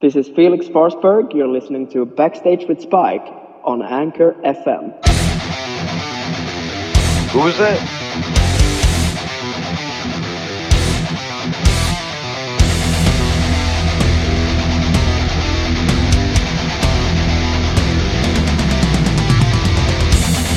This 0.00 0.14
is 0.14 0.28
Felix 0.28 0.66
Forsberg. 0.66 1.34
You're 1.34 1.48
listening 1.48 1.88
to 1.88 2.06
Backstage 2.06 2.68
with 2.68 2.80
Spike 2.80 3.26
on 3.64 3.82
Anchor 3.82 4.36
FM. 4.44 4.94
Who's 7.32 7.58
that? 7.58 7.80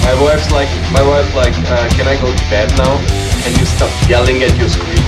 My 0.06 0.22
wife's 0.22 0.52
like, 0.52 0.70
my 0.94 1.02
wife's 1.02 1.34
like, 1.34 1.54
uh, 1.56 1.90
can 1.96 2.08
I 2.08 2.22
go 2.22 2.32
to 2.32 2.50
bed 2.52 2.70
now? 2.78 2.96
Can 3.42 3.58
you 3.58 3.66
stop 3.66 3.90
yelling 4.08 4.44
at 4.44 4.56
your 4.60 4.70
screen? 4.70 5.01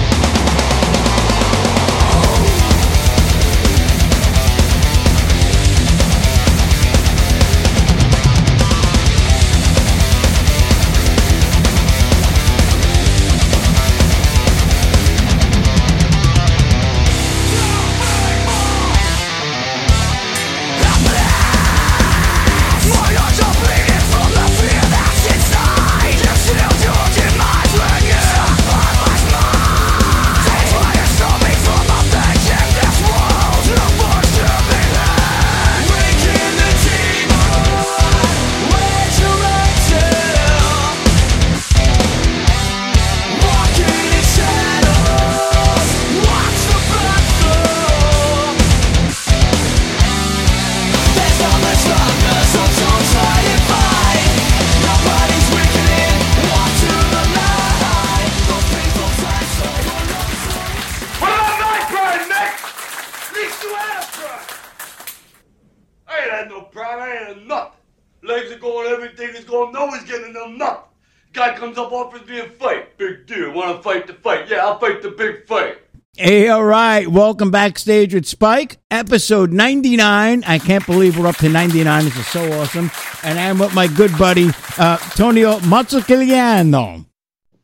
Comes 71.74 71.88
up, 71.88 71.92
offers 71.92 72.28
me 72.28 72.40
a 72.40 72.50
fight. 72.50 72.98
Big 72.98 73.26
deal. 73.26 73.52
Want 73.52 73.78
to 73.78 73.84
fight 73.84 74.08
the 74.08 74.14
fight? 74.14 74.50
Yeah, 74.50 74.58
I'll 74.66 74.80
fight 74.80 75.02
the 75.02 75.10
big 75.12 75.46
fight. 75.48 75.78
Hey, 76.16 76.48
all 76.50 76.64
right. 76.64 77.08
Welcome 77.08 77.50
backstage 77.50 78.14
with 78.14 78.28
Spike, 78.28 78.78
episode 78.92 79.52
99. 79.52 80.44
I 80.46 80.60
can't 80.60 80.86
believe 80.86 81.18
we're 81.18 81.28
up 81.28 81.38
to 81.38 81.50
99. 81.50 82.04
This 82.06 82.16
is 82.18 82.28
so 82.28 82.62
awesome. 82.62 82.92
And 83.24 83.40
I'm 83.40 83.58
with 83.58 83.74
my 83.74 83.88
good 83.88 84.16
buddy, 84.18 84.50
uh, 84.78 84.98
Tonio 84.98 85.58
Mazzucchigliano 85.60 87.06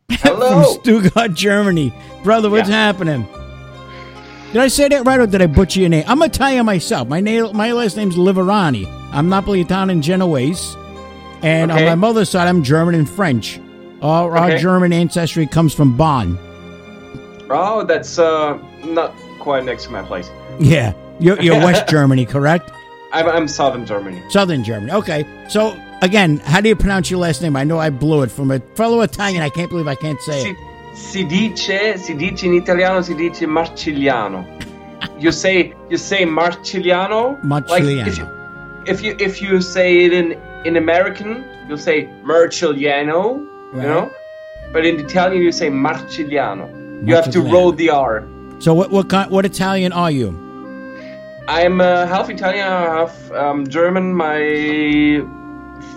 Hello. 0.09 0.63
from 0.81 0.81
Stuttgart, 0.81 1.33
Germany. 1.35 1.93
Brother, 2.23 2.49
what's 2.49 2.69
Yeah. 2.69 2.75
happening? 2.75 3.27
Did 4.51 4.61
I 4.63 4.67
say 4.67 4.87
that 4.87 5.05
right 5.05 5.19
or 5.19 5.27
did 5.27 5.43
I 5.43 5.45
butcher 5.45 5.81
your 5.81 5.89
name? 5.89 6.05
I'm 6.07 6.23
Italian 6.23 6.65
myself. 6.65 7.07
My 7.07 7.19
name, 7.19 7.55
my 7.55 7.71
last 7.71 7.95
name's 7.97 8.15
Liverani. 8.15 8.87
I'm 9.11 9.29
Napolitan 9.29 9.91
and 9.91 10.01
Genoese. 10.01 10.75
And 11.43 11.71
on 11.71 11.85
my 11.85 11.93
mother's 11.95 12.29
side, 12.29 12.47
I'm 12.47 12.63
German 12.63 12.95
and 12.95 13.07
French. 13.07 13.59
Our, 14.01 14.37
our 14.37 14.57
German 14.57 14.93
ancestry 14.93 15.45
comes 15.47 15.73
from 15.73 15.95
Bonn. 15.97 16.37
Oh, 17.49 17.83
that's 17.83 18.19
uh 18.19 18.57
not 18.85 19.13
quite 19.39 19.65
next 19.65 19.85
to 19.85 19.91
my 19.91 20.01
place. 20.03 20.29
Yeah. 20.59 20.93
You're, 21.19 21.41
you're 21.41 21.57
West 21.65 21.87
Germany, 21.89 22.25
correct? 22.25 22.71
I'm, 23.11 23.27
I'm 23.27 23.47
southern 23.47 23.85
Germany. 23.85 24.21
Southern 24.29 24.63
Germany. 24.63 24.91
Okay. 24.93 25.25
So 25.49 25.77
again, 26.01 26.37
how 26.37 26.61
do 26.61 26.69
you 26.69 26.75
pronounce 26.75 27.09
your 27.09 27.19
last 27.19 27.41
name? 27.41 27.55
I 27.55 27.63
know 27.63 27.79
I 27.79 27.89
blew 27.89 28.21
it 28.21 28.31
from 28.31 28.51
a 28.51 28.59
fellow 28.75 29.01
Italian. 29.01 29.41
I 29.41 29.49
can't 29.49 29.69
believe 29.69 29.87
I 29.87 29.95
can't 29.95 30.21
say 30.21 30.43
Si, 30.43 30.49
it. 30.51 30.57
si 30.95 31.23
dice, 31.25 31.97
si 31.99 32.13
dice 32.13 32.43
in 32.43 32.53
italiano, 32.53 33.01
si 33.01 33.15
dice 33.15 33.45
marcigliano. 33.47 34.45
you 35.19 35.31
say 35.31 35.73
you 35.89 35.97
say 35.97 36.23
marcigliano. 36.25 37.37
Like 37.67 37.83
if 37.83 38.17
you, 38.17 38.27
if 38.85 39.01
you 39.03 39.15
if 39.19 39.41
you 39.41 39.59
say 39.61 40.05
it 40.05 40.13
in 40.13 40.39
in 40.65 40.77
American, 40.77 41.43
you'll 41.67 41.77
say 41.77 42.05
marcigliano. 42.23 43.45
Right. 43.71 43.83
You 43.83 43.89
know, 43.89 44.11
but 44.73 44.85
in 44.85 44.99
Italian 44.99 45.41
you 45.43 45.51
say 45.51 45.69
marcigliano. 45.69 46.67
You 47.07 47.15
have 47.15 47.29
to 47.31 47.41
roll 47.41 47.71
the 47.71 47.89
R. 47.89 48.27
So 48.59 48.73
what 48.73 48.91
what 48.91 49.09
kind, 49.09 49.29
what 49.31 49.45
Italian 49.45 49.91
are 49.93 50.11
you? 50.11 50.29
I'm 51.47 51.81
uh, 51.81 52.05
half 52.05 52.29
Italian, 52.29 52.67
half 52.67 53.31
um, 53.31 53.65
German. 53.67 54.13
My 54.13 55.23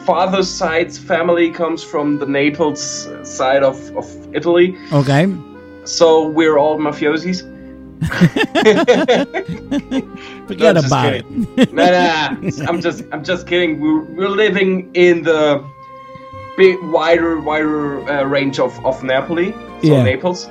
father's 0.06 0.48
side's 0.48 0.96
family 0.98 1.50
comes 1.50 1.82
from 1.84 2.18
the 2.18 2.26
Naples 2.26 3.08
side 3.24 3.62
of, 3.62 3.76
of 3.96 4.06
Italy, 4.34 4.76
Okay. 4.92 5.26
so 5.84 6.26
we're 6.28 6.56
all 6.58 6.78
mafiosis. 6.78 7.42
Forget 10.46 10.74
No, 10.74 10.80
about 10.80 11.12
kidding. 11.12 11.46
it. 11.56 11.72
nah, 11.72 11.90
nah, 11.90 12.36
I'm 12.68 12.80
just 12.80 13.04
I'm 13.12 13.24
just 13.24 13.46
kidding. 13.46 13.80
We're, 13.80 14.02
we're 14.16 14.28
living 14.28 14.90
in 14.94 15.22
the 15.22 15.64
big 16.56 16.78
wider 16.82 17.40
wider 17.40 18.08
uh, 18.08 18.24
range 18.24 18.58
of, 18.58 18.84
of 18.84 19.02
Napoli, 19.02 19.52
so 19.52 19.78
Yeah. 19.82 20.02
Naples, 20.02 20.48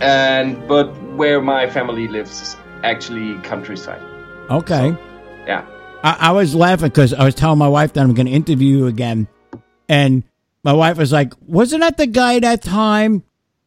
and 0.00 0.66
but 0.68 0.86
where 1.14 1.40
my 1.40 1.68
family 1.70 2.08
lives 2.08 2.40
is 2.40 2.56
actually 2.82 3.40
countryside. 3.42 4.02
Okay. 4.50 4.96
Yeah. 5.46 5.64
I, 6.02 6.16
I 6.20 6.30
was 6.32 6.54
laughing 6.54 6.88
because 6.88 7.14
I 7.14 7.24
was 7.24 7.34
telling 7.34 7.58
my 7.58 7.68
wife 7.68 7.92
that 7.94 8.00
I'm 8.00 8.14
going 8.14 8.26
to 8.26 8.32
interview 8.32 8.78
you 8.78 8.86
again, 8.86 9.28
and 9.88 10.22
my 10.62 10.72
wife 10.72 10.98
was 10.98 11.12
like, 11.12 11.32
"Wasn't 11.46 11.80
that 11.80 11.96
the 11.96 12.06
guy 12.06 12.40
that 12.40 12.62
time 12.62 13.22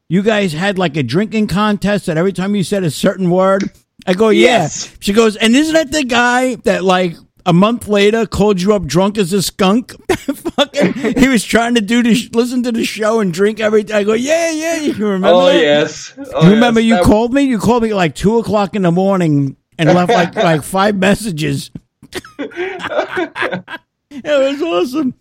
you 0.10 0.22
guys 0.22 0.54
had 0.54 0.78
like 0.78 0.96
a 0.98 1.04
drinking 1.04 1.48
contest 1.48 2.06
that 2.06 2.18
every 2.18 2.34
time 2.34 2.56
you 2.56 2.64
said 2.64 2.84
a 2.84 2.92
certain 2.92 3.30
word?" 3.30 3.64
I 4.06 4.14
go, 4.14 4.30
"Yeah." 4.30 4.48
Yes. 4.64 4.96
She 5.00 5.14
goes, 5.14 5.36
"And 5.36 5.56
isn't 5.56 5.74
that 5.74 5.92
the 5.92 6.04
guy 6.04 6.56
that 6.64 6.84
like?" 6.84 7.16
A 7.48 7.54
month 7.54 7.88
later, 7.88 8.26
called 8.28 8.62
you 8.62 8.74
up 8.74 8.86
drunk 8.86 9.18
as 9.18 9.32
a 9.32 9.42
skunk. 9.42 9.96
Fucking, 10.12 10.94
he 11.18 11.30
was 11.30 11.44
trying 11.46 11.76
to 11.76 11.82
do 11.82 12.04
this, 12.04 12.30
listen 12.34 12.62
to 12.64 12.74
the 12.74 12.84
show 12.84 13.22
and 13.22 13.34
drink 13.34 13.62
every 13.62 13.84
day. 13.84 13.94
I 13.96 14.04
go, 14.04 14.14
yeah, 14.14 14.52
yeah. 14.52 14.76
You 14.82 14.94
remember? 14.94 15.30
Oh 15.30 15.46
that? 15.46 15.56
yes. 15.62 16.14
Oh, 16.34 16.44
You 16.46 16.56
remember 16.56 16.82
yes. 16.82 16.88
you 16.90 16.96
That- 16.96 17.04
called 17.06 17.34
me? 17.34 17.44
You 17.44 17.58
called 17.58 17.84
me 17.84 17.94
like 17.94 18.16
two 18.16 18.38
o'clock 18.38 18.76
in 18.76 18.82
the 18.82 18.92
morning 18.92 19.56
and 19.80 19.88
left 19.94 20.12
like 20.12 20.36
like 20.52 20.62
five 20.62 20.98
messages. 20.98 21.72
it 22.40 23.66
was 24.12 24.62
awesome. 24.62 25.14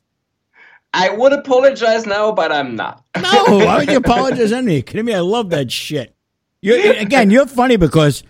I 0.92 1.10
would 1.10 1.32
apologize 1.32 2.06
now, 2.06 2.32
but 2.32 2.50
I'm 2.50 2.74
not. 2.74 3.04
No, 3.16 3.44
why 3.58 3.78
would 3.78 3.88
you 3.90 3.98
apologize? 3.98 4.50
You 4.50 4.82
kidding 4.82 5.04
me? 5.04 5.14
I 5.14 5.20
love 5.20 5.50
that 5.50 5.70
shit. 5.70 6.14
You 6.62 6.92
again, 6.94 7.30
you're 7.30 7.46
funny 7.46 7.76
because 7.76 8.22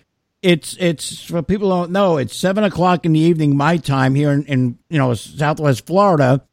it's 0.42 0.76
it's 0.78 1.22
for 1.24 1.42
people 1.42 1.70
who 1.70 1.82
don't 1.82 1.92
know. 1.92 2.16
It's 2.18 2.36
seven 2.36 2.64
o'clock 2.64 3.04
in 3.04 3.12
the 3.12 3.20
evening 3.20 3.56
my 3.56 3.76
time 3.76 4.14
here 4.14 4.30
in, 4.32 4.44
in 4.46 4.78
you 4.88 4.98
know 4.98 5.14
Southwest 5.14 5.86
Florida, 5.86 6.44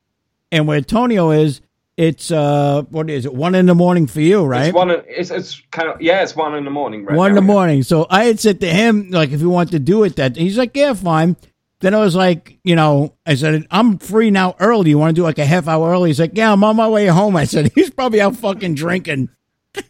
and 0.51 0.67
where 0.67 0.81
Tonio 0.81 1.31
is, 1.31 1.61
it's 1.97 2.31
uh 2.31 2.83
what 2.89 3.09
is 3.09 3.25
it? 3.25 3.33
One 3.33 3.55
in 3.55 3.65
the 3.67 3.75
morning 3.75 4.07
for 4.07 4.21
you, 4.21 4.43
right? 4.45 4.67
It's 4.67 4.75
one. 4.75 4.89
in- 4.91 5.03
It's, 5.07 5.29
it's 5.31 5.61
kind 5.71 5.89
of 5.89 6.01
yeah. 6.01 6.23
It's 6.23 6.35
one 6.35 6.55
in 6.55 6.63
the 6.65 6.71
morning, 6.71 7.05
right? 7.05 7.15
one 7.15 7.31
in 7.31 7.35
the 7.35 7.41
yeah. 7.41 7.47
morning. 7.47 7.83
So 7.83 8.07
I 8.09 8.25
had 8.25 8.39
said 8.39 8.59
to 8.61 8.67
him, 8.67 9.11
like, 9.11 9.31
if 9.31 9.41
you 9.41 9.49
want 9.49 9.71
to 9.71 9.79
do 9.79 10.03
it, 10.03 10.15
that 10.15 10.35
he's 10.37 10.57
like, 10.57 10.75
yeah, 10.75 10.93
fine. 10.93 11.35
Then 11.81 11.93
I 11.93 11.99
was 11.99 12.15
like, 12.15 12.57
you 12.63 12.77
know, 12.77 13.13
I 13.25 13.35
said, 13.35 13.67
I'm 13.69 13.97
free 13.97 14.31
now 14.31 14.55
early. 14.61 14.91
You 14.91 14.97
want 14.97 15.13
to 15.15 15.19
do 15.19 15.23
like 15.23 15.37
a 15.37 15.45
half 15.45 15.67
hour 15.67 15.91
early? 15.91 16.09
He's 16.11 16.19
like, 16.19 16.31
yeah, 16.33 16.53
I'm 16.53 16.63
on 16.63 16.77
my 16.77 16.87
way 16.87 17.07
home. 17.07 17.35
I 17.35 17.43
said, 17.43 17.71
he's 17.75 17.89
probably 17.89 18.21
out 18.21 18.37
fucking 18.37 18.75
drinking. 18.75 19.27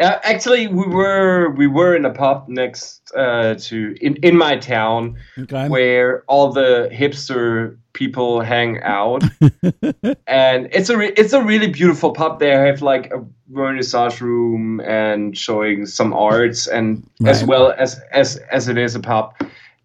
Uh, 0.00 0.18
actually, 0.22 0.66
we 0.66 0.86
were 0.86 1.50
we 1.50 1.66
were 1.66 1.94
in 1.94 2.06
a 2.06 2.10
pub 2.10 2.48
next 2.48 3.12
uh, 3.14 3.54
to 3.54 3.94
in 4.00 4.16
in 4.22 4.36
my 4.36 4.56
town 4.56 5.16
Okay. 5.38 5.68
where 5.68 6.22
all 6.26 6.52
the 6.52 6.88
hipster 6.90 7.76
people 7.92 8.40
hang 8.40 8.80
out, 8.82 9.22
and 10.26 10.68
it's 10.72 10.88
a 10.88 10.96
re- 10.96 11.12
it's 11.16 11.34
a 11.34 11.42
really 11.42 11.68
beautiful 11.68 12.12
pub. 12.12 12.38
They 12.40 12.48
have 12.50 12.80
like 12.80 13.12
a 13.12 13.22
vernissage 13.52 14.20
room 14.20 14.80
and 14.80 15.36
showing 15.36 15.84
some 15.86 16.14
arts, 16.14 16.66
and 16.66 17.06
as 17.26 17.44
well 17.44 17.72
as 17.76 18.00
as 18.12 18.36
as 18.50 18.68
it 18.68 18.78
is 18.78 18.94
a 18.94 19.00
pub. 19.00 19.34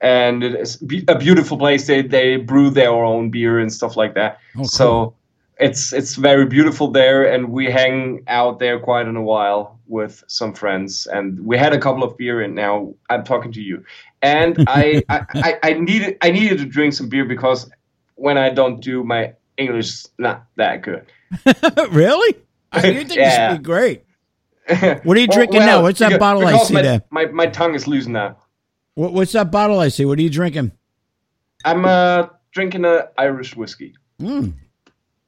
And 0.02 0.44
it 0.44 0.56
is 0.56 0.78
be- 0.78 1.04
a 1.10 1.18
beautiful 1.18 1.58
place. 1.58 1.88
They 1.88 2.02
they 2.02 2.38
brew 2.38 2.70
their 2.70 2.92
own 2.94 3.32
beer 3.32 3.60
and 3.60 3.72
stuff 3.74 3.98
like 3.98 4.14
that. 4.14 4.38
Oh, 4.56 4.60
cool. 4.60 4.66
So 4.66 5.14
it's 5.60 5.92
it's 5.92 6.16
very 6.16 6.46
beautiful 6.46 6.90
there, 6.92 7.26
and 7.34 7.50
we 7.50 7.72
hang 7.72 8.24
out 8.28 8.60
there 8.60 8.80
quite 8.80 9.08
in 9.08 9.16
a 9.18 9.22
while 9.22 9.75
with 9.88 10.24
some 10.28 10.54
friends. 10.54 11.08
And 11.08 11.46
we 11.46 11.58
had 11.58 11.74
a 11.74 11.80
couple 11.80 12.04
of 12.04 12.18
beer, 12.18 12.42
and 12.42 12.56
now 12.56 12.94
I'm 13.10 13.24
talking 13.24 13.52
to 13.54 13.62
you. 13.62 13.84
and 14.22 14.64
I, 14.68 15.04
I, 15.10 15.26
I, 15.36 15.60
I 15.64 15.74
needed 15.74 16.18
I 16.22 16.32
needed 16.32 16.58
to 16.60 16.66
drink 16.66 16.94
some 16.94 17.10
beer 17.10 17.26
because 17.26 17.70
when 18.16 18.38
I 18.38 18.50
don't 18.50 18.80
do 18.82 19.04
my 19.04 19.34
English 19.58 19.88
is 19.90 20.10
not 20.18 20.46
that 20.58 20.82
good. 20.82 21.06
really? 21.92 22.36
I 22.72 22.82
mean, 22.84 22.94
you 22.94 23.06
think 23.06 23.20
Yeah. 23.20 23.50
you 23.52 23.56
speak 23.56 23.64
great. 23.66 24.04
What 24.68 24.82
are 24.82 25.20
you 25.22 25.28
Well- 25.30 25.38
drinking 25.38 25.60
well, 25.60 25.80
now? 25.80 25.82
What's 25.84 26.00
that 26.00 26.08
because- 26.10 26.20
bottle 26.20 26.48
I 26.48 26.58
see 26.60 26.74
my, 26.74 26.82
there? 26.82 27.02
My, 27.12 27.26
my 27.28 27.46
tongue 27.48 27.76
is 27.76 27.88
loose 27.88 28.08
now. 28.08 28.38
What, 28.96 29.14
what's 29.14 29.34
that 29.34 29.52
bottle 29.52 29.80
I 29.80 29.90
see? 29.90 30.06
What 30.06 30.18
are 30.18 30.22
you 30.22 30.30
drinking? 30.30 30.72
I'm 31.66 31.86
uh, 31.86 32.28
drinking 32.52 32.86
a 32.86 33.10
Irish 33.18 33.56
whiskey. 33.56 33.96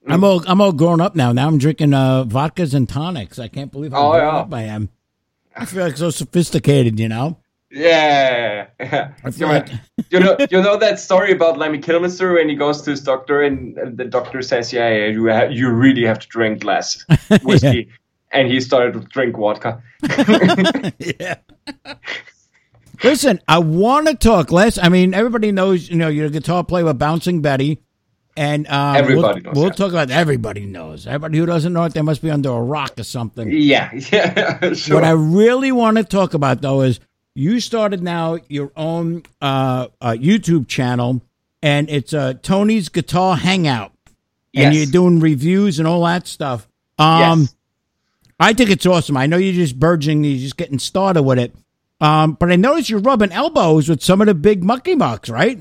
I'm 0.07 0.23
all 0.23 0.43
I'm 0.47 0.61
all 0.61 0.71
grown 0.73 1.01
up 1.01 1.15
now. 1.15 1.31
Now 1.31 1.47
I'm 1.47 1.57
drinking 1.57 1.93
uh, 1.93 2.23
vodkas 2.25 2.73
and 2.73 2.87
tonics. 2.87 3.39
I 3.39 3.47
can't 3.47 3.71
believe 3.71 3.91
how 3.91 4.07
Oh, 4.07 4.11
grown 4.13 4.23
yeah. 4.33 4.39
up 4.39 4.53
I 4.53 4.63
am. 4.63 4.89
I 5.55 5.65
feel 5.65 5.83
like 5.83 5.97
so 5.97 6.09
sophisticated, 6.09 6.99
you 6.99 7.09
know. 7.09 7.37
Yeah. 7.71 8.67
You, 9.35 9.45
like 9.45 9.67
you 10.09 10.19
know 10.21 10.37
you 10.49 10.61
know 10.61 10.77
that 10.77 10.99
story 10.99 11.31
about 11.33 11.57
Lemmy 11.57 11.79
Kilmister 11.79 12.35
when 12.35 12.47
he 12.47 12.55
goes 12.55 12.81
to 12.83 12.91
his 12.91 13.01
doctor 13.01 13.41
and 13.41 13.75
the 13.97 14.05
doctor 14.05 14.41
says, 14.41 14.71
"Yeah, 14.71 14.89
yeah 14.89 15.05
you 15.07 15.29
ha- 15.29 15.49
you 15.51 15.69
really 15.69 16.05
have 16.05 16.19
to 16.19 16.27
drink 16.27 16.63
less 16.63 17.03
whiskey," 17.43 17.89
and 18.31 18.47
he 18.47 18.61
started 18.61 18.93
to 18.93 18.99
drink 19.01 19.35
vodka. 19.35 19.81
yeah. 20.99 21.35
Listen, 23.03 23.39
I 23.47 23.59
want 23.59 24.07
to 24.07 24.15
talk 24.15 24.51
less. 24.51 24.77
I 24.79 24.89
mean, 24.89 25.13
everybody 25.13 25.51
knows, 25.51 25.89
you 25.89 25.97
know, 25.97 26.07
you're 26.07 26.27
a 26.27 26.31
guitar 26.31 26.63
player 26.63 26.85
with 26.85 26.97
Bouncing 26.97 27.41
Betty. 27.41 27.79
And 28.37 28.67
um, 28.67 28.95
Everybody 28.95 29.41
we'll, 29.41 29.51
knows 29.53 29.55
we'll 29.55 29.69
that. 29.69 29.77
talk 29.77 29.89
about 29.91 30.11
everybody 30.11 30.65
knows. 30.67 31.07
Everybody 31.07 31.39
who 31.39 31.47
doesn't 31.47 31.73
know 31.73 31.83
it, 31.85 31.93
they 31.95 32.03
must 32.03 32.21
be 32.21 32.29
under 32.29 32.49
a 32.51 32.61
rock 32.61 32.93
or 32.99 33.03
something. 33.03 33.49
Yeah, 33.51 33.91
yeah, 34.11 34.73
sure. 34.73 34.95
What 34.97 35.03
I 35.03 35.11
really 35.11 35.71
want 35.71 35.97
to 35.97 36.03
talk 36.03 36.35
about, 36.35 36.61
though, 36.61 36.81
is 36.81 36.99
you 37.33 37.59
started 37.59 38.03
now 38.03 38.37
your 38.47 38.71
own 38.77 39.23
uh, 39.41 39.87
uh, 39.99 40.11
YouTube 40.11 40.67
channel, 40.67 41.21
and 41.63 41.89
it's 41.89 42.13
uh, 42.13 42.35
Tony's 42.43 42.89
Guitar 42.89 43.35
Hangout. 43.37 43.91
And 44.55 44.73
Yes. 44.73 44.75
you're 44.75 44.91
doing 44.91 45.19
reviews 45.19 45.77
and 45.79 45.87
all 45.87 46.03
that 46.05 46.25
stuff. 46.27 46.67
Um, 46.97 47.41
yes. 47.41 47.55
I 48.39 48.53
think 48.53 48.69
it's 48.69 48.85
awesome. 48.85 49.17
I 49.17 49.25
know 49.25 49.37
you're 49.37 49.53
just 49.53 49.79
burgeoning, 49.79 50.23
you're 50.23 50.39
just 50.39 50.57
getting 50.57 50.79
started 50.79 51.23
with 51.23 51.37
it. 51.39 51.53
Um, 51.99 52.33
but 52.33 52.51
I 52.51 52.55
noticed 52.55 52.89
you're 52.89 52.99
rubbing 52.99 53.31
elbows 53.31 53.89
with 53.89 54.01
some 54.03 54.21
of 54.21 54.27
the 54.27 54.33
big 54.35 54.63
mucky 54.63 54.95
mucks, 54.95 55.29
right? 55.29 55.59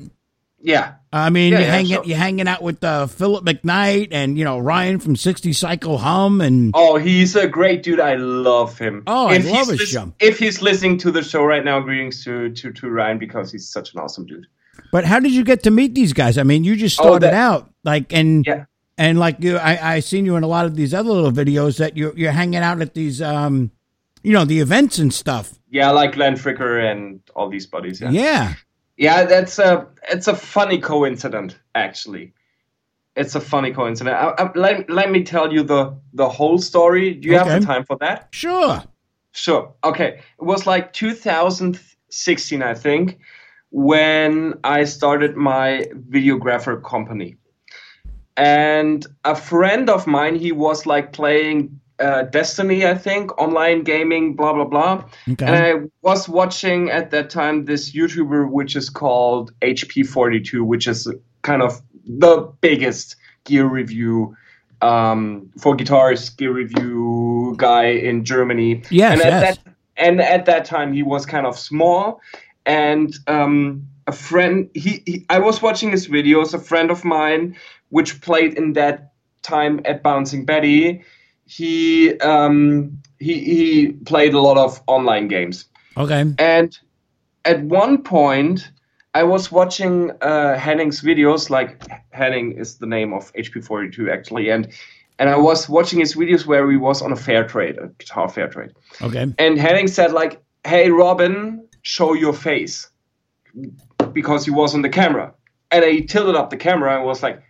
Yeah. 0.59 0.95
I 1.13 1.29
mean, 1.29 1.51
Yeah, 1.53 1.59
you're 1.59 1.67
yeah, 1.67 1.73
hanging 1.73 1.91
sure. 1.93 2.03
you're 2.05 2.17
hanging 2.17 2.47
out 2.47 2.61
with 2.61 2.83
uh, 2.83 3.07
Philip 3.07 3.45
McKnight 3.45 4.09
and 4.11 4.37
you 4.37 4.43
know 4.43 4.59
Ryan 4.59 4.99
from 4.99 5.15
Sixty 5.15 5.53
Cycle 5.53 5.97
Hum 5.99 6.41
and 6.41 6.71
Oh, 6.73 6.97
he's 6.97 7.35
a 7.35 7.47
great 7.47 7.83
dude. 7.83 7.99
I 7.99 8.15
love 8.15 8.77
him. 8.77 9.03
Oh, 9.07 9.27
I 9.27 9.35
If 9.35 9.45
love 9.49 9.67
he's 9.69 9.79
his 9.81 9.89
show. 9.89 10.13
If 10.19 10.39
he's 10.39 10.61
listening 10.61 10.97
to 10.99 11.11
the 11.11 11.23
show 11.23 11.43
right 11.45 11.63
now, 11.63 11.79
greetings 11.79 12.23
to, 12.25 12.49
to, 12.51 12.71
to 12.73 12.89
Ryan 12.89 13.17
because 13.19 13.51
he's 13.51 13.69
such 13.69 13.93
an 13.93 13.99
awesome 13.99 14.25
dude. 14.25 14.47
But 14.91 15.05
how 15.05 15.19
did 15.19 15.31
you 15.31 15.43
get 15.43 15.63
to 15.63 15.71
meet 15.71 15.95
these 15.95 16.13
guys? 16.13 16.37
I 16.37 16.43
mean, 16.43 16.63
you 16.63 16.75
just 16.75 16.99
Oh, 16.99 17.03
started 17.03 17.27
that- 17.27 17.33
out 17.33 17.69
like 17.83 18.11
and 18.13 18.45
Yeah. 18.45 18.65
and 18.97 19.17
like 19.19 19.37
you, 19.39 19.57
I 19.57 19.95
I 19.95 19.99
seen 20.01 20.25
you 20.25 20.35
in 20.35 20.43
a 20.43 20.47
lot 20.47 20.65
of 20.65 20.75
these 20.75 20.93
other 20.93 21.11
little 21.11 21.31
videos 21.31 21.77
that 21.77 21.95
you're 21.95 22.13
you're 22.17 22.31
hanging 22.31 22.61
out 22.61 22.81
at 22.81 22.93
these 22.93 23.21
um, 23.21 23.71
you 24.23 24.33
know, 24.33 24.43
the 24.43 24.59
events 24.59 24.97
and 24.99 25.13
stuff. 25.13 25.53
Yeah, 25.69 25.91
like 25.91 26.13
Glenn 26.13 26.33
Fricker 26.35 26.83
and 26.91 27.21
all 27.35 27.49
these 27.49 27.65
buddies. 27.67 28.01
Yeah, 28.01 28.09
Yeah. 28.11 28.53
Yeah, 28.97 29.25
that's 29.25 29.59
a 29.59 29.87
it's 30.09 30.27
a 30.27 30.35
funny 30.35 30.79
coincidence 30.79 31.55
actually. 31.75 32.33
It's 33.15 33.35
a 33.35 33.41
funny 33.41 33.71
coincidence. 33.71 34.15
I, 34.15 34.43
I, 34.43 34.51
let, 34.53 34.89
let 34.91 35.09
me 35.09 35.23
tell 35.23 35.51
you 35.51 35.63
the 35.63 35.95
the 36.13 36.29
whole 36.29 36.59
story. 36.59 37.13
Do 37.13 37.29
you 37.29 37.37
have 37.37 37.47
the 37.47 37.65
time 37.65 37.83
for 37.85 37.97
that? 37.97 38.27
sure. 38.31 38.83
Sure. 39.31 39.71
Okay. 39.83 40.19
It 40.39 40.43
was 40.43 40.65
like 40.65 40.93
2016, 40.93 42.63
I 42.63 42.73
think, 42.73 43.19
when 43.69 44.55
I 44.63 44.83
started 44.83 45.37
my 45.37 45.85
videographer 46.09 46.83
company. 46.83 47.37
And 48.35 49.05
a 49.25 49.35
friend 49.35 49.91
of 49.91 50.07
mine, 50.07 50.35
he 50.35 50.51
was 50.51 50.87
like 50.87 51.13
playing 51.13 51.79
uh, 51.99 52.23
Destiny, 52.23 52.85
I 52.85 52.95
think, 52.95 53.37
online 53.39 53.83
gaming, 53.83 54.35
blah, 54.35 54.53
blah, 54.53 54.65
blah. 54.65 55.03
Okay. 55.29 55.45
And 55.45 55.55
I 55.55 55.73
was 56.01 56.29
watching 56.29 56.89
at 56.89 57.11
that 57.11 57.29
time 57.29 57.65
this 57.65 57.91
YouTuber, 57.91 58.49
which 58.51 58.75
is 58.75 58.89
called 58.89 59.51
HP42, 59.61 60.61
which 60.61 60.87
is 60.87 61.11
kind 61.41 61.61
of 61.61 61.81
the 62.05 62.51
biggest 62.61 63.15
gear 63.45 63.65
review 63.65 64.35
um, 64.81 65.49
for 65.57 65.75
guitars, 65.75 66.29
gear 66.29 66.51
review 66.51 67.55
guy 67.57 67.85
in 67.85 68.23
Germany. 68.23 68.83
Yes, 68.91 69.13
and 69.13 69.21
at 69.21 69.41
yes. 69.41 69.57
That, 69.57 69.73
and 69.97 70.21
at 70.21 70.45
that 70.45 70.65
time, 70.65 70.93
he 70.93 71.01
was 71.01 71.25
kind 71.25 71.47
of 71.47 71.57
small. 71.57 72.21
And 72.65 73.15
um, 73.27 73.87
a 74.05 74.11
friend, 74.11 74.69
he, 74.73 75.01
he, 75.05 75.25
I 75.29 75.39
was 75.39 75.61
watching 75.61 75.89
his 75.89 76.07
videos. 76.07 76.53
A 76.53 76.59
friend 76.59 76.91
of 76.91 77.03
mine, 77.03 77.55
which 77.89 78.21
played 78.21 78.53
in 78.53 78.73
that 78.73 79.13
time 79.41 79.81
at 79.85 80.03
Bouncing 80.03 80.45
Betty, 80.45 81.03
he 81.47 82.19
um, 82.19 83.01
he 83.19 83.39
he 83.39 83.87
played 84.05 84.33
a 84.33 84.39
lot 84.39 84.57
of 84.57 84.81
online 84.85 85.27
games. 85.27 85.65
Okay. 85.95 86.25
And 86.37 86.77
at 87.45 87.63
one 87.63 88.03
point, 88.03 88.69
I 89.13 89.23
was 89.23 89.51
watching 89.51 90.11
uh, 90.21 90.57
Henning's 90.57 91.01
videos. 91.01 91.49
Like 91.49 91.81
Henning 92.11 92.57
is 92.57 92.77
the 92.77 92.85
name 92.85 93.13
of 93.13 93.33
HP42 93.33 94.11
actually, 94.11 94.49
and 94.49 94.67
and 95.19 95.29
I 95.29 95.37
was 95.37 95.69
watching 95.69 95.99
his 95.99 96.15
videos 96.15 96.45
where 96.45 96.69
he 96.69 96.77
was 96.77 97.01
on 97.01 97.13
a 97.13 97.15
fair 97.15 97.47
trade, 97.47 97.77
a 97.77 97.87
guitar 97.97 98.27
fair 98.27 98.49
trade. 98.49 98.73
Okay. 99.01 99.33
And 99.39 99.57
Henning 99.57 99.87
said 99.87 100.11
like, 100.11 100.41
"Hey 100.65 100.91
Robin, 100.91 101.65
show 101.81 102.13
your 102.13 102.33
face," 102.33 102.89
because 104.11 104.43
he 104.43 104.51
was 104.51 104.75
on 104.75 104.81
the 104.81 104.89
camera. 104.89 105.33
And 105.71 105.83
he 105.83 106.05
tilted 106.05 106.35
up 106.35 106.49
the 106.49 106.57
camera 106.57 106.95
and 106.95 107.05
was 107.05 107.23
like, 107.23 107.41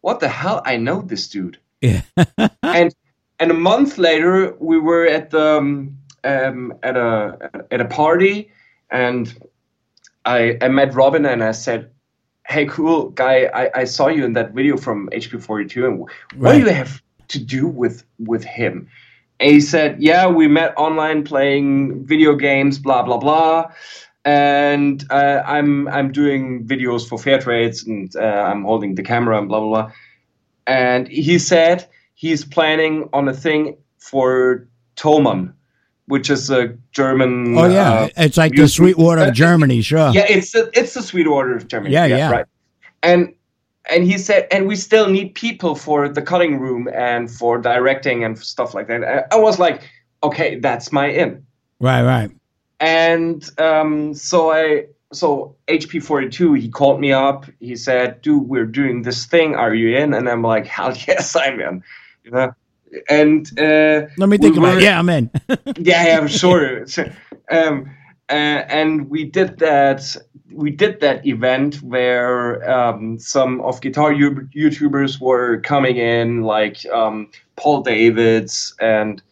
"What 0.00 0.18
the 0.18 0.28
hell? 0.28 0.60
I 0.64 0.76
know 0.76 1.02
this 1.02 1.28
dude." 1.28 1.58
Yeah. 1.80 2.02
and 2.62 2.94
and 3.42 3.50
a 3.50 3.54
month 3.54 3.98
later 3.98 4.54
we 4.60 4.78
were 4.78 5.04
at 5.04 5.30
the 5.30 5.58
um, 5.58 5.98
um, 6.24 6.72
at 6.82 6.96
a 6.96 7.50
at 7.72 7.80
a 7.80 7.84
party 7.84 8.50
and 8.90 9.34
I 10.24 10.56
I 10.62 10.68
met 10.68 10.94
Robin 10.94 11.26
and 11.26 11.42
I 11.42 11.52
said, 11.52 11.90
"Hey, 12.46 12.66
cool 12.66 13.10
guy, 13.10 13.50
I, 13.62 13.80
I 13.82 13.84
saw 13.84 14.06
you 14.06 14.24
in 14.24 14.34
that 14.34 14.52
video 14.52 14.76
from 14.76 15.08
HP42, 15.10 15.84
and 15.88 15.98
what 16.00 16.10
Right. 16.36 16.52
do 16.52 16.58
you 16.60 16.68
have 16.72 17.02
to 17.28 17.38
do 17.40 17.66
with 17.66 18.04
with 18.18 18.44
him?" 18.44 18.88
And 19.40 19.50
he 19.50 19.60
said, 19.60 20.00
"Yeah, 20.00 20.28
we 20.28 20.46
met 20.46 20.72
online 20.76 21.24
playing 21.24 22.06
video 22.06 22.36
games, 22.36 22.78
blah 22.78 23.02
blah 23.02 23.18
blah." 23.18 23.72
And 24.24 25.04
uh, 25.10 25.42
I'm 25.44 25.88
I'm 25.88 26.12
doing 26.12 26.64
videos 26.64 27.08
for 27.08 27.18
fair 27.18 27.40
trades, 27.40 27.82
and 27.88 28.14
uh, 28.14 28.20
I'm 28.50 28.62
holding 28.62 28.94
the 28.94 29.02
camera 29.02 29.38
and 29.38 29.48
blah 29.48 29.60
blah 29.60 29.68
blah 29.68 29.92
and 30.66 31.08
he 31.08 31.38
said 31.38 31.86
he's 32.22 32.44
planning 32.44 33.08
on 33.12 33.28
a 33.28 33.34
thing 33.34 33.76
for 33.98 34.68
Thomann, 34.94 35.52
which 36.06 36.30
is 36.30 36.50
a 36.50 36.68
German. 36.92 37.58
Oh 37.58 37.66
yeah, 37.66 37.92
uh, 37.92 38.08
it's 38.16 38.36
like 38.36 38.52
the 38.52 38.58
music- 38.58 38.76
Sweetwater 38.76 39.22
uh, 39.22 39.28
of 39.28 39.34
Germany, 39.34 39.82
sure. 39.82 40.12
yeah, 40.12 40.26
it's 40.28 40.52
the 40.52 40.70
it's 40.72 40.94
the 40.94 41.02
Sweetwater 41.02 41.56
of 41.56 41.66
Germany. 41.66 41.92
Yeah, 41.92 42.06
yeah. 42.06 42.30
right. 42.30 42.46
And 43.02 43.34
and 43.90 44.04
he 44.04 44.18
said, 44.18 44.46
and 44.52 44.68
we 44.68 44.76
still 44.76 45.10
need 45.10 45.34
people 45.34 45.74
for 45.74 46.08
the 46.08 46.22
cutting 46.22 46.60
room 46.60 46.88
and 46.94 47.28
for 47.28 47.58
directing 47.58 48.22
and 48.22 48.38
stuff 48.38 48.72
like 48.72 48.86
that. 48.86 49.02
I, 49.02 49.36
I 49.36 49.40
was 49.40 49.58
like, 49.58 49.82
okay, 50.22 50.60
that's 50.60 50.92
my 50.92 51.06
in. 51.08 51.44
Right, 51.80 52.04
right. 52.04 52.30
And 52.78 53.42
um, 53.58 54.14
so 54.14 54.52
I 54.52 54.86
so 55.12 55.56
HP42 55.66 56.60
he 56.60 56.68
called 56.68 57.00
me 57.00 57.10
up. 57.10 57.46
He 57.58 57.74
said, 57.74 58.22
"Dude, 58.22 58.48
we're 58.48 58.70
doing 58.80 59.02
this 59.02 59.26
thing. 59.26 59.56
Are 59.56 59.74
you 59.74 59.96
in?" 59.96 60.14
And 60.14 60.28
I'm 60.28 60.42
like, 60.42 60.66
"Hell 60.66 60.94
yes, 61.08 61.34
I'm 61.34 61.60
in." 61.60 61.82
Know. 62.24 62.54
And 63.08 63.46
uh, 63.58 64.06
Let 64.18 64.28
me 64.28 64.36
we 64.36 64.38
think 64.38 64.56
about 64.56 64.74
were- 64.74 64.78
it. 64.80 64.84
Yeah, 64.84 64.98
I'm 64.98 65.08
in. 65.08 65.30
yeah, 65.78 66.04
yeah, 66.06 66.26
sure. 66.26 66.84
um, 67.50 67.90
uh, 68.28 68.32
and 68.68 69.08
we 69.08 69.24
did 69.24 69.58
that. 69.58 70.16
We 70.52 70.70
did 70.70 71.00
that 71.00 71.26
event 71.26 71.76
where 71.82 72.70
um, 72.70 73.18
some 73.18 73.62
of 73.62 73.80
guitar 73.80 74.12
you- 74.12 74.46
YouTubers 74.54 75.20
were 75.20 75.60
coming 75.60 75.96
in, 75.96 76.42
like 76.42 76.84
um, 76.92 77.30
Paul 77.56 77.82
Davids 77.82 78.74
and 78.80 79.22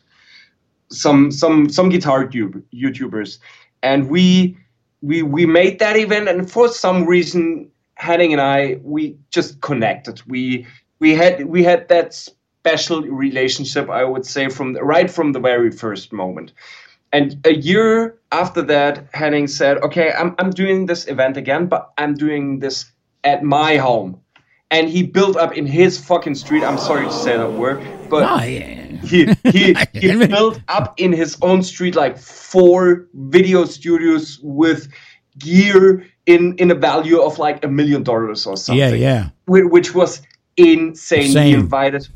some 0.91 1.31
some 1.31 1.69
some 1.69 1.91
guitar 1.91 2.27
tube- 2.27 2.65
YouTubers, 2.73 3.39
and 3.83 4.09
we 4.09 4.57
we 5.03 5.23
we 5.23 5.45
made 5.45 5.79
that 5.81 5.97
event. 5.99 6.29
And 6.29 6.51
for 6.51 6.69
some 6.69 7.05
reason, 7.05 7.71
Henning 7.97 8.33
and 8.33 8.41
I 8.41 8.79
we 8.83 9.17
just 9.31 9.61
connected. 9.61 10.23
We 10.27 10.67
we 10.99 11.15
had 11.15 11.45
we 11.45 11.63
had 11.63 11.89
that 11.89 12.27
special 12.61 13.03
relationship, 13.03 13.89
I 13.89 14.05
would 14.05 14.27
say, 14.27 14.49
from 14.49 14.75
the, 14.75 14.83
right 14.83 15.11
from 15.11 15.33
the 15.33 15.41
very 15.41 15.71
first 15.71 16.13
moment. 16.13 16.53
And 17.13 17.45
a 17.45 17.55
year 17.55 18.19
after 18.31 18.63
that, 18.63 19.09
Henning 19.13 19.49
said, 19.49 19.79
"Okay, 19.79 20.13
I'm 20.13 20.35
I'm 20.39 20.51
doing 20.51 20.87
this 20.87 21.09
event 21.09 21.37
again, 21.37 21.67
but 21.67 21.91
I'm 21.99 22.15
doing 22.15 22.61
this 22.61 22.85
at 23.25 23.43
my 23.43 23.77
home." 23.79 24.21
And 24.71 24.89
he 24.89 25.03
built 25.03 25.37
up 25.37 25.57
in 25.57 25.67
his 25.67 25.99
fucking 25.99 26.37
street. 26.37 26.63
I'm 26.63 26.79
sorry 26.79 27.07
to 27.07 27.13
say 27.13 27.37
that 27.37 27.53
word, 27.53 27.81
but 28.09 28.23
Oh, 28.23 28.45
yeah. 28.45 28.85
he 29.03 29.27
he, 29.51 29.75
he 29.95 30.27
built 30.27 30.61
up 30.69 30.95
in 31.01 31.13
his 31.13 31.37
own 31.43 31.63
street 31.65 31.97
like 31.97 32.17
four 32.19 33.09
video 33.15 33.65
studios 33.65 34.39
with 34.43 34.87
gear 35.39 36.07
in 36.27 36.55
in 36.59 36.71
a 36.71 36.77
value 36.77 37.21
of 37.21 37.39
like 37.39 37.65
a 37.65 37.69
million 37.69 38.05
dollars 38.05 38.47
or 38.47 38.57
something. 38.57 38.79
Yeah, 38.79 38.95
yeah. 38.95 39.31
Which 39.47 39.95
was 39.95 40.23
insane. 40.57 41.21
He 41.23 41.27
Insane. 41.27 41.55
invited. 41.55 42.09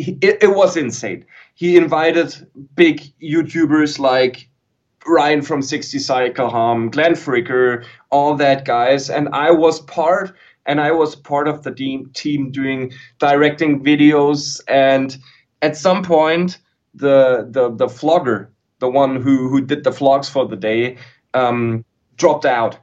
It, 0.00 0.42
it 0.42 0.54
was 0.54 0.76
insane. 0.76 1.24
He 1.54 1.76
invited 1.76 2.46
big 2.74 3.02
YouTubers 3.22 3.98
like 3.98 4.48
Ryan 5.06 5.42
from 5.42 5.62
60 5.62 5.98
Cycle 5.98 6.48
Hum, 6.48 6.90
Glenn 6.90 7.12
Fricker, 7.12 7.84
all 8.10 8.34
that 8.36 8.64
guys, 8.64 9.10
and 9.10 9.28
I 9.32 9.50
was 9.50 9.80
part 9.80 10.32
and 10.66 10.80
I 10.80 10.92
was 10.92 11.16
part 11.16 11.48
of 11.48 11.62
the 11.62 11.72
team 11.72 12.10
team 12.14 12.50
doing 12.50 12.92
directing 13.18 13.82
videos 13.82 14.60
and 14.68 15.16
at 15.62 15.76
some 15.76 16.02
point 16.02 16.58
the 16.94 17.48
the 17.50 17.70
the 17.70 17.86
vlogger, 17.86 18.48
the 18.78 18.88
one 18.88 19.16
who 19.16 19.48
who 19.48 19.60
did 19.60 19.84
the 19.84 19.90
vlogs 19.90 20.28
for 20.30 20.46
the 20.46 20.56
day, 20.56 20.96
um, 21.34 21.84
dropped 22.16 22.44
out. 22.44 22.78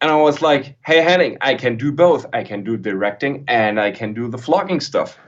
And 0.00 0.10
I 0.10 0.16
was 0.16 0.42
like, 0.42 0.76
"Hey 0.84 1.00
Henning, 1.00 1.38
I 1.40 1.54
can 1.54 1.76
do 1.76 1.92
both. 1.92 2.26
I 2.32 2.44
can 2.44 2.62
do 2.62 2.76
directing 2.76 3.44
and 3.48 3.80
I 3.80 3.90
can 3.90 4.14
do 4.14 4.28
the 4.28 4.38
vlogging 4.38 4.82
stuff." 4.82 5.18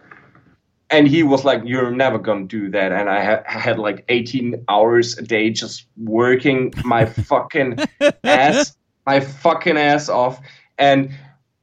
And 0.90 1.06
he 1.08 1.22
was 1.22 1.44
like 1.44 1.62
you're 1.64 1.90
never 1.90 2.18
gonna 2.18 2.44
do 2.46 2.70
that 2.70 2.92
and 2.92 3.08
i 3.08 3.22
ha- 3.24 3.42
had 3.46 3.78
like 3.78 4.04
18 4.08 4.64
hours 4.68 5.16
a 5.18 5.22
day 5.22 5.50
just 5.50 5.86
working 5.96 6.72
my 6.84 7.04
fucking 7.30 7.78
ass 8.24 8.76
my 9.06 9.20
fucking 9.20 9.76
ass 9.76 10.08
off 10.08 10.40
and 10.78 11.10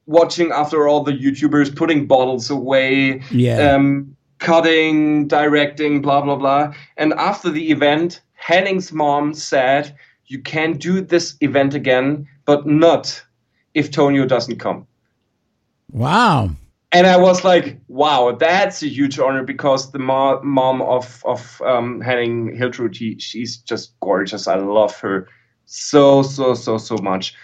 watching 0.06 0.50
after 0.52 0.88
all 0.88 1.02
the 1.04 1.12
youtubers 1.12 1.74
putting 1.74 2.06
bottles 2.06 2.48
away 2.50 3.20
Yeah. 3.30 3.74
um, 3.74 4.16
cutting 4.38 5.26
directing 5.28 6.00
blah 6.00 6.20
blah 6.22 6.36
blah 6.36 6.72
and 6.96 7.12
after 7.14 7.50
the 7.50 7.70
event 7.70 8.20
henning's 8.34 8.92
mom 8.92 9.34
said 9.34 9.94
you 10.26 10.40
can 10.40 10.76
do 10.78 11.00
this 11.00 11.36
event 11.40 11.74
again 11.74 12.26
but 12.44 12.66
not 12.66 13.22
if 13.74 13.90
tonio 13.90 14.26
doesn't 14.26 14.58
come 14.58 14.86
Wow. 15.90 16.50
And 16.92 17.06
I 17.06 17.16
was 17.16 17.44
like, 17.44 17.78
"Wow, 17.88 18.32
that's 18.38 18.82
a 18.82 18.88
huge 18.88 19.18
honor 19.18 19.42
because 19.42 19.92
the 19.92 19.98
mo- 19.98 20.40
mom 20.42 20.80
of 20.82 21.22
of 21.26 21.60
um, 21.64 22.00
Henning 22.00 22.56
Hiltrud, 22.56 22.96
he, 22.96 23.18
she's 23.18 23.58
just 23.58 23.98
gorgeous. 24.00 24.48
I 24.48 24.56
love 24.56 24.98
her 25.00 25.28
so 25.66 26.22
so 26.22 26.54
so 26.54 26.78
so 26.78 26.96
much, 26.98 27.34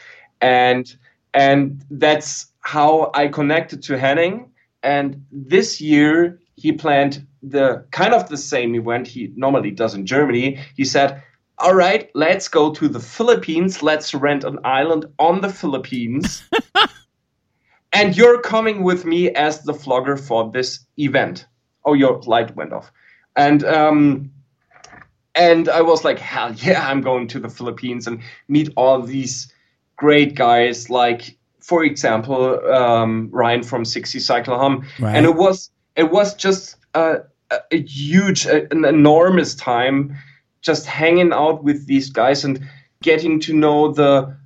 and 0.40 0.94
and 1.34 1.84
that's 1.90 2.46
how 2.60 3.10
I 3.14 3.28
connected 3.28 3.82
to 3.84 3.98
Henning. 3.98 4.50
And 4.82 5.24
this 5.30 5.80
year 5.80 6.38
he 6.56 6.72
planned 6.72 7.26
the 7.42 7.84
kind 7.90 8.14
of 8.14 8.28
the 8.28 8.36
same 8.36 8.74
event 8.74 9.06
he 9.06 9.32
normally 9.36 9.70
does 9.70 9.94
in 9.94 10.06
Germany. 10.06 10.58
He 10.76 10.84
said. 10.84 11.22
All 11.58 11.74
right, 11.74 12.10
let's 12.16 12.48
go 12.48 12.72
to 12.72 12.88
the 12.88 12.98
Philippines. 12.98 13.80
Let's 13.80 14.12
rent 14.12 14.42
an 14.42 14.58
island 14.64 15.04
on 15.20 15.40
the 15.40 15.48
Philippines 15.48 16.42
and 17.94 18.16
you're 18.16 18.40
coming 18.40 18.82
with 18.82 19.04
me 19.04 19.30
as 19.30 19.62
the 19.62 19.72
vlogger 19.72 20.18
for 20.18 20.50
this 20.50 20.80
event. 20.98 21.46
Oh, 21.84 21.94
your 21.94 22.20
light 22.22 22.54
went 22.56 22.72
off, 22.72 22.90
and 23.36 23.64
um, 23.64 24.30
and 25.34 25.68
I 25.68 25.80
was 25.82 26.04
like, 26.04 26.18
hell 26.18 26.52
yeah, 26.54 26.88
I'm 26.88 27.00
going 27.00 27.26
to 27.28 27.40
the 27.40 27.48
Philippines 27.48 28.06
and 28.06 28.20
meet 28.48 28.70
all 28.76 29.02
these 29.02 29.52
great 29.96 30.34
guys, 30.34 30.90
like 30.90 31.36
for 31.60 31.82
example, 31.84 32.60
um, 32.72 33.30
Ryan 33.32 33.62
from 33.62 33.84
60 33.86 34.18
Cycle 34.20 34.58
Hum, 34.58 34.86
Right. 35.00 35.16
and 35.16 35.24
it 35.24 35.34
was 35.34 35.70
it 35.96 36.10
was 36.10 36.34
just 36.34 36.76
a, 36.94 37.20
a, 37.50 37.58
a 37.70 37.82
huge, 37.82 38.44
a- 38.46 38.70
an 38.72 38.84
enormous 38.84 39.54
time, 39.54 40.14
just 40.60 40.84
hanging 40.86 41.32
out 41.32 41.64
with 41.64 41.86
these 41.86 42.10
guys 42.10 42.44
and 42.44 42.60
getting 43.02 43.40
to 43.40 43.54
know 43.54 43.92
the 43.92 44.36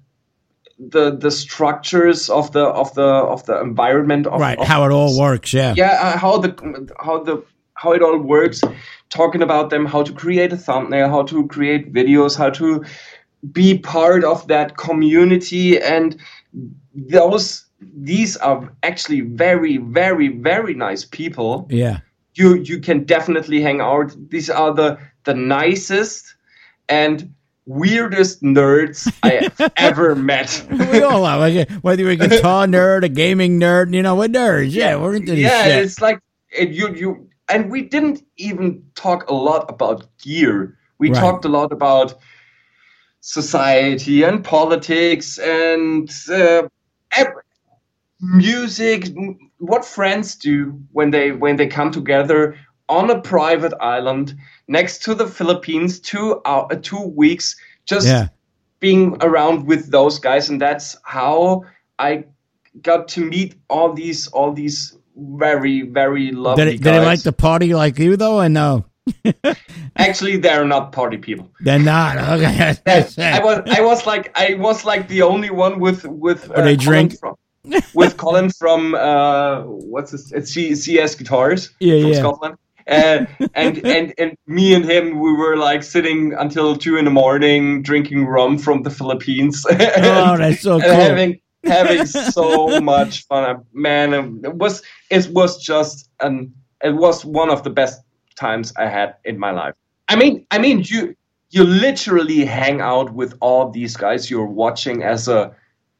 the 0.78 1.16
the 1.16 1.30
structures 1.30 2.30
of 2.30 2.52
the 2.52 2.64
of 2.66 2.94
the 2.94 3.02
of 3.02 3.44
the 3.46 3.60
environment 3.60 4.26
of, 4.26 4.40
Right. 4.40 4.58
of 4.58 4.66
How 4.66 4.84
it 4.84 4.92
all 4.92 5.18
works. 5.18 5.52
Yeah. 5.52 5.74
yeah 5.76 5.98
uh, 6.00 6.18
how 6.18 6.38
the 6.38 6.50
how 7.00 7.22
the 7.22 7.42
how 7.74 7.92
it 7.92 8.02
all 8.02 8.18
works 8.18 8.60
talking 9.10 9.42
about 9.42 9.70
them 9.70 9.86
how 9.86 10.02
to 10.02 10.12
create 10.12 10.52
a 10.52 10.56
thumbnail 10.56 11.08
how 11.08 11.22
to 11.24 11.46
create 11.48 11.92
videos 11.92 12.36
how 12.36 12.50
to 12.50 12.84
be 13.52 13.78
part 13.78 14.24
of 14.24 14.46
that 14.48 14.76
community 14.76 15.80
and 15.80 16.16
those 16.94 17.64
these 17.80 18.36
are 18.38 18.68
actually 18.82 19.20
very 19.20 19.76
very 19.78 20.28
very 20.28 20.74
nice 20.74 21.04
people 21.04 21.66
Yeah. 21.70 21.98
you 22.34 22.54
you 22.56 22.80
can 22.80 23.04
definitely 23.04 23.60
hang 23.62 23.80
out 23.80 24.14
these 24.30 24.50
are 24.50 24.74
the 24.74 24.98
the 25.24 25.34
nicest 25.34 26.34
and 26.88 27.32
weirdest 27.68 28.42
nerds 28.42 29.12
i 29.22 29.32
have 29.44 29.72
ever 29.76 30.14
met 30.16 30.66
We 30.70 31.02
all 31.02 31.24
are. 31.26 31.38
Like, 31.38 31.70
whether 31.84 32.02
you're 32.02 32.12
a 32.12 32.16
guitar 32.16 32.66
nerd, 32.76 33.04
a 33.04 33.08
gaming 33.10 33.60
nerd, 33.60 33.92
you 33.94 34.02
know, 34.02 34.14
we're 34.16 34.28
nerds. 34.28 34.72
Yeah, 34.72 34.96
we're 34.96 35.14
into 35.16 35.32
this 35.32 35.40
yeah, 35.44 35.64
shit. 35.64 35.84
it's 35.84 36.00
like 36.00 36.18
it, 36.50 36.70
you 36.70 36.94
you 36.94 37.28
and 37.50 37.70
we 37.70 37.82
didn't 37.82 38.22
even 38.38 38.82
talk 38.94 39.28
a 39.30 39.34
lot 39.34 39.68
about 39.68 40.06
gear. 40.18 40.78
We 40.98 41.10
Right. 41.10 41.20
talked 41.20 41.44
a 41.44 41.48
lot 41.48 41.70
about 41.72 42.14
society 43.20 44.22
and 44.22 44.42
politics 44.44 45.38
and 45.38 46.10
uh, 46.30 46.62
ev- 47.16 47.34
music. 48.20 49.08
What 49.58 49.84
friends 49.84 50.34
do 50.36 50.80
when 50.92 51.10
they 51.10 51.32
when 51.32 51.56
they 51.56 51.66
come 51.66 51.90
together 51.90 52.56
on 52.88 53.10
a 53.10 53.20
private 53.20 53.74
island 53.80 54.34
next 54.68 55.02
to 55.04 55.14
the 55.14 55.26
Philippines, 55.26 56.00
two 56.00 56.40
uh, 56.44 56.66
two 56.82 57.02
weeks, 57.16 57.56
just 57.86 58.06
Yeah. 58.06 58.28
being 58.80 59.16
around 59.20 59.66
with 59.66 59.90
those 59.90 60.18
guys, 60.18 60.48
and 60.50 60.60
that's 60.60 60.96
how 61.02 61.64
I 61.98 62.24
got 62.82 63.08
to 63.08 63.20
meet 63.24 63.54
all 63.68 63.92
these 63.92 64.28
all 64.28 64.52
these 64.52 64.96
very 65.16 65.82
very 65.82 66.30
lovely 66.30 66.64
Did, 66.64 66.74
it, 66.74 66.80
guys. 66.80 66.92
did 66.92 67.02
they 67.02 67.06
like 67.06 67.22
to 67.22 67.32
party 67.32 67.74
like 67.74 67.98
you 67.98 68.16
though? 68.16 68.38
I 68.38 68.48
know. 68.48 68.84
Actually, 69.96 70.36
they're 70.36 70.64
not 70.64 70.92
party 70.92 71.16
people. 71.16 71.50
they're 71.60 71.78
not. 71.78 72.16
Okay. 72.38 72.74
I 72.86 73.40
was 73.42 73.62
I 73.66 73.80
was 73.80 74.06
like 74.06 74.30
I 74.38 74.54
was 74.54 74.84
like 74.84 75.08
the 75.08 75.22
only 75.22 75.50
one 75.50 75.80
with 75.80 76.04
with 76.04 76.50
uh, 76.50 76.62
they 76.62 76.76
drink? 76.76 77.18
from, 77.18 77.34
with 77.94 78.16
Colin 78.16 78.50
from 78.50 78.94
uh 78.94 79.62
what's 79.62 80.12
this 80.12 80.30
it's 80.32 80.52
C- 80.52 80.74
CS 80.74 81.14
Guitars 81.16 81.70
Yeah, 81.80 82.00
from 82.02 82.12
yeah. 82.12 82.18
Scotland. 82.18 82.56
Uh, 82.88 83.26
and 83.54 83.84
and 83.84 84.14
and 84.16 84.36
me 84.46 84.74
and 84.74 84.84
him 84.84 85.18
we 85.18 85.32
were 85.32 85.56
like 85.56 85.82
sitting 85.82 86.32
until 86.32 86.74
two 86.74 86.96
in 86.96 87.04
the 87.04 87.10
morning 87.10 87.82
drinking 87.82 88.24
rum 88.24 88.56
from 88.56 88.82
the 88.82 88.90
Philippines. 88.90 89.64
Oh, 89.98 90.36
that's 90.36 90.62
so 90.62 90.74
and 90.74 90.82
cool. 90.82 90.92
having 90.94 91.40
having 91.64 92.06
so 92.06 92.80
much 92.80 93.26
fun. 93.26 93.62
Man, 93.72 94.40
it 94.42 94.54
was 94.54 94.82
it 95.10 95.28
was 95.30 95.62
just 95.62 96.08
an 96.20 96.52
it 96.82 96.94
was 96.94 97.24
one 97.24 97.50
of 97.50 97.62
the 97.62 97.70
best 97.70 98.00
times 98.36 98.72
I 98.76 98.86
had 98.86 99.16
in 99.24 99.38
my 99.38 99.50
life. 99.50 99.74
I 100.08 100.16
mean, 100.16 100.46
I 100.50 100.58
mean 100.58 100.82
you 100.84 101.14
you 101.50 101.64
literally 101.64 102.44
hang 102.44 102.80
out 102.80 103.12
with 103.12 103.34
all 103.40 103.70
these 103.70 103.96
guys 103.96 104.30
you're 104.30 104.46
watching 104.46 105.02
as 105.02 105.28
a 105.28 105.54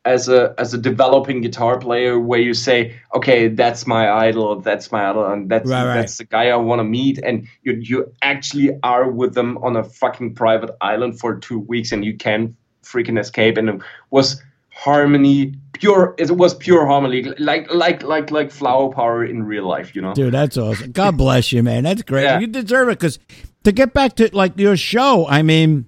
as 0.04 0.28
a 0.28 0.54
as 0.58 0.72
a 0.72 0.78
developing 0.78 1.40
guitar 1.40 1.78
player 1.78 2.18
where 2.18 2.40
you 2.40 2.54
say 2.54 2.94
okay 3.14 3.48
that's 3.48 3.86
my 3.86 4.08
idol 4.10 4.60
that's 4.60 4.90
my 4.92 5.10
idol 5.10 5.26
and 5.26 5.50
that's 5.50 5.68
Right, 5.68 5.84
right. 5.84 5.94
that's 5.96 6.16
the 6.18 6.24
guy 6.24 6.48
I 6.50 6.56
want 6.56 6.78
to 6.78 6.84
meet 6.84 7.18
and 7.18 7.46
you 7.62 7.72
you 7.74 8.12
actually 8.22 8.70
are 8.82 9.10
with 9.10 9.34
them 9.34 9.58
on 9.58 9.76
a 9.76 9.84
fucking 9.84 10.34
private 10.34 10.70
island 10.80 11.18
for 11.20 11.36
2 11.36 11.58
weeks 11.58 11.92
and 11.92 12.04
you 12.04 12.16
can 12.16 12.56
freaking 12.82 13.18
escape 13.18 13.56
and 13.58 13.68
it 13.68 13.80
was 14.10 14.40
harmony 14.72 15.54
pure 15.72 16.14
it 16.16 16.30
was 16.30 16.54
pure 16.54 16.86
harmony 16.86 17.22
like 17.38 17.70
like 17.74 18.02
like 18.04 18.30
like 18.30 18.50
flower 18.50 18.88
power 18.90 19.24
in 19.24 19.42
real 19.42 19.66
life 19.66 19.94
you 19.94 20.00
know 20.00 20.14
Dude, 20.14 20.32
that's 20.32 20.56
awesome. 20.56 20.92
God 20.92 21.16
bless 21.16 21.50
you, 21.52 21.62
man. 21.64 21.82
That's 21.82 22.02
great. 22.02 22.22
Yeah. 22.22 22.38
You 22.38 22.46
deserve 22.46 22.88
it 22.88 22.98
because 23.00 23.18
to 23.64 23.72
get 23.72 23.92
back 23.92 24.14
to 24.16 24.30
like 24.32 24.56
your 24.58 24.76
show, 24.76 25.26
I 25.28 25.42
mean, 25.42 25.86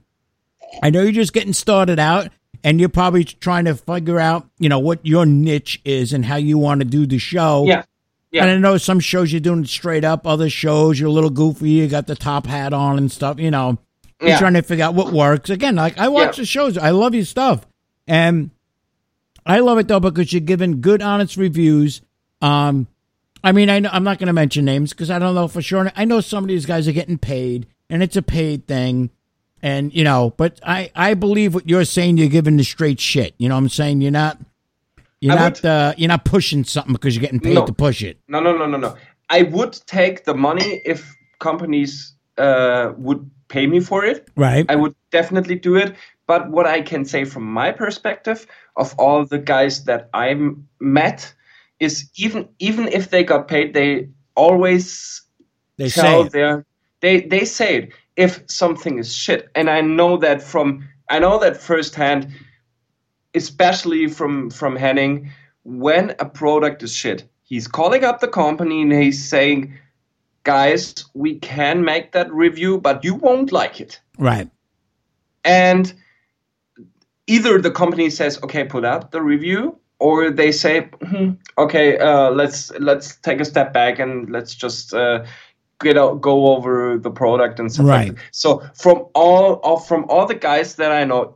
I 0.83 0.91
know 0.91 1.03
you're 1.03 1.13
just 1.13 1.33
getting 1.33 1.53
started 1.53 1.99
out 2.01 2.29
and 2.65 2.79
you're 2.81 2.89
probably 2.89 3.25
trying 3.25 3.65
to 3.67 3.75
figure 3.75 4.21
out, 4.21 4.49
you 4.59 4.69
know, 4.69 4.79
what 4.79 5.05
your 5.05 5.27
niche 5.27 5.81
is 5.85 6.13
and 6.13 6.25
how 6.25 6.37
you 6.37 6.59
want 6.59 6.81
to 6.81 6.85
do 6.85 7.07
the 7.07 7.19
show. 7.19 7.65
yeah 7.67 7.83
yeah 8.31 8.43
And 8.43 8.51
I 8.51 8.57
know 8.59 8.77
some 8.77 9.01
shows 9.01 9.33
you're 9.33 9.41
doing 9.41 9.65
straight 9.65 10.05
up, 10.05 10.27
other 10.27 10.49
shows 10.51 10.99
you're 11.01 11.09
a 11.09 11.13
little 11.13 11.31
goofy, 11.31 11.71
you 11.71 11.89
got 11.89 12.07
the 12.07 12.15
top 12.15 12.47
hat 12.47 12.73
on 12.73 12.99
and 12.99 13.11
stuff, 13.11 13.39
you 13.41 13.51
know. 13.51 13.79
You're 14.21 14.31
Yeah. 14.31 14.39
trying 14.39 14.55
to 14.55 14.63
figure 14.63 14.85
out 14.85 14.95
what 14.95 15.13
works. 15.13 15.49
Again, 15.51 15.77
like 15.77 15.99
I 15.99 16.09
watch 16.09 16.37
Yeah. 16.39 16.43
the 16.43 16.47
shows. 16.47 16.77
I 16.79 16.91
love 16.91 17.15
your 17.15 17.25
stuff. 17.25 17.67
And 18.07 18.51
I 19.47 19.61
love 19.61 19.79
it 19.79 19.89
though 19.89 20.01
because 20.01 20.33
you're 20.33 20.41
giving 20.41 20.81
good, 20.83 21.01
honest 21.03 21.37
reviews. 21.39 22.03
Um, 22.43 22.87
I 23.43 23.53
mean, 23.53 23.71
I 23.71 23.79
know, 23.79 23.89
I'm 23.93 24.05
not 24.05 24.19
going 24.19 24.27
to 24.27 24.33
mention 24.35 24.67
names 24.67 24.91
because 24.91 25.11
I 25.11 25.19
don't 25.19 25.35
know 25.35 25.49
for 25.49 25.63
sure. 25.63 25.91
I 25.97 26.05
know 26.05 26.21
some 26.21 26.45
of 26.45 26.49
these 26.49 26.67
guys 26.67 26.87
are 26.87 26.93
getting 26.93 27.17
paid, 27.17 27.67
and 27.89 28.03
it's 28.03 28.17
a 28.17 28.23
paid 28.23 28.67
thing, 28.69 29.09
and 29.63 29.95
you 29.95 30.05
know. 30.05 30.35
But 30.37 30.61
I, 30.67 30.91
I 30.95 31.15
believe 31.15 31.55
what 31.55 31.69
you're 31.69 31.85
saying. 31.85 32.17
You're 32.19 32.29
giving 32.29 32.57
the 32.57 32.65
straight 32.65 33.01
shit. 33.01 33.35
You 33.39 33.49
know 33.49 33.55
what 33.57 33.61
I'm 33.63 33.69
saying? 33.69 34.01
You're 34.01 34.11
not, 34.11 34.39
you're 35.21 35.33
I 35.35 35.37
not, 35.37 35.65
uh, 35.65 35.95
you're 35.97 36.09
not 36.09 36.25
pushing 36.25 36.65
something 36.65 36.93
because 36.93 37.15
you're 37.15 37.23
getting 37.23 37.41
paid 37.41 37.55
No. 37.55 37.67
to 37.67 37.73
push 37.73 38.03
it. 38.03 38.19
No, 38.29 38.41
no, 38.41 38.57
no, 38.57 38.67
no, 38.67 38.77
no. 38.79 38.97
I 39.29 39.43
would 39.43 39.73
take 39.87 40.25
the 40.25 40.35
money 40.35 40.83
if 40.85 41.15
companies 41.39 42.15
uh, 42.39 42.93
would 42.97 43.31
pay 43.49 43.67
me 43.67 43.81
for 43.81 44.05
it. 44.05 44.29
Right? 44.37 44.67
I 44.69 44.77
would 44.77 44.95
definitely 45.11 45.57
do 45.57 45.77
it. 45.77 45.95
But 46.27 46.51
what 46.51 46.67
I 46.67 46.81
can 46.83 47.05
say 47.05 47.25
from 47.25 47.45
my 47.45 47.73
perspective 47.73 48.47
of 48.77 48.95
all 48.99 49.25
the 49.25 49.39
guys 49.39 49.85
that 49.85 50.09
I 50.15 50.37
met 50.79 51.35
is 51.81 52.09
even 52.17 52.49
even 52.59 52.87
if 52.89 53.11
they 53.11 53.25
got 53.25 53.49
paid, 53.49 53.75
they 53.75 54.09
always 54.37 55.23
They 55.77 55.89
tell 55.89 56.05
say 56.05 56.27
it. 56.27 56.33
their 56.33 56.67
they 57.01 57.21
they 57.23 57.45
say 57.45 57.77
it 57.79 57.93
if 58.17 58.43
something 58.49 58.99
is 58.99 59.15
shit, 59.15 59.49
and 59.55 59.71
I 59.71 59.81
know 59.81 60.17
that 60.19 60.43
from 60.43 60.89
I 61.09 61.19
know 61.19 61.39
that 61.39 61.57
firsthand, 61.57 62.29
especially 63.35 64.09
from 64.09 64.51
from 64.51 64.77
Henning, 64.77 65.31
when 65.65 66.11
a 66.19 66.25
product 66.25 66.83
is 66.83 66.95
shit, 66.95 67.25
he's 67.43 67.67
calling 67.69 68.05
up 68.05 68.21
the 68.21 68.29
company 68.29 68.83
and 68.83 68.93
he's 68.93 69.29
saying, 69.29 69.75
"Guys, 70.45 71.05
we 71.15 71.39
can 71.39 71.85
make 71.85 72.13
that 72.13 72.33
review, 72.33 72.79
but 72.81 73.05
you 73.05 73.15
won't 73.15 73.53
like 73.53 73.81
it." 73.81 74.01
right. 74.19 74.51
and 75.45 75.95
either 77.27 77.61
the 77.61 77.71
company 77.71 78.11
says 78.11 78.39
okay 78.43 78.65
put 78.65 78.85
out 78.85 79.13
the 79.13 79.23
review 79.23 79.79
or 79.99 80.31
they 80.31 80.53
say 80.53 80.89
"Hmm, 81.03 81.31
okay 81.57 81.99
uh, 81.99 82.31
let's 82.31 82.71
let's 82.79 83.17
take 83.17 83.41
a 83.41 83.45
step 83.45 83.73
back 83.73 83.99
and 83.99 84.31
let's 84.31 84.55
just 84.55 84.93
uh, 84.95 85.25
get 85.81 85.97
out, 85.99 86.21
go 86.21 86.55
over 86.55 86.99
the 86.99 87.11
product 87.11 87.59
and 87.59 87.73
stuff 87.73 87.87
Right. 87.87 88.09
like 88.09 88.17
that. 88.17 88.25
so 88.33 88.63
from 88.75 89.07
all 89.15 89.61
of 89.65 89.87
from 89.87 90.05
all 90.09 90.27
the 90.27 90.35
guys 90.35 90.77
that 90.77 90.93
i 90.93 91.05
know 91.05 91.35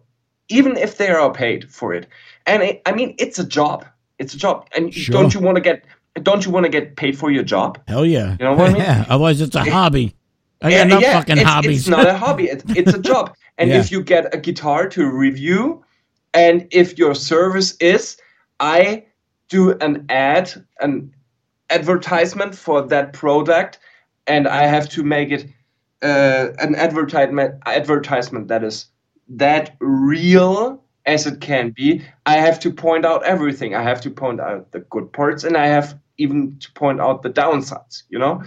even 0.49 0.77
if 0.77 0.99
they 0.99 1.09
are 1.09 1.33
paid 1.33 1.71
for 1.71 1.95
it 1.95 2.07
and 2.47 2.63
it, 2.63 2.83
i 2.87 2.93
mean 2.93 3.15
it's 3.19 3.39
a 3.39 3.45
job 3.47 3.87
it's 4.19 4.35
a 4.35 4.39
job 4.39 4.69
and 4.77 4.93
Sure. 4.95 5.13
don't 5.15 5.35
you 5.35 5.41
want 5.41 5.57
to 5.57 5.61
get 5.63 5.85
don't 6.23 6.45
you 6.45 6.53
want 6.53 6.65
to 6.65 6.71
get 6.71 6.97
paid 6.97 7.19
for 7.19 7.31
your 7.31 7.43
job 7.43 7.81
Hell 7.89 8.07
yeah. 8.07 8.37
You 8.39 8.45
know 8.47 8.55
what 8.55 8.71
I 8.71 8.73
mean? 8.73 8.83
Yeah. 8.83 9.05
Otherwise, 9.11 9.41
it's 9.41 9.57
a 9.57 9.65
hobby. 9.65 10.15
I 10.63 10.71
got 10.71 10.89
yeah, 10.89 10.99
yeah, 11.01 11.13
fucking 11.19 11.39
it's, 11.39 11.51
hobbies. 11.51 11.79
It's 11.81 11.89
not 11.89 12.07
a 12.07 12.17
hobby. 12.17 12.45
It's, 12.45 12.65
it's 12.77 12.95
a 12.95 13.01
job. 13.01 13.35
And 13.59 13.69
Yeah. 13.71 13.81
if 13.81 13.91
you 13.91 14.01
get 14.01 14.33
a 14.33 14.39
guitar 14.39 14.89
to 14.91 15.11
review, 15.11 15.85
and 16.33 16.69
if 16.71 16.97
your 16.99 17.15
service 17.17 17.75
is, 17.81 18.17
I 18.61 19.05
do 19.49 19.73
an 19.81 20.07
ad, 20.09 20.53
an 20.81 21.13
advertisement 21.71 22.55
for 22.55 22.83
that 22.83 23.13
product, 23.13 23.79
and 24.27 24.49
I 24.49 24.63
have 24.67 24.89
to 24.91 25.03
make 25.03 25.31
it 25.31 25.47
uh, 26.03 26.49
an 26.59 26.75
advertisement 26.75 27.55
advertisement 27.67 28.49
that 28.49 28.63
is 28.63 28.87
that 29.29 29.77
real 29.81 30.83
as 31.07 31.27
it 31.27 31.41
can 31.41 31.71
be. 31.71 32.03
I 32.27 32.35
have 32.35 32.59
to 32.61 32.71
point 32.71 33.05
out 33.05 33.23
everything. 33.25 33.75
I 33.75 33.83
have 33.83 34.01
to 34.03 34.11
point 34.11 34.41
out 34.41 34.73
the 34.73 34.81
good 34.81 35.13
parts, 35.13 35.45
and 35.45 35.57
I 35.57 35.67
have 35.67 35.99
even 36.19 36.59
to 36.61 36.73
point 36.73 37.01
out 37.01 37.23
the 37.23 37.31
downsides. 37.31 38.03
You 38.09 38.19
know. 38.19 38.43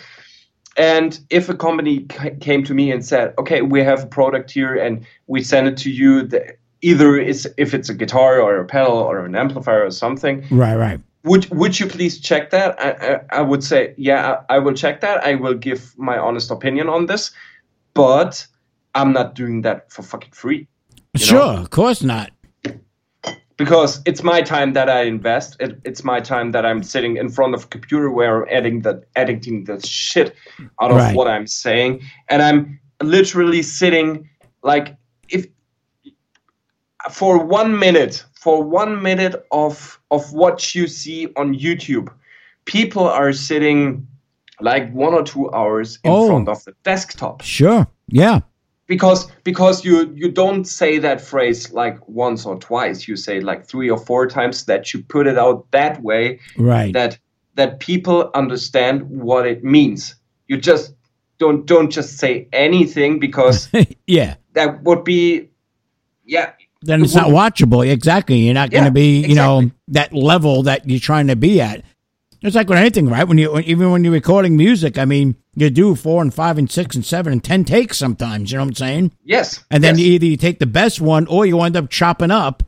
And 0.78 1.20
if 1.32 1.50
a 1.50 1.56
company 1.56 2.02
ca- 2.02 2.36
came 2.40 2.64
to 2.66 2.74
me 2.76 2.92
and 2.92 3.04
said, 3.04 3.34
"Okay, 3.40 3.62
we 3.64 3.80
have 3.82 4.04
a 4.04 4.08
product 4.08 4.52
here, 4.52 4.76
and 4.76 5.06
we 5.26 5.42
send 5.42 5.68
it 5.68 5.78
to 5.78 5.90
you," 5.90 6.24
the, 6.24 6.56
either 6.82 7.18
it's 7.18 7.48
if 7.58 7.74
it's 7.74 7.90
a 7.90 7.96
guitar 7.96 8.40
or 8.40 8.58
a 8.58 8.66
pedal 8.66 8.94
or 8.94 9.26
an 9.26 9.36
amplifier 9.36 9.86
or 9.86 9.92
something, 9.92 10.46
right, 10.52 10.76
right. 10.76 11.00
Would 11.28 11.50
would 11.50 11.80
you 11.80 11.88
please 11.88 12.20
check 12.20 12.50
that? 12.52 12.80
I, 12.80 12.90
I, 12.92 13.40
I 13.40 13.42
would 13.42 13.64
say, 13.64 13.94
yeah, 13.98 14.38
I, 14.50 14.56
I 14.56 14.60
will 14.60 14.74
check 14.74 15.02
that. 15.02 15.24
I 15.24 15.36
will 15.36 15.54
give 15.54 15.94
my 15.98 16.18
honest 16.18 16.52
opinion 16.52 16.90
on 16.90 17.06
this, 17.06 17.32
but 17.94 18.46
I'm 18.96 19.14
not 19.14 19.36
doing 19.36 19.62
that 19.62 19.92
for 19.92 20.04
fucking 20.04 20.32
free. 20.32 20.68
Sure, 21.16 21.54
know? 21.54 21.62
of 21.62 21.70
course 21.70 22.04
not. 22.04 22.32
because 23.58 24.02
it's 24.06 24.24
my 24.24 24.42
time 24.42 24.74
that 24.74 24.90
I 24.90 25.04
invest. 25.04 25.58
It, 25.60 25.80
it's 25.84 26.04
my 26.04 26.20
time 26.22 26.52
that 26.52 26.66
I'm 26.66 26.84
sitting 26.84 27.18
in 27.18 27.30
front 27.30 27.56
of 27.56 27.64
a 27.64 27.68
computer 27.68 28.10
where 28.10 28.44
I'm 28.44 28.48
editing 28.50 28.82
the 28.82 29.04
editing 29.16 29.66
the 29.66 29.80
shit 29.86 30.36
out 30.82 30.92
of 30.92 30.98
Right. 30.98 31.16
what 31.16 31.28
I'm 31.28 31.48
saying, 31.48 32.02
and 32.30 32.42
I'm 32.42 32.80
literally 33.02 33.64
sitting 33.64 34.30
like 34.64 34.96
if 35.30 35.48
for 37.12 37.44
one 37.44 37.78
minute 37.78 38.26
for 38.48 38.64
one 38.64 39.02
minute 39.02 39.36
of 39.52 40.00
of 40.10 40.32
what 40.32 40.74
you 40.74 40.88
see 40.88 41.28
on 41.36 41.54
YouTube, 41.54 42.08
people 42.64 43.04
are 43.04 43.34
sitting 43.34 44.08
like 44.62 44.90
one 44.94 45.14
or 45.14 45.24
two 45.24 45.52
hours 45.54 46.00
in 46.06 46.12
Oh. 46.12 46.28
front 46.28 46.48
of 46.48 46.64
the 46.64 46.74
desktop 46.84 47.42
Sure. 47.42 47.86
Yeah. 48.08 48.40
because 48.88 49.28
because 49.44 49.84
you 49.88 49.96
you 50.16 50.32
don't 50.32 50.64
say 50.66 51.00
that 51.00 51.20
phrase 51.20 51.74
like 51.74 51.98
once 52.08 52.46
or 52.50 52.56
twice 52.58 53.06
you 53.10 53.18
say 53.18 53.42
like 53.42 53.66
three 53.72 53.90
or 53.92 54.00
four 54.06 54.28
times 54.28 54.64
that 54.66 54.94
you 54.94 55.04
put 55.04 55.28
it 55.28 55.38
out 55.38 55.66
that 55.72 56.02
way 56.02 56.40
Right. 56.58 56.94
that 56.94 57.20
that 57.56 57.80
people 57.80 58.32
understand 58.34 59.02
what 59.10 59.46
it 59.46 59.62
means 59.64 60.16
you 60.48 60.58
just 60.62 60.96
don't 61.38 61.68
don't 61.68 61.92
just 61.98 62.18
say 62.18 62.48
anything 62.54 63.20
because 63.20 63.70
yeah. 64.08 64.36
that 64.54 64.70
would 64.84 65.04
be 65.04 65.50
yeah 66.26 66.52
Then 66.82 67.04
it's 67.04 67.16
not 67.16 67.28
watchable. 67.30 67.88
Exactly. 67.90 68.38
You're 68.38 68.54
not 68.54 68.70
going 68.70 68.86
to 68.86 68.92
be, 68.92 69.26
you 69.26 69.36
know, 69.36 69.72
that 69.90 70.14
level 70.14 70.64
that 70.64 70.88
you're 70.90 71.00
trying 71.00 71.28
to 71.28 71.36
be 71.36 71.60
at. 71.60 71.84
It's 72.44 72.56
like 72.56 72.70
with 72.70 72.78
anything, 72.78 73.10
right? 73.10 73.28
When 73.28 73.40
you, 73.40 73.52
when, 73.52 73.64
even 73.64 73.92
when 73.92 74.04
you're 74.04 74.14
recording 74.14 74.56
music, 74.58 75.00
I 75.00 75.06
mean, 75.06 75.36
you 75.56 75.72
do 75.72 75.96
four 75.96 76.22
and 76.22 76.32
five 76.32 76.60
and 76.60 76.70
six 76.72 76.96
and 76.96 77.04
seven 77.04 77.34
and 77.34 77.44
ten 77.44 77.66
takes 77.66 77.98
sometimes. 77.98 78.52
You 78.52 78.60
know 78.60 78.64
what 78.66 78.70
I'm 78.70 78.76
saying? 78.76 79.12
yes 79.24 79.64
And 79.72 79.84
then 79.84 79.98
yes. 79.98 80.06
you 80.06 80.14
either 80.14 80.26
you 80.28 80.38
take 80.38 80.60
the 80.60 80.68
best 80.68 81.02
one 81.02 81.26
or 81.28 81.48
you 81.48 81.60
end 81.62 81.76
up 81.76 81.90
chopping 81.90 82.30
up. 82.30 82.62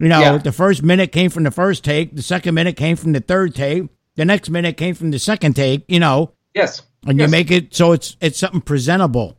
You 0.00 0.08
know, 0.08 0.20
Yeah. 0.20 0.38
the 0.38 0.50
first 0.52 0.82
minute 0.82 1.12
came 1.12 1.30
from 1.30 1.44
the 1.44 1.52
first 1.52 1.84
take, 1.84 2.16
the 2.16 2.22
second 2.22 2.54
minute 2.54 2.76
came 2.76 2.96
from 2.96 3.12
the 3.12 3.20
third 3.20 3.54
take, 3.54 3.84
the 4.16 4.24
next 4.24 4.50
minute 4.50 4.76
came 4.76 4.94
from 4.96 5.12
the 5.12 5.18
second 5.20 5.54
take. 5.54 5.84
You 5.86 6.00
know, 6.00 6.32
yes 6.52 6.82
and 7.06 7.16
yes. 7.18 7.28
you 7.28 7.30
make 7.30 7.50
it 7.52 7.74
so 7.74 7.92
it's 7.92 8.16
it's 8.20 8.38
something 8.40 8.60
presentable. 8.60 9.38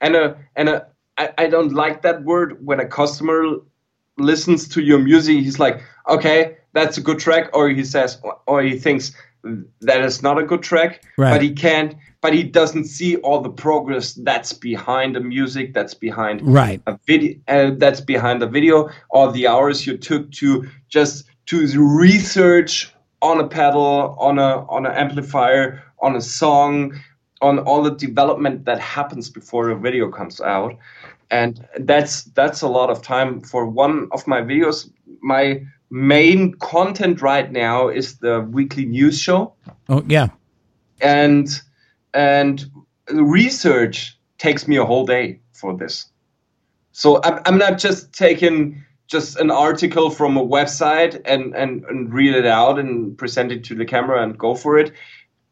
and 0.00 0.16
a 0.16 0.36
and 0.56 0.68
a 0.68 0.86
I, 1.18 1.30
I 1.38 1.46
don't 1.48 1.72
like 1.72 2.02
that 2.02 2.22
word 2.24 2.64
when 2.64 2.80
a 2.80 2.86
customer 2.86 3.42
listens 4.18 4.66
to 4.68 4.80
your 4.80 4.98
music 4.98 5.36
he's 5.40 5.58
like 5.58 5.82
okay 6.08 6.56
that's 6.72 6.96
a 6.96 7.00
good 7.02 7.18
track 7.18 7.50
or 7.54 7.68
he 7.68 7.84
says 7.84 8.18
or 8.46 8.62
he 8.62 8.78
thinks 8.78 9.12
that 9.80 10.00
is 10.02 10.22
not 10.22 10.38
a 10.38 10.42
good 10.42 10.62
track 10.62 11.04
Right. 11.18 11.30
but 11.30 11.42
he 11.42 11.52
can't 11.52 11.94
but 12.22 12.32
he 12.32 12.42
doesn't 12.42 12.84
see 12.86 13.16
all 13.16 13.40
the 13.40 13.50
progress 13.50 14.14
that's 14.14 14.52
behind 14.54 15.14
the 15.14 15.20
music 15.20 15.74
that's 15.74 15.94
behind 15.94 16.40
Right. 16.42 16.80
a 16.86 16.98
video 17.06 17.38
uh, 17.48 17.72
that's 17.76 18.00
behind 18.00 18.40
the 18.40 18.46
video 18.48 18.88
or 19.10 19.30
the 19.32 19.46
hours 19.46 19.86
you 19.86 19.98
took 19.98 20.30
to 20.32 20.66
just 20.88 21.24
to 21.46 21.66
research 21.76 22.92
on 23.22 23.38
a 23.40 23.46
pedal 23.46 24.16
on 24.18 24.38
a 24.38 24.64
on 24.68 24.86
an 24.86 24.92
amplifier 24.92 25.82
on 26.00 26.16
a 26.16 26.20
song 26.20 26.98
on 27.42 27.58
all 27.60 27.82
the 27.82 27.90
development 27.90 28.64
that 28.64 28.80
happens 28.80 29.28
before 29.28 29.68
a 29.68 29.76
video 29.78 30.10
comes 30.10 30.40
out 30.40 30.74
and 31.30 31.66
that's 31.80 32.24
that's 32.24 32.62
a 32.62 32.68
lot 32.68 32.90
of 32.90 33.02
time 33.02 33.40
for 33.40 33.66
one 33.66 34.08
of 34.12 34.26
my 34.26 34.40
videos. 34.40 34.90
My 35.20 35.62
main 35.90 36.54
content 36.54 37.22
right 37.22 37.50
now 37.50 37.88
is 37.88 38.18
the 38.18 38.40
weekly 38.50 38.84
news 38.84 39.20
show. 39.20 39.52
Oh 39.88 40.04
yeah. 40.06 40.28
and 41.00 41.48
and 42.14 42.70
research 43.10 44.18
takes 44.38 44.66
me 44.68 44.76
a 44.76 44.84
whole 44.84 45.06
day 45.06 45.40
for 45.52 45.76
this. 45.76 46.06
So 46.92 47.20
i'm, 47.24 47.40
I'm 47.44 47.58
not 47.58 47.78
just 47.78 48.12
taking 48.12 48.82
just 49.06 49.38
an 49.38 49.50
article 49.50 50.10
from 50.10 50.36
a 50.36 50.44
website 50.44 51.20
and, 51.24 51.54
and 51.54 51.84
and 51.84 52.12
read 52.12 52.34
it 52.34 52.46
out 52.46 52.78
and 52.78 53.16
present 53.16 53.52
it 53.52 53.62
to 53.64 53.74
the 53.74 53.84
camera 53.84 54.22
and 54.22 54.36
go 54.36 54.54
for 54.54 54.78
it. 54.78 54.92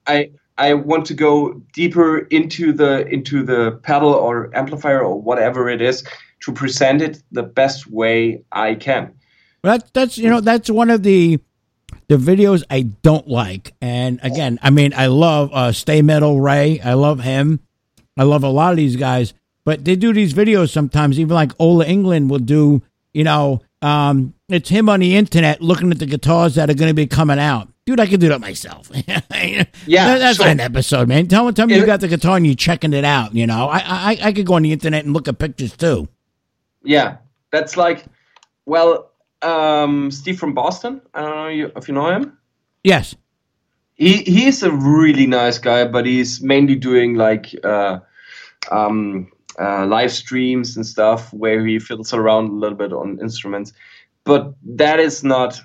I 0.07 0.31
i 0.59 0.75
want 0.75 1.05
to 1.07 1.15
go 1.15 1.55
deeper 1.73 2.19
into 2.31 2.73
the 2.73 3.07
into 3.09 3.43
the 3.43 3.73
pedal 3.83 4.13
or 4.13 4.55
amplifier 4.57 5.01
or 5.01 5.21
whatever 5.21 5.69
it 5.69 5.81
is 5.81 6.05
to 6.41 6.53
present 6.53 7.03
it 7.03 7.23
the 7.33 7.43
best 7.43 7.87
way 7.87 8.43
i 8.53 8.75
can 8.75 9.13
Well, 9.63 9.79
that's 9.79 9.91
that's 9.93 10.19
you 10.19 10.29
know 10.29 10.41
that's 10.41 10.71
one 10.71 10.91
of 10.91 11.03
the 11.03 11.41
the 12.09 12.17
videos 12.17 12.63
I 12.71 12.83
don't 12.83 13.29
like. 13.29 13.75
And 13.81 14.21
again, 14.23 14.59
I 14.63 14.71
mean, 14.71 14.93
I 14.95 15.07
love 15.07 15.51
uh, 15.53 15.73
Stay 15.73 16.03
Metal 16.03 16.41
Ray. 16.41 16.81
I 16.81 16.95
love 16.95 17.21
him. 17.21 17.61
I 18.17 18.23
love 18.23 18.45
a 18.45 18.49
lot 18.49 18.73
of 18.73 18.77
these 18.77 18.97
guys, 18.97 19.35
but 19.65 19.85
they 19.85 19.97
do 19.97 20.13
these 20.13 20.35
videos 20.35 20.71
sometimes. 20.71 21.19
Even 21.19 21.35
like 21.35 21.53
Ola 21.59 21.85
Englund 21.87 22.29
will 22.29 22.39
do. 22.39 22.83
You 23.13 23.25
know, 23.25 23.63
um, 23.83 24.35
it's 24.49 24.69
him 24.69 24.89
on 24.89 25.01
the 25.01 25.17
internet 25.17 25.61
looking 25.61 25.91
at 25.91 25.99
the 25.99 26.07
guitars 26.07 26.57
that 26.57 26.71
are 26.71 26.75
going 26.75 26.91
to 26.91 26.95
be 26.95 27.07
coming 27.07 27.39
out. 27.39 27.69
Dude, 27.87 28.01
I 28.01 28.07
could 28.07 28.21
do 28.21 28.29
that 28.29 28.41
myself. 28.41 28.91
yeah, 29.07 29.65
that's 29.87 30.39
sure. 30.39 30.47
an 30.47 30.59
episode, 30.61 31.07
man. 31.07 31.29
Tell 31.29 31.45
me, 31.45 31.53
tell 31.53 31.67
me 31.67 31.77
you 31.77 31.85
got 31.85 32.01
the 32.01 32.09
guitar 32.09 32.37
and 32.39 32.47
you're 32.47 32.55
checking 32.55 32.95
it 32.95 33.05
out. 33.05 33.35
You 33.35 33.47
know, 33.47 33.69
I, 33.69 33.79
I, 33.79 34.19
I 34.23 34.33
could 34.33 34.47
go 34.47 34.55
on 34.55 34.63
the 34.63 34.73
internet 34.73 35.05
and 35.05 35.13
look 35.13 35.29
at 35.29 35.39
pictures 35.39 35.77
too. 35.77 36.09
Yeah, 36.83 37.19
that's 37.51 37.77
like, 37.77 38.07
well, 38.65 39.11
um, 39.43 40.11
Steve 40.11 40.39
from 40.39 40.55
Boston. 40.55 41.03
I 41.13 41.21
don't 41.21 41.59
know 41.59 41.71
if 41.77 41.89
you 41.89 41.95
know 41.95 42.09
him. 42.09 42.39
Yes, 42.83 43.15
He 43.95 44.19
he's 44.19 44.63
a 44.63 44.71
really 44.71 45.27
nice 45.27 45.59
guy, 45.59 45.85
but 45.87 46.07
he's 46.07 46.43
mainly 46.43 46.77
doing 46.77 47.15
like 47.15 47.55
uh, 47.65 48.01
um, 48.71 49.31
uh, 49.59 49.87
live 49.87 50.13
streams 50.13 50.77
and 50.77 50.87
stuff 50.87 51.33
where 51.33 51.65
he 51.65 51.79
fiddles 51.79 52.13
around 52.13 52.51
a 52.51 52.55
little 52.55 52.77
bit 52.77 52.93
on 52.93 53.19
instruments. 53.21 53.73
But 54.25 54.55
that 54.65 55.01
is 55.01 55.23
not, 55.23 55.61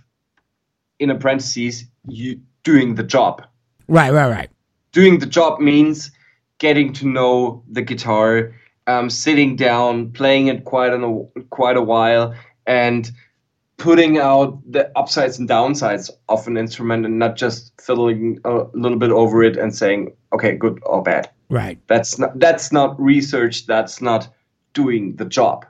in 1.00 1.10
a 1.10 1.16
parentheses, 1.16 1.86
you 2.12 2.40
doing 2.64 2.96
the 2.96 3.04
job. 3.04 3.46
right, 3.88 4.12
right, 4.12 4.30
right. 4.30 4.50
doing 4.92 5.20
the 5.20 5.26
job 5.26 5.60
means 5.60 6.12
getting 6.58 6.94
to 6.94 7.08
know 7.08 7.64
the 7.70 7.82
guitar 7.82 8.54
um, 8.90 9.10
sitting 9.10 9.56
down, 9.56 10.12
playing 10.12 10.48
it 10.48 10.66
quite 10.66 10.94
a 10.94 11.28
quite 11.52 11.78
a 11.78 11.82
while, 11.82 12.34
and 12.66 13.12
putting 13.78 14.18
out 14.18 14.60
the 14.70 14.92
upsides 14.98 15.38
and 15.38 15.48
downsides 15.48 16.10
of 16.28 16.48
an 16.48 16.58
instrument, 16.58 17.06
and 17.06 17.20
not 17.20 17.36
just 17.36 17.72
fiddling 17.80 18.40
a 18.46 18.66
little 18.74 18.98
bit 18.98 19.12
over 19.12 19.44
it 19.44 19.58
and 19.58 19.76
saying, 19.76 20.12
"Okay, 20.34 20.56
good 20.56 20.80
or 20.84 21.04
bad." 21.04 21.30
Right. 21.50 21.78
That's 21.88 22.18
not 22.18 22.40
that's 22.40 22.72
not 22.72 23.00
research. 23.00 23.68
That's 23.68 24.02
not 24.02 24.28
doing 24.74 25.16
the 25.18 25.26
job. 25.26 25.66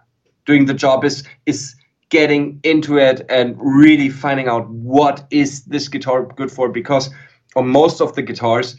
Doing 0.45 0.65
the 0.65 0.73
job 0.73 1.03
is 1.03 1.23
is 1.45 1.75
getting 2.09 2.59
into 2.63 2.97
it 2.97 3.25
and 3.29 3.55
really 3.59 4.09
finding 4.09 4.47
out 4.47 4.67
what 4.69 5.27
is 5.31 5.63
this 5.65 5.87
guitar 5.87 6.25
good 6.25 6.51
for. 6.51 6.69
Because 6.69 7.09
on 7.55 7.67
most 7.67 8.01
of 8.01 8.15
the 8.15 8.21
guitars, 8.21 8.75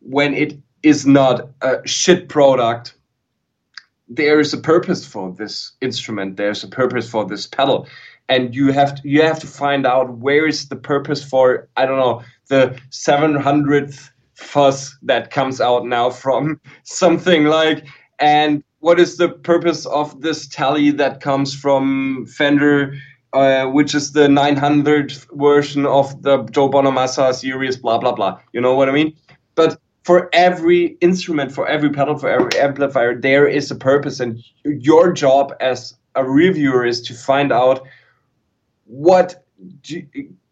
when 0.00 0.34
it 0.34 0.58
is 0.82 1.06
not 1.06 1.48
a 1.62 1.86
shit 1.86 2.28
product, 2.28 2.94
there 4.08 4.38
is 4.38 4.52
a 4.52 4.58
purpose 4.58 5.06
for 5.06 5.32
this 5.32 5.72
instrument. 5.80 6.36
There's 6.36 6.62
a 6.62 6.68
purpose 6.68 7.10
for 7.10 7.24
this 7.24 7.46
pedal, 7.46 7.88
and 8.28 8.54
you 8.54 8.72
have 8.72 8.94
to 8.94 9.08
you 9.08 9.22
have 9.22 9.40
to 9.40 9.46
find 9.46 9.86
out 9.86 10.18
where 10.18 10.46
is 10.46 10.68
the 10.68 10.76
purpose 10.76 11.24
for 11.24 11.68
I 11.76 11.86
don't 11.86 11.98
know 11.98 12.22
the 12.48 12.78
seven 12.90 13.34
hundredth 13.34 14.10
fuzz 14.34 14.96
that 15.02 15.30
comes 15.30 15.60
out 15.60 15.86
now 15.86 16.10
from 16.10 16.60
something 16.84 17.44
like 17.46 17.86
and 18.18 18.62
what 18.86 19.00
is 19.00 19.16
the 19.16 19.28
purpose 19.28 19.84
of 19.86 20.20
this 20.20 20.46
tally 20.46 20.92
that 20.92 21.20
comes 21.20 21.52
from 21.52 22.24
Fender, 22.26 22.94
uh, 23.32 23.66
which 23.66 23.96
is 23.96 24.12
the 24.12 24.28
900th 24.28 25.26
version 25.36 25.84
of 25.84 26.22
the 26.22 26.44
Joe 26.52 26.70
Bonamassa 26.70 27.34
series, 27.34 27.76
blah 27.76 27.98
blah 27.98 28.12
blah. 28.12 28.38
You 28.52 28.60
know 28.60 28.76
what 28.76 28.88
I 28.88 28.92
mean? 28.92 29.12
But 29.56 29.80
for 30.04 30.30
every 30.32 30.96
instrument, 31.00 31.50
for 31.50 31.66
every 31.66 31.90
pedal, 31.90 32.16
for 32.16 32.28
every 32.28 32.56
amplifier, 32.60 33.20
there 33.20 33.48
is 33.48 33.72
a 33.72 33.74
purpose, 33.74 34.20
and 34.20 34.38
your 34.62 35.12
job 35.12 35.52
as 35.58 35.92
a 36.14 36.22
reviewer 36.22 36.86
is 36.86 37.00
to 37.08 37.12
find 37.12 37.50
out 37.50 37.84
what 38.84 39.42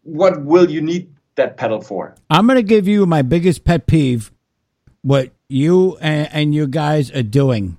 what 0.03 0.43
will 0.43 0.69
you 0.69 0.81
need 0.81 1.07
that 1.35 1.55
pedal 1.55 1.79
for. 1.79 2.15
I'm 2.29 2.47
going 2.47 2.57
to 2.57 2.63
give 2.63 2.85
you 2.85 3.05
my 3.05 3.21
biggest 3.21 3.63
pet 3.63 3.87
peeve 3.87 4.33
what 5.03 5.31
you 5.47 5.97
and, 6.01 6.27
and 6.33 6.53
you 6.53 6.67
guys 6.67 7.11
are 7.11 7.23
doing. 7.23 7.77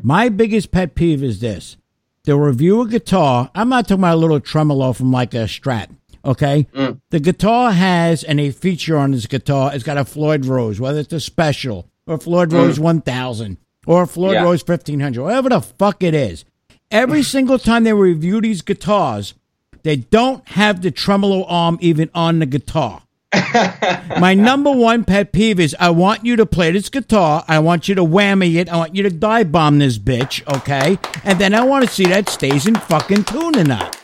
My 0.00 0.28
biggest 0.28 0.70
pet 0.70 0.94
peeve 0.94 1.22
is 1.22 1.40
this. 1.40 1.76
To 2.24 2.36
review 2.36 2.82
a 2.82 2.88
guitar, 2.88 3.50
I'm 3.54 3.68
not 3.68 3.88
talking 3.88 4.00
about 4.00 4.14
a 4.14 4.20
little 4.20 4.40
tremolo 4.40 4.92
from 4.92 5.10
like 5.10 5.34
a 5.34 5.44
Strat, 5.44 5.88
okay? 6.24 6.68
Mm. 6.72 7.00
The 7.10 7.18
guitar 7.18 7.72
has, 7.72 8.22
and 8.22 8.38
a 8.40 8.50
feature 8.52 8.96
on 8.96 9.10
this 9.10 9.26
guitar, 9.26 9.74
it's 9.74 9.82
got 9.82 9.98
a 9.98 10.04
Floyd 10.04 10.46
Rose, 10.46 10.80
whether 10.80 11.00
it's 11.00 11.12
a 11.12 11.20
special 11.20 11.88
or 12.06 12.18
Floyd 12.18 12.50
mm. 12.50 12.54
Rose 12.54 12.78
1000 12.78 13.56
or 13.86 14.06
Floyd 14.06 14.34
Yeah. 14.34 14.44
Rose 14.44 14.66
1500, 14.66 15.20
whatever 15.20 15.48
the 15.48 15.60
fuck 15.60 16.02
it 16.02 16.14
is. 16.14 16.44
Every 16.90 17.22
single 17.24 17.58
time 17.58 17.84
they 17.84 17.92
review 17.92 18.40
these 18.40 18.62
guitars, 18.62 19.34
they 19.82 19.96
don't 19.96 20.46
have 20.50 20.82
the 20.82 20.92
tremolo 20.92 21.44
arm 21.44 21.76
even 21.80 22.08
on 22.14 22.38
the 22.38 22.46
guitar. 22.46 23.02
My 24.20 24.34
number 24.34 24.70
one 24.70 25.04
pet 25.04 25.32
peeve 25.32 25.58
is 25.58 25.74
I 25.80 25.90
want 25.90 26.24
you 26.24 26.36
to 26.36 26.46
play 26.46 26.70
this 26.70 26.88
guitar. 26.88 27.44
I 27.48 27.58
want 27.60 27.88
you 27.88 27.94
to 27.94 28.02
whammy 28.04 28.56
it. 28.56 28.68
I 28.68 28.76
want 28.76 28.94
you 28.94 29.02
to 29.04 29.10
dive 29.10 29.50
bomb 29.50 29.78
this 29.78 29.98
bitch, 29.98 30.46
okay? 30.58 30.98
And 31.24 31.38
then 31.38 31.54
I 31.54 31.62
want 31.64 31.84
to 31.86 31.90
see 31.90 32.04
that 32.06 32.28
stays 32.28 32.66
in 32.66 32.74
fucking 32.74 33.24
tune 33.24 33.56
or 33.58 33.64
not. 33.64 33.98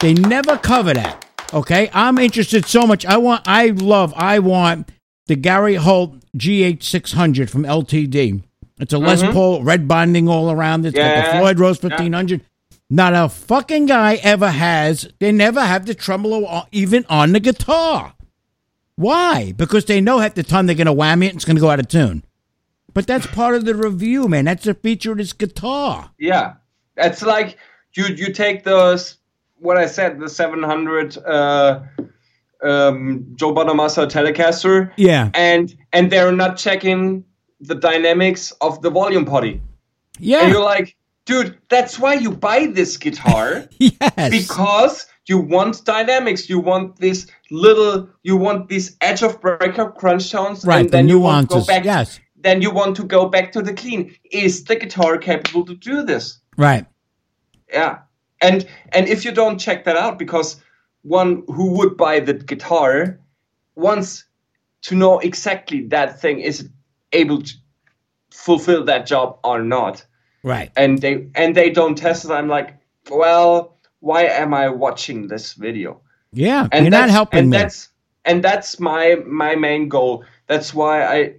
They 0.00 0.14
never 0.14 0.56
cover 0.56 0.94
that, 0.94 1.26
okay? 1.52 1.90
I'm 1.92 2.18
interested 2.18 2.66
so 2.66 2.86
much. 2.86 3.04
I 3.06 3.16
want, 3.16 3.42
I 3.46 3.68
love, 3.68 4.12
I 4.16 4.38
want 4.38 4.90
the 5.26 5.36
Gary 5.36 5.74
Holt 5.76 6.16
GH600 6.36 7.50
from 7.50 7.62
LTD. 7.64 8.42
It's 8.78 8.92
a 8.92 8.98
Les 8.98 9.22
Paul 9.22 9.62
red 9.62 9.86
binding 9.88 10.28
all 10.28 10.50
around 10.50 10.84
it. 10.84 10.88
It's 10.88 10.98
got 10.98 11.14
the 11.14 11.22
Mm-hmm. 11.22 11.38
Floyd 11.38 11.58
Rose 11.60 11.82
1500. 11.82 12.42
Not 12.90 13.14
a 13.14 13.28
fucking 13.28 13.86
guy 13.86 14.16
ever 14.16 14.50
has. 14.50 15.08
They 15.18 15.32
never 15.32 15.60
have 15.60 15.86
the 15.86 15.94
tremolo 15.94 16.66
even 16.70 17.06
on 17.08 17.32
the 17.32 17.40
guitar. 17.40 18.14
Why? 18.96 19.52
Because 19.52 19.84
they 19.86 20.00
know 20.00 20.18
half 20.18 20.34
the 20.34 20.42
time 20.42 20.66
they're 20.66 20.76
going 20.76 20.86
to 20.86 20.94
whammy 20.94 21.24
it 21.26 21.30
and 21.30 21.36
it's 21.36 21.44
going 21.44 21.56
to 21.56 21.60
go 21.60 21.70
out 21.70 21.80
of 21.80 21.88
tune. 21.88 22.24
But 22.92 23.06
that's 23.08 23.26
part 23.26 23.54
of 23.56 23.64
the 23.64 23.74
review, 23.74 24.28
man. 24.28 24.44
That's 24.44 24.66
a 24.68 24.74
feature 24.74 25.12
of 25.12 25.18
this 25.18 25.32
guitar. 25.32 26.10
Yeah, 26.18 26.54
it's 26.96 27.22
like 27.22 27.58
you 27.94 28.04
you 28.06 28.32
take 28.32 28.62
those 28.62 29.18
what 29.58 29.76
I 29.76 29.86
said 29.86 30.20
the 30.20 30.28
700 30.28 31.18
uh, 31.18 31.80
um, 32.62 33.26
Joe 33.34 33.52
Bonamassa 33.52 34.06
Telecaster, 34.08 34.92
Yeah. 34.96 35.30
and 35.34 35.74
and 35.92 36.10
they're 36.10 36.30
not 36.32 36.56
checking 36.56 37.24
the 37.60 37.74
dynamics 37.74 38.52
of 38.60 38.80
the 38.82 38.90
volume 38.90 39.24
potty, 39.24 39.60
Yeah, 40.20 40.42
and 40.42 40.52
you're 40.52 40.62
like, 40.62 40.96
dude, 41.24 41.58
that's 41.68 41.98
why 41.98 42.14
you 42.14 42.30
buy 42.30 42.66
this 42.66 42.96
guitar 42.96 43.64
yes. 43.78 44.30
because 44.30 45.06
you 45.26 45.38
want 45.38 45.84
dynamics, 45.84 46.48
you 46.48 46.60
want 46.60 46.96
this 47.00 47.26
little, 47.54 48.08
you 48.22 48.36
want 48.36 48.68
this 48.68 48.96
edge 49.00 49.22
of 49.22 49.40
breakup 49.40 49.96
crunch 49.96 50.30
tones, 50.30 50.64
right. 50.64 50.80
and 50.80 50.88
The 50.88 50.92
then 50.96 51.08
you 51.08 51.18
want 51.20 51.48
to 51.50 51.54
go 51.54 51.54
nuances. 51.56 51.66
back. 51.66 51.84
Yes. 51.84 52.20
Then 52.36 52.60
you 52.62 52.70
want 52.70 52.96
to 52.96 53.04
go 53.04 53.28
back 53.28 53.52
to 53.52 53.62
the 53.62 53.72
clean. 53.72 54.14
Is 54.30 54.64
the 54.64 54.76
guitar 54.76 55.16
capable 55.18 55.64
to 55.64 55.74
do 55.74 56.02
this? 56.02 56.38
Right. 56.58 56.86
Yeah, 57.72 57.98
and 58.40 58.66
and 58.92 59.08
if 59.08 59.24
you 59.24 59.32
don't 59.32 59.58
check 59.58 59.84
that 59.84 59.96
out, 59.96 60.18
because 60.18 60.60
one 61.02 61.42
who 61.48 61.70
would 61.72 61.96
buy 61.96 62.20
the 62.20 62.34
guitar 62.34 63.18
wants 63.76 64.24
to 64.82 64.94
know 64.94 65.18
exactly 65.20 65.86
that 65.88 66.20
thing 66.20 66.40
is 66.40 66.68
able 67.12 67.42
to 67.42 67.52
fulfill 68.30 68.84
that 68.84 69.06
job 69.06 69.38
or 69.44 69.62
not, 69.62 70.04
Right. 70.42 70.70
and 70.76 71.00
they 71.00 71.28
and 71.34 71.54
they 71.56 71.70
don't 71.70 71.96
test 71.96 72.24
it. 72.26 72.30
I'm 72.30 72.48
like, 72.48 72.76
well, 73.10 73.78
why 74.00 74.24
am 74.24 74.52
I 74.52 74.68
watching 74.68 75.28
this 75.28 75.54
video? 75.54 76.00
Yeah. 76.34 76.68
And 76.72 76.84
You're 76.84 76.90
not 76.90 77.10
helping 77.10 77.40
and 77.40 77.50
me. 77.50 77.56
That's 77.56 77.88
and 78.24 78.42
that's 78.42 78.80
my 78.80 79.16
my 79.26 79.54
main 79.54 79.88
goal. 79.88 80.24
That's 80.46 80.74
why 80.74 81.04
I 81.04 81.34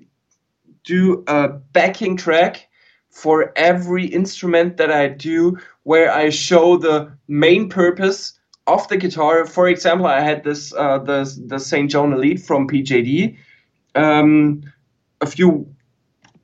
do 0.83 1.23
a 1.27 1.49
backing 1.49 2.15
track 2.15 2.67
for 3.09 3.51
every 3.55 4.05
instrument 4.05 4.77
that 4.77 4.91
I 4.91 5.07
do, 5.07 5.57
where 5.83 6.11
I 6.11 6.29
show 6.29 6.77
the 6.77 7.11
main 7.27 7.69
purpose 7.69 8.39
of 8.67 8.87
the 8.87 8.97
guitar. 8.97 9.45
For 9.45 9.67
example, 9.67 10.05
I 10.05 10.21
had 10.21 10.43
this 10.43 10.73
uh, 10.73 10.99
the 10.99 11.23
the 11.47 11.59
Saint 11.59 11.91
John 11.91 12.13
Elite 12.13 12.41
from 12.41 12.67
PJD 12.67 13.37
um, 13.95 14.63
a 15.21 15.25
few 15.25 15.67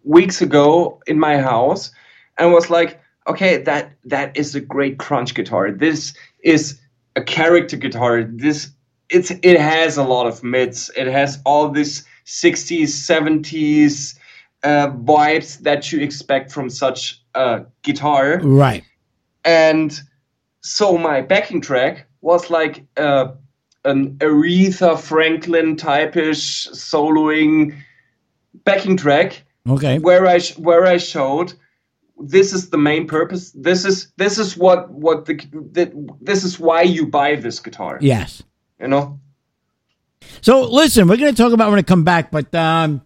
weeks 0.03 0.41
ago 0.41 0.99
in 1.07 1.19
my 1.19 1.37
house, 1.37 1.91
and 2.37 2.51
was 2.51 2.69
like, 2.69 2.99
okay, 3.27 3.57
that 3.57 3.91
that 4.05 4.35
is 4.35 4.55
a 4.55 4.61
great 4.61 4.97
crunch 4.97 5.35
guitar. 5.35 5.71
This 5.71 6.13
is 6.43 6.80
a 7.15 7.21
character 7.23 7.77
guitar. 7.77 8.23
This 8.23 8.69
it's 9.09 9.31
it 9.31 9.59
has 9.59 9.97
a 9.97 10.03
lot 10.03 10.27
of 10.27 10.43
mids. 10.43 10.89
It 10.95 11.07
has 11.07 11.39
all 11.45 11.69
this 11.69 12.03
60s, 12.25 12.83
70s 12.87 14.17
uh, 14.63 14.91
vibes 14.91 15.59
that 15.59 15.91
you 15.91 15.99
expect 15.99 16.51
from 16.51 16.69
such 16.69 17.21
a 17.35 17.65
guitar. 17.81 18.39
right. 18.43 18.83
And 19.43 19.99
so 20.61 20.97
my 20.97 21.21
backing 21.21 21.61
track 21.61 22.05
was 22.21 22.49
like 22.51 22.85
uh, 22.95 23.29
an 23.85 24.15
Aretha 24.19 24.99
Franklin 24.99 25.75
type-ish 25.75 26.67
soloing 26.69 27.75
backing 28.63 28.97
track 28.97 29.43
Okay. 29.67 29.97
where 29.99 30.27
I 30.27 30.37
sh- 30.37 30.57
where 30.57 30.85
I 30.85 30.97
showed 30.97 31.53
this 32.23 32.53
is 32.53 32.69
the 32.69 32.77
main 32.77 33.07
purpose. 33.07 33.51
This 33.51 33.85
is 33.85 34.11
this 34.17 34.37
is 34.37 34.57
what 34.57 34.89
what 34.91 35.25
the, 35.25 35.35
the 35.71 36.15
this 36.21 36.43
is 36.43 36.59
why 36.59 36.81
you 36.83 37.07
buy 37.07 37.35
this 37.35 37.59
guitar. 37.59 37.97
Yes. 38.01 38.43
You 38.79 38.87
know. 38.87 39.19
So 40.41 40.63
listen, 40.69 41.07
we're 41.07 41.17
going 41.17 41.33
to 41.33 41.41
talk 41.41 41.53
about 41.53 41.69
when 41.69 41.79
I 41.79 41.83
come 41.83 42.03
back, 42.03 42.31
but 42.31 42.53
um, 42.55 43.01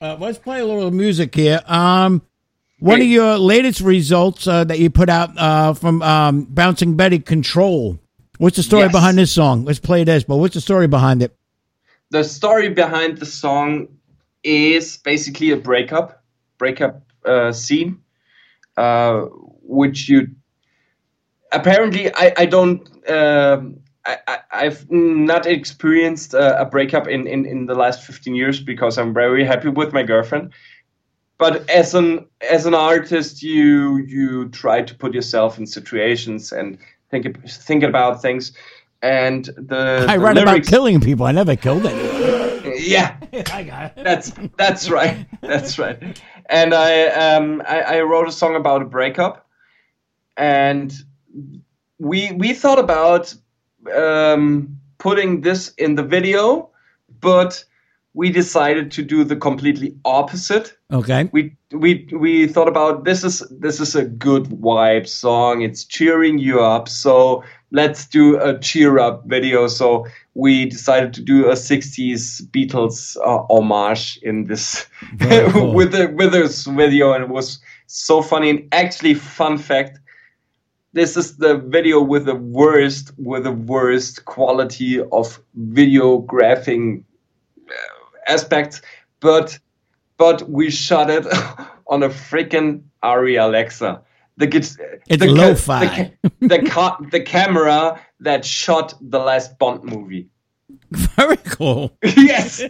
uh, 0.00 0.16
let's 0.18 0.38
play 0.38 0.60
a 0.60 0.64
little 0.64 0.90
music 0.90 1.34
here. 1.34 1.60
Um, 1.66 2.22
one 2.78 3.00
of 3.00 3.06
your 3.06 3.38
latest 3.38 3.80
results 3.80 4.46
uh, 4.46 4.64
that 4.64 4.78
you 4.78 4.90
put 4.90 5.08
out 5.08 5.38
uh, 5.38 5.72
from 5.74 6.02
um, 6.02 6.44
Bouncing 6.44 6.96
Betty 6.96 7.18
Control. 7.18 7.98
What's 8.38 8.56
the 8.56 8.62
story 8.62 8.82
Yes. 8.82 8.92
behind 8.92 9.16
this 9.16 9.32
song? 9.32 9.64
Let's 9.64 9.78
play 9.78 10.04
this, 10.04 10.24
but 10.24 10.36
what's 10.36 10.54
the 10.54 10.60
story 10.60 10.86
behind 10.86 11.22
it? 11.22 11.34
The 12.10 12.22
story 12.22 12.68
behind 12.68 13.18
the 13.18 13.26
song 13.26 13.88
is 14.44 14.98
basically 14.98 15.50
a 15.52 15.56
breakup 15.56 16.22
breakup 16.58 17.02
uh, 17.24 17.52
scene, 17.52 18.00
uh, 18.76 19.22
which 19.62 20.08
you 20.08 20.28
apparently 21.52 22.14
I 22.14 22.32
I 22.36 22.46
don't. 22.46 22.80
Um, 23.08 23.80
I, 24.06 24.18
I, 24.28 24.38
I've 24.52 24.90
not 24.90 25.46
experienced 25.46 26.32
a, 26.32 26.60
a 26.60 26.64
breakup 26.64 27.08
in, 27.08 27.26
in, 27.26 27.44
in 27.44 27.66
the 27.66 27.74
last 27.74 28.04
15 28.04 28.36
years 28.36 28.60
because 28.60 28.98
I'm 28.98 29.12
very 29.12 29.44
happy 29.44 29.68
with 29.68 29.92
my 29.92 30.04
girlfriend. 30.04 30.52
But 31.38 31.68
as 31.68 31.94
an 31.94 32.26
as 32.48 32.64
an 32.64 32.74
artist, 32.74 33.42
you 33.42 33.98
you 33.98 34.48
try 34.48 34.82
to 34.82 34.94
put 34.94 35.12
yourself 35.12 35.58
in 35.58 35.66
situations 35.66 36.50
and 36.50 36.78
think 37.10 37.46
think 37.46 37.82
about 37.82 38.22
things. 38.22 38.52
And 39.02 39.44
the, 39.44 40.06
I 40.08 40.16
the 40.16 40.24
read 40.24 40.38
about 40.38 40.62
killing 40.62 41.00
people. 41.00 41.26
I 41.26 41.32
never 41.32 41.54
killed 41.54 41.84
anyone. 41.84 42.72
yeah, 42.78 43.16
I 43.52 43.62
got 43.64 43.92
it. 43.96 44.04
that's 44.04 44.32
that's 44.56 44.88
right. 44.88 45.26
That's 45.42 45.78
right. 45.78 46.22
And 46.48 46.74
I, 46.74 47.06
um, 47.08 47.62
I 47.66 47.80
I 47.80 48.00
wrote 48.02 48.28
a 48.28 48.32
song 48.32 48.56
about 48.56 48.82
a 48.82 48.84
breakup, 48.84 49.46
and 50.36 50.92
we 51.98 52.32
we 52.32 52.54
thought 52.54 52.78
about 52.78 53.34
um, 53.94 54.78
putting 54.98 55.40
this 55.42 55.72
in 55.74 55.94
the 55.94 56.02
video, 56.02 56.70
but 57.20 57.64
we 58.14 58.30
decided 58.30 58.90
to 58.92 59.02
do 59.02 59.24
the 59.24 59.36
completely 59.36 59.94
opposite. 60.04 60.76
Okay. 60.90 61.28
we 61.32 61.54
we 61.70 62.08
we 62.12 62.46
thought 62.46 62.68
about 62.68 63.04
this 63.04 63.22
is 63.22 63.40
this 63.50 63.78
is 63.78 63.94
a 63.94 64.04
good 64.04 64.44
vibe 64.44 65.06
song. 65.06 65.60
It's 65.60 65.84
cheering 65.84 66.38
you 66.38 66.60
up. 66.60 66.88
So 66.88 67.44
let's 67.72 68.06
do 68.06 68.40
a 68.40 68.58
cheer 68.58 68.98
up 68.98 69.24
video 69.26 69.66
so 69.66 70.06
we 70.34 70.66
decided 70.66 71.12
to 71.14 71.22
do 71.22 71.46
a 71.46 71.52
60s 71.54 72.42
beatles 72.50 73.16
uh, 73.18 73.44
homage 73.50 74.18
in 74.22 74.44
this 74.46 74.86
cool. 75.20 75.72
with 75.72 75.92
the 75.92 76.08
with 76.16 76.32
this 76.32 76.66
video 76.66 77.12
and 77.12 77.24
it 77.24 77.30
was 77.30 77.58
so 77.86 78.22
funny 78.22 78.50
and 78.50 78.68
actually 78.72 79.14
fun 79.14 79.58
fact 79.58 79.98
this 80.92 81.16
is 81.16 81.36
the 81.36 81.58
video 81.58 82.00
with 82.00 82.24
the 82.24 82.34
worst 82.34 83.12
with 83.18 83.44
the 83.44 83.52
worst 83.52 84.24
quality 84.24 85.00
of 85.00 85.40
videographing 85.72 87.02
uh, 87.68 88.32
aspects 88.32 88.80
but 89.20 89.58
but 90.16 90.48
we 90.48 90.70
shot 90.70 91.10
it 91.10 91.26
on 91.88 92.02
a 92.02 92.08
freaking 92.08 92.82
ARRI 93.02 93.36
Alexa. 93.36 94.02
The, 94.38 94.46
It's 94.54 94.76
the, 94.76 95.26
lo-fi. 95.30 96.12
The, 96.22 96.30
the, 96.48 96.62
ca- 96.68 96.98
the 97.10 97.20
camera 97.20 98.00
that 98.20 98.44
shot 98.44 98.94
the 99.00 99.18
last 99.18 99.58
Bond 99.58 99.82
movie. 99.84 100.28
Very 100.90 101.38
cool. 101.38 101.96
yes. 102.02 102.62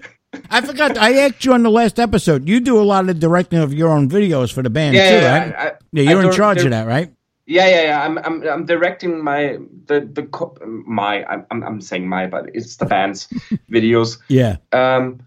I 0.50 0.60
forgot. 0.60 0.96
I 0.98 1.14
asked 1.18 1.44
you 1.44 1.54
on 1.54 1.62
the 1.62 1.70
last 1.70 1.98
episode. 1.98 2.48
You 2.48 2.60
do 2.60 2.78
a 2.80 2.84
lot 2.84 3.08
of 3.08 3.18
directing 3.18 3.58
of 3.58 3.72
your 3.72 3.90
own 3.90 4.08
videos 4.08 4.52
for 4.52 4.62
the 4.62 4.70
band 4.70 4.94
Yeah, 4.94 5.10
too, 5.10 5.16
yeah, 5.16 5.38
right? 5.38 5.54
I- 5.56 5.66
I- 5.68 5.72
yeah, 5.92 6.10
you're 6.10 6.22
I 6.22 6.26
in 6.26 6.32
charge 6.32 6.62
of 6.62 6.70
that, 6.70 6.86
right? 6.86 7.12
Yeah, 7.46 7.68
yeah, 7.68 7.82
yeah. 7.82 8.02
I'm, 8.04 8.18
I'm, 8.18 8.42
I'm 8.46 8.66
directing 8.66 9.22
my 9.22 9.58
the 9.86 10.00
the 10.12 10.24
co- 10.24 10.56
my. 10.84 11.24
I'm, 11.26 11.46
I'm, 11.52 11.62
I'm 11.62 11.80
saying 11.80 12.08
my, 12.08 12.26
but 12.26 12.46
it's 12.54 12.74
the 12.76 12.86
band's 12.86 13.26
videos. 13.70 14.18
Yeah. 14.28 14.56
Um, 14.72 15.20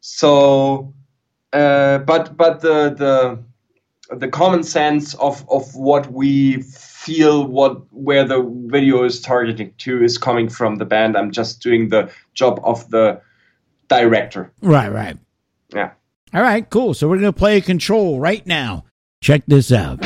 so, 0.00 0.94
uh, 1.52 1.98
but 1.98 2.34
but 2.36 2.60
the 2.60 2.94
the 2.96 3.44
the 4.10 4.28
common 4.28 4.62
sense 4.62 5.14
of 5.14 5.44
of 5.50 5.74
what 5.74 6.12
we 6.12 6.62
feel 6.62 7.46
what 7.46 7.92
where 7.92 8.24
the 8.24 8.42
video 8.66 9.04
is 9.04 9.20
targeting 9.20 9.72
to 9.78 10.02
is 10.02 10.18
coming 10.18 10.48
from 10.48 10.76
the 10.76 10.84
band. 10.84 11.16
I'm 11.16 11.30
just 11.30 11.62
doing 11.62 11.88
the 11.88 12.10
job 12.34 12.60
of 12.64 12.88
the 12.90 13.20
director. 13.88 14.52
Right, 14.62 14.92
right. 14.92 15.16
Yeah. 15.74 15.92
All 16.34 16.42
right, 16.42 16.68
cool. 16.70 16.94
So 16.94 17.08
we're 17.08 17.18
going 17.18 17.32
to 17.32 17.38
play 17.38 17.60
Control 17.60 18.18
right 18.20 18.44
now. 18.46 18.84
Check 19.22 19.42
this 19.46 19.72
out. 19.72 20.00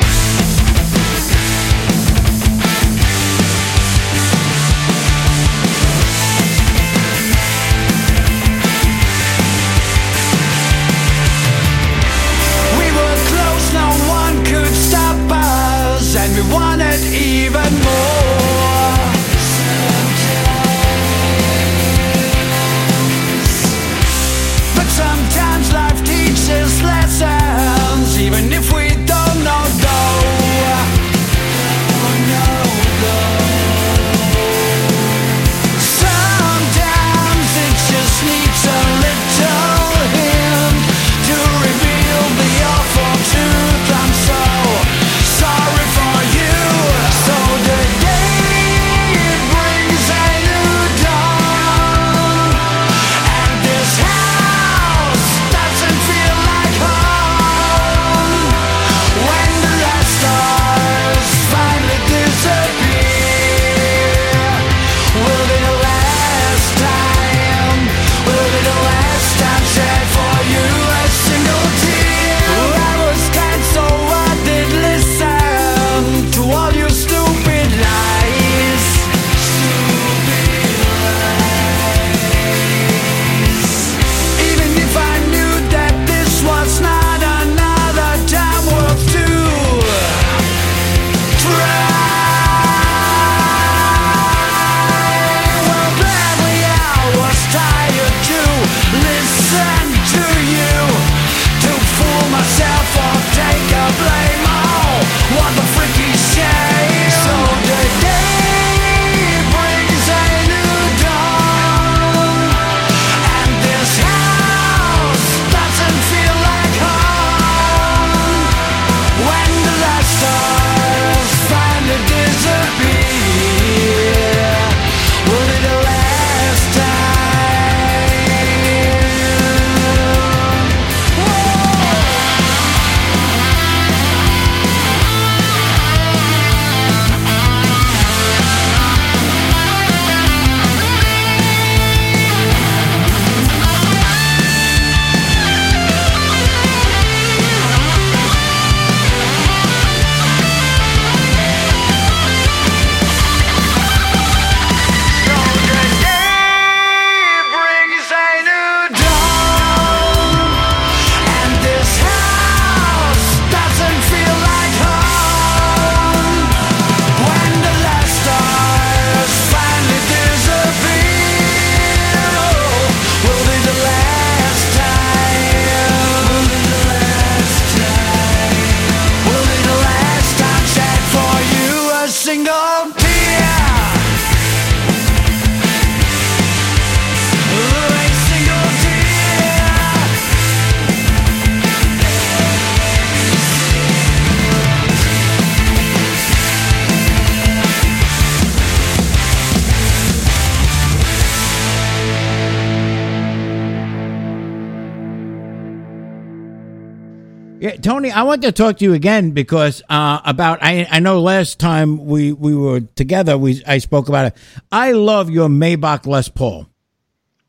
I 208.11 208.23
want 208.23 208.41
to 208.43 208.51
talk 208.51 208.77
to 208.77 208.85
you 208.85 208.93
again 208.93 209.31
because 209.31 209.81
uh, 209.89 210.19
about 210.25 210.59
I 210.61 210.87
I 210.89 210.99
know 210.99 211.19
last 211.21 211.59
time 211.59 212.05
we 212.05 212.31
we 212.31 212.55
were 212.55 212.81
together 212.81 213.37
we 213.37 213.63
I 213.65 213.77
spoke 213.79 214.09
about 214.09 214.25
it. 214.27 214.37
I 214.71 214.91
love 214.91 215.29
your 215.29 215.49
Maybach 215.49 216.05
Les 216.05 216.29
Paul. 216.29 216.67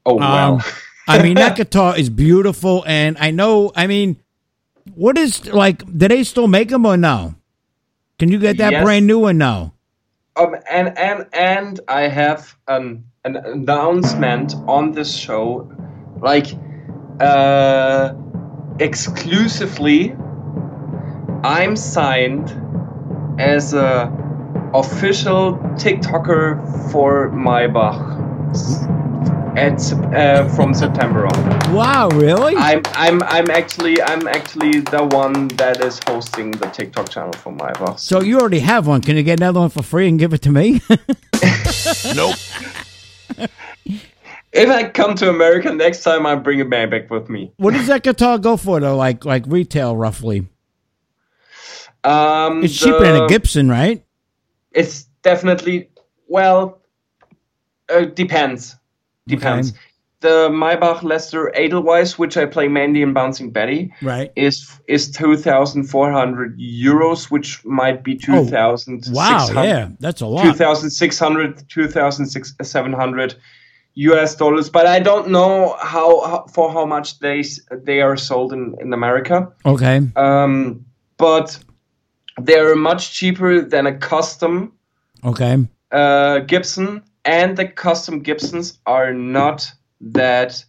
Oh 0.07 0.15
wow. 0.15 0.55
Um, 0.55 0.63
I 1.09 1.23
mean 1.23 1.37
that 1.37 1.57
guitar 1.57 1.99
is 1.99 2.09
beautiful, 2.09 2.85
and 2.87 3.17
I 3.19 3.31
know. 3.31 3.73
I 3.75 3.87
mean, 3.87 4.17
what 4.95 5.19
is 5.19 5.47
like? 5.53 5.85
Do 5.99 6.09
they 6.09 6.25
still 6.25 6.49
make 6.49 6.69
them 6.69 6.87
or 6.87 6.97
no? 6.97 7.35
Can 8.19 8.31
you 8.31 8.39
get 8.39 8.57
that 8.59 8.73
Yes. 8.73 8.85
brand 8.85 9.07
new 9.07 9.19
one 9.19 9.39
now? 9.39 9.75
Um, 10.37 10.57
and 10.71 10.97
and 10.97 11.27
and 11.33 11.81
I 11.89 12.09
have 12.09 12.57
an 12.69 13.05
an 13.25 13.37
announcement 13.37 14.55
on 14.67 14.93
this 14.93 15.15
show, 15.15 15.71
like 16.21 16.47
uh, 17.21 18.15
exclusively. 18.79 20.15
I'm 21.45 21.77
signed 21.77 22.51
as 23.41 23.75
a 23.75 24.11
official 24.75 25.55
TikToker 25.77 26.91
for 26.93 27.31
Maybach 27.31 28.11
at 29.57 29.81
Sep- 29.81 29.99
uh, 30.15 30.49
from 30.51 30.73
September 30.73 31.27
on. 31.27 31.75
Wow, 31.75 32.09
really? 32.11 32.55
I'm 32.57 32.83
I'm 32.95 33.23
I'm 33.25 33.51
actually 33.51 34.01
I'm 34.03 34.27
actually 34.29 34.81
the 34.81 35.05
one 35.05 35.49
that 35.49 35.83
is 35.85 36.01
hosting 36.07 36.53
the 36.53 36.67
TikTok 36.67 37.09
channel 37.11 37.33
for 37.33 37.53
Maybach. 37.53 37.99
so 37.99 38.21
you 38.23 38.39
already 38.39 38.61
have 38.61 38.87
one. 38.87 39.01
Can 39.03 39.17
you 39.17 39.23
get 39.23 39.41
another 39.41 39.61
one 39.61 39.71
for 39.71 39.83
free 39.83 40.09
and 40.09 40.19
give 40.19 40.33
it 40.33 40.43
to 40.43 40.51
me? 40.51 40.81
Nope. 42.15 42.37
If 44.53 44.69
I 44.69 44.89
come 44.91 45.15
to 45.17 45.31
America 45.31 45.73
next 45.73 46.03
time, 46.05 46.27
I 46.27 46.37
bring 46.37 46.61
a 46.61 46.65
man 46.65 46.91
back 46.91 47.11
with 47.11 47.29
me. 47.29 47.51
what 47.57 47.73
does 47.75 47.87
that 47.89 48.03
guitar 48.05 48.39
go 48.39 48.57
for 48.57 48.79
though? 48.79 48.97
Like 48.97 49.25
like 49.25 49.45
retail 49.49 49.97
roughly? 49.97 50.47
Um, 52.05 52.65
It's 52.65 52.77
cheaper 52.79 53.01
than 53.01 53.23
a 53.23 53.29
Gibson, 53.29 53.69
right? 53.69 54.05
It's 54.73 55.05
definitely 55.23 55.89
well. 56.29 56.81
Uh, 57.89 58.07
depends. 58.07 58.77
Depends. 59.29 59.71
Okay. 59.71 59.79
The 60.21 60.49
Maybach 60.51 61.03
Lester 61.03 61.53
Edelweiss, 61.57 62.17
which 62.17 62.37
I 62.37 62.47
play 62.47 62.69
mainly 62.69 63.03
in 63.03 63.13
Bouncing 63.13 63.51
Betty, 63.51 63.93
Right. 64.03 64.31
is 64.37 64.81
is 64.87 65.11
two 65.11 65.37
thousand 65.37 65.85
four 65.91 66.13
hundred 66.13 66.59
euros, 66.61 67.25
which 67.31 67.65
might 67.65 68.05
be 68.05 68.15
two 68.17 68.45
thousand. 68.45 69.05
Oh, 69.09 69.13
Wow, 69.13 69.49
yeah, 69.65 69.89
that's 69.99 70.21
a 70.21 70.27
lot. 70.27 70.45
2,600, 70.45 71.69
2,700 71.69 73.35
US 73.95 74.35
dollars, 74.37 74.71
but 74.71 74.87
I 74.87 75.01
don't 75.01 75.29
know 75.29 75.77
how, 75.81 76.21
how 76.23 76.47
for 76.47 76.71
how 76.73 76.87
much 76.87 77.19
they 77.19 77.43
they 77.85 78.01
are 78.01 78.17
sold 78.17 78.53
in, 78.53 78.75
in 78.81 78.93
America. 78.93 79.53
Okay. 79.67 80.01
Um, 80.17 80.85
but 81.19 81.59
they're 82.41 82.75
much 82.77 83.13
cheaper 83.13 83.61
than 83.61 83.87
a 83.87 83.97
custom 83.99 84.73
Okay. 85.25 85.67
uh, 85.91 86.39
Gibson, 86.41 87.03
and 87.25 87.57
the 87.57 87.67
custom 87.69 88.21
Gibsons 88.21 88.79
are 88.87 89.13
not 89.13 89.71
that 90.01 90.65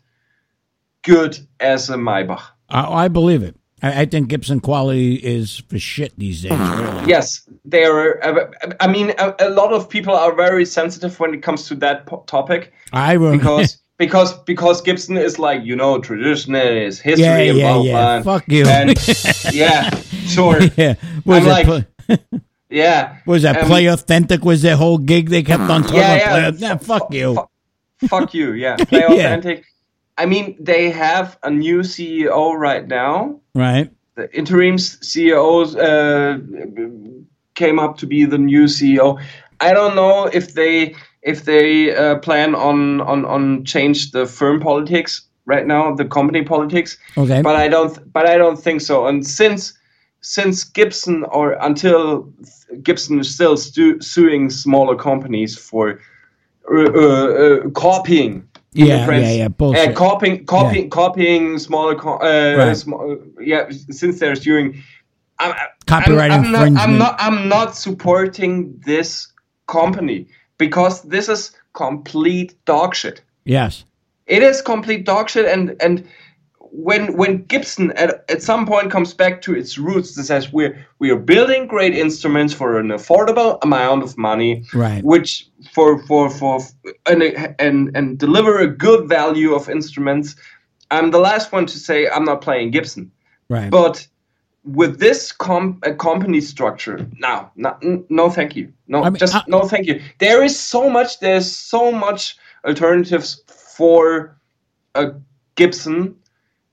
good 1.03 1.37
as 1.59 1.89
a 1.89 1.95
Maybach. 1.95 2.41
I, 2.69 3.05
I 3.05 3.07
believe 3.07 3.43
it. 3.43 3.55
I, 3.81 4.01
I 4.01 4.05
think 4.05 4.29
Gibson 4.29 4.59
quality 4.59 5.15
is 5.15 5.63
for 5.67 5.77
shit 5.79 6.13
these 6.17 6.43
days. 6.43 6.51
Really. 6.57 7.07
Yes, 7.07 7.47
they 7.65 7.83
are. 7.85 8.23
uh, 8.23 8.51
I 8.79 8.87
mean, 8.87 9.13
a, 9.17 9.33
a 9.39 9.49
lot 9.49 9.73
of 9.73 9.89
people 9.89 10.13
are 10.15 10.33
very 10.35 10.65
sensitive 10.65 11.19
when 11.19 11.33
it 11.33 11.41
comes 11.41 11.67
to 11.67 11.75
that 11.75 12.05
po- 12.05 12.23
topic. 12.27 12.71
I 12.93 13.17
will. 13.17 13.31
because 13.37 13.77
because 13.97 14.33
because 14.43 14.81
Gibson 14.81 15.17
is 15.17 15.39
like 15.39 15.63
you 15.63 15.75
know 15.75 15.99
tradition 15.99 16.55
is 16.55 16.99
history 16.99 17.23
Yeah, 17.25 17.37
and 17.37 17.57
yeah, 17.57 17.73
blah, 17.73 17.81
yeah. 17.83 18.21
blah, 18.21 18.33
Fuck 18.39 18.47
you. 18.47 18.65
and 18.67 18.89
yeah 19.53 19.89
sure 20.25 20.59
yeah. 20.77 20.95
Was 21.25 21.39
I'm 21.39 21.45
it 21.45 21.49
like- 21.49 21.65
pl- 21.65 22.39
yeah 22.69 23.17
was 23.25 23.43
that 23.43 23.65
play 23.67 23.85
authentic? 23.87 24.43
Was 24.43 24.61
their 24.61 24.75
whole 24.75 24.97
gig? 24.97 25.29
They 25.29 25.43
kept 25.43 25.63
on 25.63 25.83
talking 25.83 25.97
yeah, 25.97 26.15
about 26.15 26.41
yeah. 26.41 26.51
play. 26.51 26.67
Nah, 26.69 26.77
fuck 26.77 27.13
you. 27.13 27.35
fu- 27.99 28.07
fuck 28.07 28.33
you 28.33 28.53
yeah 28.53 28.75
play 28.89 28.99
Yeah. 29.01 29.07
authentic 29.35 29.65
I 30.17 30.25
mean 30.25 30.55
they 30.59 30.89
have 30.91 31.37
a 31.43 31.49
new 31.49 31.79
CEO 31.81 32.53
right 32.57 32.87
now 32.87 33.39
Right. 33.55 33.89
the 34.15 34.25
interim 34.35 34.77
CEO 34.77 35.73
uh, 35.77 36.37
came 37.55 37.79
up 37.79 37.97
to 37.97 38.05
be 38.07 38.25
the 38.25 38.37
new 38.37 38.63
CEO. 38.65 39.21
I 39.59 39.73
don't 39.73 39.95
know 39.95 40.25
if 40.25 40.53
they 40.55 40.95
if 41.23 41.45
they 41.45 41.95
uh, 41.95 42.17
plan 42.19 42.53
on, 42.53 43.01
on 43.01 43.25
on 43.25 43.63
change 43.65 44.11
the 44.11 44.25
firm 44.25 44.59
politics 44.59 45.21
right 45.45 45.65
now, 45.65 45.93
the 45.95 46.05
company 46.05 46.43
politics. 46.43 46.97
Okay. 47.17 47.41
But 47.41 47.55
I 47.55 47.67
don't. 47.67 48.11
But 48.11 48.27
I 48.27 48.37
don't 48.37 48.59
think 48.59 48.81
so. 48.81 49.07
And 49.07 49.25
since 49.25 49.73
since 50.21 50.63
Gibson 50.63 51.23
or 51.25 51.53
until 51.61 52.31
Gibson 52.81 53.19
is 53.19 53.33
still 53.33 53.57
stu- 53.57 54.01
suing 54.01 54.49
smaller 54.49 54.95
companies 54.95 55.57
for 55.57 55.99
uh, 56.71 56.91
uh, 56.93 57.27
uh, 57.65 57.69
copying. 57.71 58.47
Yeah, 58.75 59.07
yeah, 59.11 59.31
yeah, 59.31 59.47
bullshit. 59.49 59.89
Uh, 59.89 59.93
copying, 59.93 60.45
copying, 60.45 60.89
copying 60.89 61.59
smaller. 61.59 61.93
Co- 61.95 62.17
uh, 62.17 62.55
Right. 62.57 62.75
sm- 62.75 62.93
yeah, 63.39 63.69
since 63.69 64.19
they're 64.19 64.35
suing. 64.35 64.81
I'm, 65.37 65.53
Copyright 65.85 66.31
I'm, 66.31 66.45
I'm 66.45 66.51
Not, 66.51 66.81
I'm 66.81 66.97
not. 66.97 67.15
I'm 67.19 67.49
not 67.49 67.75
supporting 67.75 68.81
this 68.85 69.27
company 69.67 70.27
because 70.67 71.01
this 71.01 71.27
is 71.27 71.51
complete 71.73 72.55
dog 72.65 72.95
shit. 72.95 73.21
Yes. 73.45 73.83
It 74.27 74.41
is 74.43 74.61
complete 74.61 75.05
dog 75.05 75.29
shit, 75.29 75.45
and 75.45 75.75
and 75.81 76.07
when 76.59 77.17
when 77.17 77.43
Gibson 77.43 77.91
at, 78.03 78.23
at 78.29 78.41
some 78.41 78.65
point 78.65 78.91
comes 78.91 79.13
back 79.13 79.41
to 79.41 79.53
its 79.53 79.77
roots, 79.77 80.15
that 80.15 80.23
says 80.23 80.53
we're 80.53 80.73
we 80.99 81.11
are 81.11 81.19
building 81.33 81.67
great 81.67 81.95
instruments 82.05 82.53
for 82.53 82.79
an 82.79 82.87
affordable 82.87 83.57
amount 83.61 84.03
of 84.03 84.17
money, 84.17 84.63
Right. 84.73 85.03
Which 85.03 85.47
for 85.73 86.01
for 86.07 86.29
for 86.29 86.59
and 87.05 87.21
and 87.59 87.95
and 87.97 88.17
deliver 88.17 88.59
a 88.59 88.67
good 88.67 89.09
value 89.09 89.53
of 89.53 89.69
instruments. 89.69 90.35
I'm 90.91 91.11
the 91.11 91.19
last 91.19 91.51
one 91.51 91.65
to 91.65 91.77
say 91.77 92.07
I'm 92.07 92.25
not 92.25 92.41
playing 92.41 92.71
Gibson, 92.71 93.11
Right. 93.49 93.69
but 93.69 94.07
with 94.65 94.99
this 94.99 95.31
com- 95.31 95.79
uh, 95.85 95.93
company 95.93 96.41
structure, 96.41 97.05
no, 97.17 97.49
no, 97.55 97.77
no, 98.09 98.29
thank 98.29 98.55
you, 98.55 98.71
no, 98.87 99.03
I 99.03 99.09
mean, 99.09 99.17
just 99.19 99.35
I- 99.35 99.43
no, 99.47 99.67
thank 99.67 99.87
you. 99.87 100.01
There 100.19 100.43
is 100.43 100.57
so 100.57 100.89
much. 100.89 101.19
There's 101.19 101.51
so 101.51 101.91
much 101.91 102.37
alternatives 102.65 103.41
for 103.47 104.37
a 104.95 105.11
Gibson, 105.55 106.15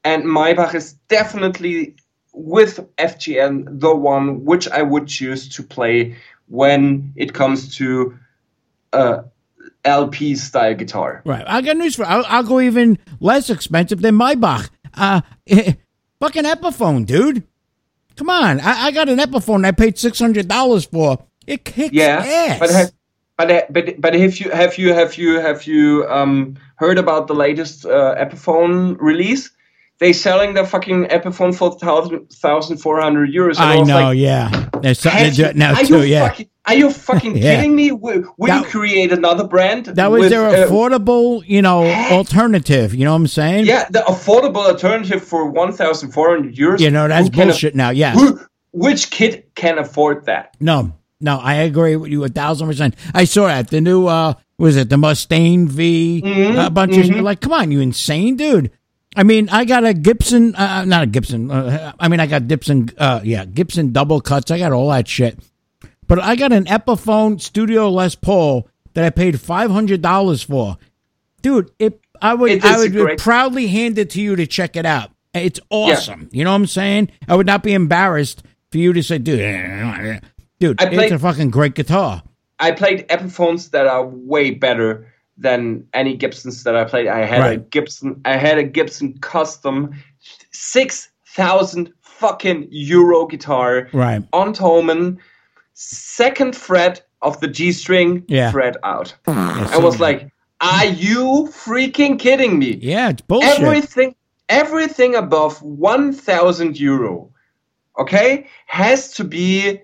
and 0.05 0.25
Maybach 0.25 0.75
is 0.75 0.95
definitely 1.09 1.97
with 2.33 2.81
FGN 2.97 3.81
the 3.81 3.95
one 3.95 4.45
which 4.45 4.69
I 4.69 4.83
would 4.83 5.09
choose 5.09 5.49
to 5.51 5.63
play 5.63 6.17
when 6.49 7.13
it 7.17 7.35
comes 7.35 7.77
to 7.77 8.17
a 8.93 9.25
LP 9.85 10.35
style 10.37 10.75
guitar. 10.75 11.23
Right. 11.25 11.45
I 11.47 11.61
got 11.63 11.77
news 11.77 11.97
for. 11.97 12.05
I'll, 12.05 12.25
I'll 12.29 12.43
go 12.43 12.61
even 12.61 12.99
less 13.21 13.51
expensive 13.51 14.01
than 14.03 14.17
Maybach. 14.17 14.71
Uh, 14.95 15.21
fucking 16.21 16.45
Epiphone, 16.45 17.07
dude. 17.07 17.45
Come 18.21 18.29
on. 18.29 18.61
I, 18.61 18.89
I 18.89 18.91
got 18.91 19.09
an 19.09 19.19
Epiphone 19.19 19.65
I 19.65 19.71
paid 19.73 19.97
six 19.97 20.19
hundred 20.19 20.47
dollars 20.47 20.85
for. 20.85 21.25
It 21.47 21.65
kicks 21.65 21.95
Yeah, 21.95 22.19
ass. 22.23 22.59
but 22.59 22.69
have, 22.71 22.91
but 23.39 23.73
but 23.73 23.99
but 23.99 24.13
have 24.15 24.37
you 24.39 24.51
have 24.51 24.77
you 24.77 24.93
have 24.93 25.17
you 25.17 25.41
have 25.41 25.65
you 25.67 26.07
um 26.11 26.59
heard 26.77 26.99
about 26.99 27.29
the 27.29 27.35
latest 27.35 27.87
uh, 27.87 28.15
Epiphone 28.19 28.99
release? 29.01 29.51
They 30.01 30.13
selling 30.13 30.53
the 30.53 30.67
fucking 30.67 31.07
Epiphone 31.07 31.57
for 31.57 31.79
thousand 31.79 32.29
thousand 32.31 32.77
four 32.77 33.01
hundred 33.01 33.33
euros. 33.33 33.57
and 33.59 33.71
I 33.71 33.81
know. 33.81 34.09
like, 34.09 34.19
yeah. 34.19 34.69
There's 34.83 34.99
something 35.01 35.25
Have 35.25 35.39
you- 35.39 35.53
now 35.55 35.73
too. 35.77 36.07
Yeah. 36.07 36.29
fucking, 36.29 36.50
are 36.75 36.79
you 36.79 36.91
fucking 36.91 37.37
Yeah. 37.37 37.57
kidding 37.57 37.75
me? 37.77 37.93
Will, 37.93 38.25
will 38.39 38.59
you 38.59 38.65
create 38.65 39.13
another 39.13 39.45
brand? 39.47 39.87
That 39.87 40.11
was 40.11 40.21
with, 40.21 40.31
their 40.31 40.47
uh, 40.47 40.69
affordable, 40.69 41.43
you 41.47 41.63
know, 41.63 41.85
alternative. 42.11 42.95
You 42.95 43.05
know 43.05 43.13
what 43.13 43.17
I'm 43.21 43.27
saying? 43.27 43.67
yeah, 43.67 43.89
the 43.91 44.01
affordable 44.01 44.67
alternative 44.67 45.23
for 45.23 45.51
one 45.51 45.73
thousand 45.73 46.13
four 46.13 46.31
hundred 46.31 46.55
euros. 46.57 46.81
You 46.81 46.91
know, 46.91 47.09
that's 47.09 47.29
bullshit 47.29 47.75
now. 47.75 47.91
Yeah. 47.91 48.13
Who, 48.13 48.41
which 48.73 49.11
kid 49.11 49.45
can 49.55 49.79
afford 49.79 50.27
that? 50.27 50.57
No, 50.61 50.93
no, 51.21 51.39
I 51.39 51.55
agree 51.55 51.97
with 51.97 52.11
you 52.11 52.25
a 52.25 52.29
thousand 52.29 52.69
percent. 52.69 52.95
I 53.15 53.25
saw 53.25 53.47
that 53.49 53.69
the 53.69 53.81
new 53.81 54.07
uh 54.07 54.35
was 54.59 54.77
it 54.77 54.91
the 54.91 54.97
Mustaine 54.97 55.67
V? 55.69 56.23
Mm-hmm, 56.25 56.59
a 56.59 56.71
bunch 56.71 56.97
of 56.97 57.09
like, 57.21 57.41
come 57.41 57.53
on, 57.53 57.71
you 57.71 57.81
insane 57.81 58.37
dude. 58.37 58.71
I 59.17 59.25
mean, 59.25 59.49
I 59.49 59.65
got 59.65 59.85
a 59.85 59.93
Gibson, 59.93 60.55
uh, 60.55 60.85
not 60.85 61.03
a 61.03 61.07
Gibson. 61.07 61.51
Uh, 61.51 61.93
I 61.99 62.07
mean, 62.07 62.21
I 62.21 62.27
got 62.27 62.47
Gibson, 62.47 62.91
uh, 62.97 63.21
yeah, 63.25 63.45
Gibson 63.45 63.91
double 63.91 64.21
cuts. 64.21 64.53
I 64.53 64.59
got 64.59 64.71
all 64.71 64.89
that 64.91 65.09
shit. 65.09 65.37
But 66.11 66.19
I 66.19 66.35
got 66.35 66.53
an 66.53 66.65
Epiphone 66.65 67.41
Studio 67.41 67.89
Les 67.89 68.17
Paul 68.17 68.67
that 68.95 69.05
I 69.05 69.11
paid 69.11 69.41
five 69.41 69.71
hundred 69.71 70.03
dollars 70.03 70.43
for, 70.43 70.77
dude. 71.41 71.71
It, 71.79 72.01
I 72.21 72.35
would, 72.35 72.51
It 72.51 72.65
I 72.65 72.79
would 72.79 73.17
proudly 73.17 73.69
hand 73.69 73.97
it 73.97 74.11
to 74.11 74.21
you 74.21 74.35
to 74.35 74.45
check 74.45 74.75
it 74.75 74.85
out. 74.85 75.13
It's 75.35 75.61
awesome. 75.71 76.29
You 76.33 76.43
know 76.43 76.51
what 76.51 76.57
I'm 76.57 76.67
saying? 76.67 77.13
I 77.29 77.37
would 77.37 77.47
not 77.47 77.63
be 77.63 77.75
embarrassed 77.75 78.43
for 78.73 78.79
you 78.79 78.93
to 78.93 79.05
say, 79.05 79.19
dude, 79.19 79.39
dude, 80.59 80.83
I 80.83 80.87
it's 80.91 81.13
a 81.13 81.19
fucking 81.21 81.51
great 81.51 81.77
guitar. 81.77 82.25
I 82.59 82.73
played 82.73 83.07
Epiphones 83.07 83.71
that 83.71 83.87
are 83.87 84.05
way 84.05 84.51
better 84.51 85.07
than 85.39 85.87
any 85.95 86.17
Gibsons 86.17 86.65
that 86.65 86.75
I 86.75 86.87
played. 86.87 87.07
I 87.07 87.25
had 87.25 87.53
a 87.53 87.57
Gibson. 87.59 88.21
I 88.25 88.37
had 88.37 88.59
a 88.59 88.65
Gibson 88.65 89.17
Custom, 89.21 89.95
six 90.51 91.11
thousand 91.25 91.93
fucking 92.01 92.67
Euro 92.73 93.27
guitar 93.27 93.89
Right. 93.93 94.23
on 94.33 94.53
Thomann, 94.53 95.19
second 95.81 96.55
fret 96.55 97.07
of 97.23 97.41
the 97.41 97.49
G 97.49 97.73
string, 97.73 98.25
Yeah. 98.29 98.51
fret 98.51 98.77
out. 98.85 99.15
I 99.27 99.79
was 99.79 99.99
like, 99.99 100.31
are 100.61 100.85
you 100.87 101.49
freaking 101.51 102.19
kidding 102.19 102.59
me? 102.59 102.79
Yeah, 102.83 103.09
it's 103.09 103.23
bullshit. 103.23 103.61
everything 103.61 104.15
everything 104.51 105.15
above 105.15 105.63
1000 105.63 106.79
euro 106.81 107.31
okay 107.99 108.49
has 108.67 109.13
to 109.13 109.23
be 109.23 109.79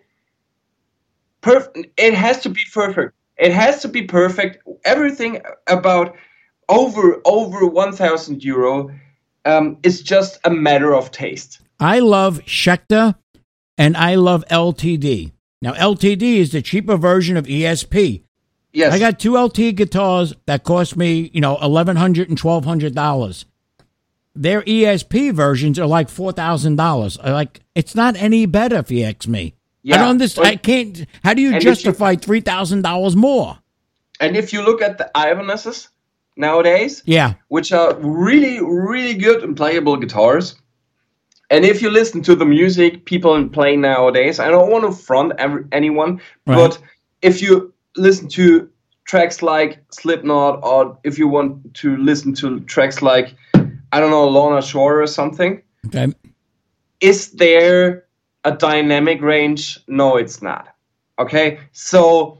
perfect 1.40 1.86
it 1.96 2.14
has 2.14 2.40
to 2.40 2.48
be 2.48 2.60
perfect 2.74 3.14
it 3.38 3.52
has 3.52 3.80
to 3.80 3.86
be 3.88 4.02
perfect 4.02 4.58
everything 4.84 5.40
about 5.68 6.16
over 6.68 7.20
over 7.24 7.64
1000 7.64 8.42
euro 8.42 8.90
um, 9.44 9.78
is 9.84 10.02
just 10.02 10.40
a 10.44 10.50
matter 10.50 10.92
of 10.92 11.12
taste 11.12 11.60
I 11.78 12.00
love 12.00 12.40
Schecter 12.44 13.14
and 13.78 13.96
I 13.96 14.16
love 14.16 14.44
LTD. 14.50 15.32
Now, 15.62 15.72
LTD 15.72 16.22
is 16.36 16.52
the 16.52 16.62
cheaper 16.62 16.96
version 16.96 17.36
of 17.36 17.46
ESP. 17.46 18.22
yes 18.72 18.92
I 18.92 18.98
got 18.98 19.18
two 19.18 19.36
LT 19.38 19.74
guitars 19.74 20.34
that 20.46 20.64
cost 20.64 20.96
me, 20.96 21.30
you 21.32 21.40
know, 21.40 21.56
eleven 21.62 21.96
hundred 21.96 22.28
and 22.28 22.36
twelve 22.38 22.64
hundred 22.64 22.94
dollars. 22.94 23.46
Their 24.34 24.60
ESP 24.62 25.32
versions 25.32 25.78
are 25.78 25.86
like 25.86 26.08
four 26.10 26.32
thousand 26.32 26.76
dollars. 26.76 27.18
Like 27.18 27.60
it's 27.74 27.94
not 27.94 28.16
any 28.16 28.44
better 28.46 28.76
if 28.76 28.90
you 28.90 29.04
ask 29.04 29.26
me. 29.26 29.54
I 29.54 29.54
Yeah, 29.82 29.98
don't 29.98 30.08
understand. 30.10 30.46
I 30.46 30.56
can't. 30.56 31.06
How 31.24 31.32
do 31.32 31.40
you 31.40 31.58
justify 31.58 32.16
three 32.16 32.40
thousand 32.40 32.82
dollars 32.82 33.16
more? 33.16 33.58
and 34.18 34.34
if 34.36 34.50
you 34.52 34.62
look 34.62 34.80
at 34.80 34.96
the 34.96 35.10
Ibanezes 35.14 35.88
nowadays 36.38 37.02
Yeah, 37.04 37.34
which 37.48 37.70
are 37.72 37.94
really, 38.00 38.60
really 38.62 39.14
good 39.14 39.42
and 39.42 39.54
playable 39.56 39.96
guitars. 39.96 40.54
And 41.50 41.64
if 41.64 41.80
you 41.80 41.90
listen 41.90 42.22
to 42.22 42.34
the 42.34 42.44
music 42.44 43.04
people 43.04 43.48
play 43.48 43.76
nowadays, 43.76 44.40
I 44.40 44.48
don't 44.48 44.70
want 44.70 44.84
to 44.84 44.92
front 44.92 45.32
every, 45.38 45.64
anyone, 45.72 46.20
Right. 46.46 46.56
but 46.56 46.78
if 47.22 47.40
you 47.40 47.72
listen 47.96 48.28
to 48.30 48.68
tracks 49.04 49.42
like 49.42 49.78
Slipknot, 49.92 50.64
or 50.64 50.98
if 51.04 51.18
you 51.18 51.28
want 51.28 51.74
to 51.74 51.96
listen 51.98 52.34
to 52.34 52.60
tracks 52.60 53.00
like, 53.00 53.34
I 53.92 54.00
don't 54.00 54.10
know, 54.10 54.28
Lorna 54.28 54.60
Shore 54.60 55.00
or 55.00 55.06
something, 55.06 55.62
okay. 55.86 56.12
is 57.00 57.30
there 57.32 58.04
a 58.44 58.52
dynamic 58.52 59.22
range? 59.22 59.78
No, 59.86 60.16
it's 60.16 60.42
not. 60.42 60.68
Okay, 61.18 61.60
so 61.72 62.38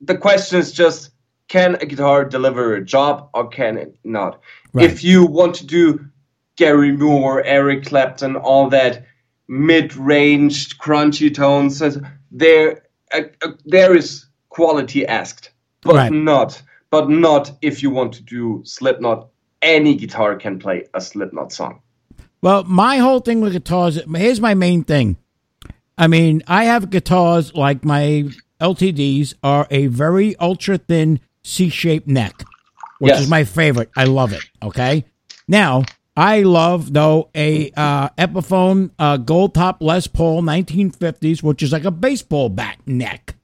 the 0.00 0.16
question 0.16 0.58
is 0.58 0.72
just 0.72 1.10
can 1.48 1.74
a 1.76 1.86
guitar 1.86 2.24
deliver 2.24 2.74
a 2.74 2.84
job 2.84 3.28
or 3.34 3.46
can 3.46 3.76
it 3.76 3.94
not? 4.04 4.40
Right. 4.72 4.90
If 4.90 5.04
you 5.04 5.26
want 5.26 5.54
to 5.56 5.66
do 5.66 6.00
Gary 6.56 6.92
Moore, 6.92 7.42
Eric 7.44 7.86
Clapton, 7.86 8.36
all 8.36 8.68
that 8.70 9.04
mid-range 9.48 10.78
crunchy 10.78 11.32
tones, 11.34 11.82
there 12.30 12.82
uh, 13.14 13.22
uh, 13.42 13.48
there 13.64 13.94
is 13.96 14.26
quality 14.48 15.06
asked, 15.06 15.50
but 15.82 15.94
Right. 15.94 16.12
not 16.12 16.62
but 16.90 17.08
not 17.08 17.50
if 17.62 17.82
you 17.82 17.90
want 17.90 18.12
to 18.14 18.22
do 18.22 18.62
Slipknot. 18.64 19.28
Any 19.62 19.94
guitar 19.94 20.36
can 20.36 20.58
play 20.58 20.84
a 20.92 21.00
Slipknot 21.00 21.52
song. 21.52 21.80
Well, 22.42 22.64
my 22.64 22.98
whole 22.98 23.20
thing 23.20 23.40
with 23.40 23.52
guitars, 23.52 23.98
here's 24.14 24.40
my 24.40 24.54
main 24.54 24.82
thing. 24.84 25.16
I 25.96 26.06
mean, 26.08 26.42
I 26.48 26.64
have 26.64 26.90
guitars 26.90 27.54
like 27.54 27.84
my 27.84 28.24
LTDs 28.60 29.34
are 29.42 29.66
a 29.70 29.86
very 29.86 30.36
ultra 30.36 30.76
thin 30.78 31.20
C 31.42 31.68
shaped 31.70 32.08
neck, 32.08 32.44
which 32.98 33.10
Yes. 33.12 33.20
is 33.22 33.30
my 33.30 33.44
favorite. 33.44 33.90
I 33.96 34.04
love 34.04 34.32
it. 34.32 34.42
Okay. 34.62 35.04
Now, 35.48 35.84
I 36.16 36.42
love, 36.42 36.92
though, 36.92 37.30
a 37.34 37.70
uh, 37.74 38.10
Epiphone 38.18 38.90
uh, 38.98 39.16
gold 39.16 39.54
top 39.54 39.82
Les 39.82 40.06
Paul 40.06 40.42
1950s, 40.42 41.42
which 41.42 41.62
is 41.62 41.72
like 41.72 41.84
a 41.84 41.90
baseball 41.90 42.48
bat 42.50 42.78
neck. 42.86 43.34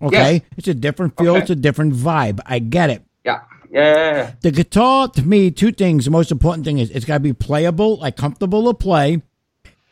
Okay. 0.00 0.32
Yes. 0.34 0.42
It's 0.56 0.68
a 0.68 0.74
different 0.74 1.16
feel, 1.18 1.32
Okay. 1.32 1.42
it's 1.42 1.50
a 1.50 1.56
different 1.56 1.94
vibe. 1.94 2.40
I 2.46 2.58
get 2.58 2.90
it. 2.90 3.02
Yeah, 3.24 3.42
yeah, 3.70 3.80
yeah, 3.94 4.16
yeah. 4.16 4.32
The 4.40 4.50
guitar, 4.50 5.08
to 5.08 5.22
me, 5.22 5.50
two 5.50 5.72
things. 5.72 6.06
The 6.06 6.10
most 6.10 6.30
important 6.30 6.64
thing 6.64 6.78
is 6.78 6.90
it's 6.90 7.04
got 7.04 7.14
to 7.14 7.20
be 7.20 7.32
playable, 7.32 7.96
like 7.98 8.16
comfortable 8.16 8.64
to 8.72 8.74
play. 8.74 9.22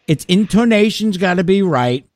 Its 0.07 0.25
intonation's 0.27 1.17
got 1.19 1.35
to 1.35 1.45
be 1.45 1.63
right. 1.63 2.07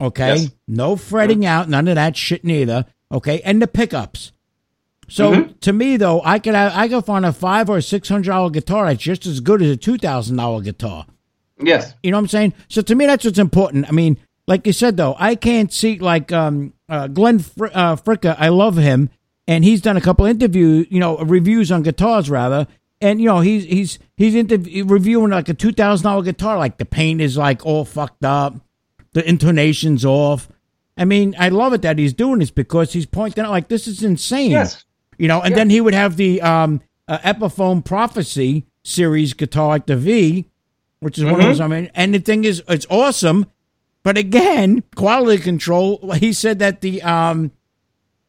Okay. 0.00 0.36
Yes. 0.36 0.50
No 0.66 0.96
fretting 0.96 1.46
out, 1.46 1.68
none 1.68 1.86
of 1.88 1.94
that 1.94 2.16
shit 2.16 2.44
neither. 2.44 2.86
Okay. 3.10 3.40
And 3.44 3.62
the 3.62 3.66
pickups. 3.68 4.32
So 5.08 5.32
Mm-hmm. 5.32 5.52
to 5.60 5.72
me 5.72 5.96
though, 5.96 6.22
I 6.24 6.38
could 6.38 6.54
have, 6.54 6.72
I 6.74 6.88
could 6.88 7.04
find 7.04 7.24
a 7.26 7.32
five 7.32 7.68
or 7.70 7.80
six 7.80 8.08
hundred 8.08 8.30
dollar 8.30 8.50
guitar 8.50 8.86
that's 8.86 9.02
just 9.02 9.26
as 9.26 9.40
good 9.40 9.62
as 9.62 9.70
a 9.70 9.76
two 9.76 9.98
thousand 9.98 10.36
dollar 10.36 10.60
guitar. 10.62 11.06
Yes. 11.60 11.94
You 12.02 12.10
know 12.10 12.16
what 12.16 12.22
I'm 12.22 12.28
saying? 12.28 12.54
So 12.68 12.82
to 12.82 12.94
me, 12.94 13.06
that's 13.06 13.24
what's 13.24 13.38
important. 13.38 13.86
I 13.88 13.92
mean, 13.92 14.18
like 14.46 14.66
you 14.66 14.72
said, 14.72 14.96
though, 14.96 15.14
I 15.18 15.34
can't 15.36 15.72
see 15.72 15.98
like 15.98 16.32
um, 16.32 16.72
uh, 16.88 17.06
Glenn 17.08 17.38
Fr- 17.38 17.66
uh, 17.72 17.96
Fricker. 17.96 18.34
I 18.38 18.48
love 18.48 18.76
him, 18.76 19.08
and 19.46 19.64
he's 19.64 19.80
done 19.80 19.96
a 19.96 20.00
couple 20.00 20.26
interview, 20.26 20.84
you 20.90 21.00
know, 21.00 21.16
reviews 21.18 21.70
on 21.70 21.82
guitars 21.82 22.28
rather. 22.28 22.66
And 23.00 23.20
you 23.20 23.26
know, 23.26 23.40
he's 23.40 23.64
he's 23.64 23.98
he's 24.16 24.34
interv- 24.34 24.90
reviewing 24.90 25.30
like 25.30 25.48
a 25.48 25.54
two 25.54 25.72
thousand 25.72 26.04
dollar 26.04 26.22
guitar. 26.22 26.58
Like 26.58 26.78
the 26.78 26.84
paint 26.84 27.20
is 27.20 27.36
like 27.36 27.64
all 27.64 27.84
fucked 27.84 28.24
up, 28.24 28.54
the 29.12 29.26
intonations 29.28 30.04
off. 30.04 30.48
I 30.96 31.04
mean, 31.04 31.34
I 31.38 31.48
love 31.48 31.72
it 31.72 31.82
that 31.82 31.98
he's 31.98 32.12
doing 32.12 32.38
this 32.38 32.50
because 32.50 32.92
he's 32.92 33.06
pointing 33.06 33.44
out 33.44 33.50
like 33.50 33.68
this 33.68 33.86
is 33.86 34.02
insane. 34.02 34.50
Yes. 34.52 34.84
You 35.18 35.28
know, 35.28 35.40
and 35.40 35.54
then 35.54 35.70
he 35.70 35.80
would 35.80 35.94
have 35.94 36.16
the 36.16 36.42
um, 36.42 36.80
uh, 37.08 37.18
Epiphone 37.18 37.84
Prophecy 37.84 38.66
series 38.82 39.32
guitar, 39.34 39.68
like 39.68 39.86
the 39.86 39.96
V, 39.96 40.48
which 41.00 41.18
is 41.18 41.24
one 41.24 41.34
of 41.34 41.40
those. 41.40 41.60
I 41.60 41.66
mean, 41.66 41.90
and 41.94 42.14
the 42.14 42.18
thing 42.18 42.44
is, 42.44 42.62
it's 42.68 42.86
awesome. 42.90 43.46
But 44.02 44.18
again, 44.18 44.82
quality 44.96 45.42
control. 45.42 46.12
He 46.14 46.32
said 46.32 46.58
that 46.58 46.80
the 46.82 47.02
um, 47.02 47.52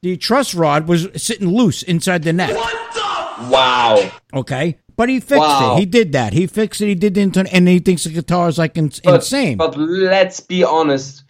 the 0.01 0.15
truss 0.17 0.55
rod 0.55 0.87
was 0.87 1.07
sitting 1.21 1.49
loose 1.49 1.83
inside 1.83 2.23
the 2.23 2.31
neck. 2.33 2.55
What 2.55 2.93
the? 2.93 3.49
Wow. 3.51 4.11
Okay, 4.33 4.77
but 4.95 5.09
he 5.09 5.19
fixed 5.19 5.41
Wow. 5.41 5.75
it. 5.75 5.79
He 5.79 5.85
did 5.85 6.13
that. 6.13 6.31
He 6.31 6.47
fixed 6.47 6.79
it. 6.79 6.87
He 6.87 6.95
did 6.95 7.15
the 7.15 7.21
intern, 7.21 7.47
and 7.47 7.67
he 7.67 7.79
thinks 7.79 8.05
the 8.05 8.11
guitar 8.11 8.47
is 8.47 8.57
like 8.57 8.77
in, 8.77 8.89
But, 9.03 9.15
insane. 9.15 9.57
But 9.57 9.75
let's 9.77 10.39
be 10.39 10.63
honest. 10.63 11.23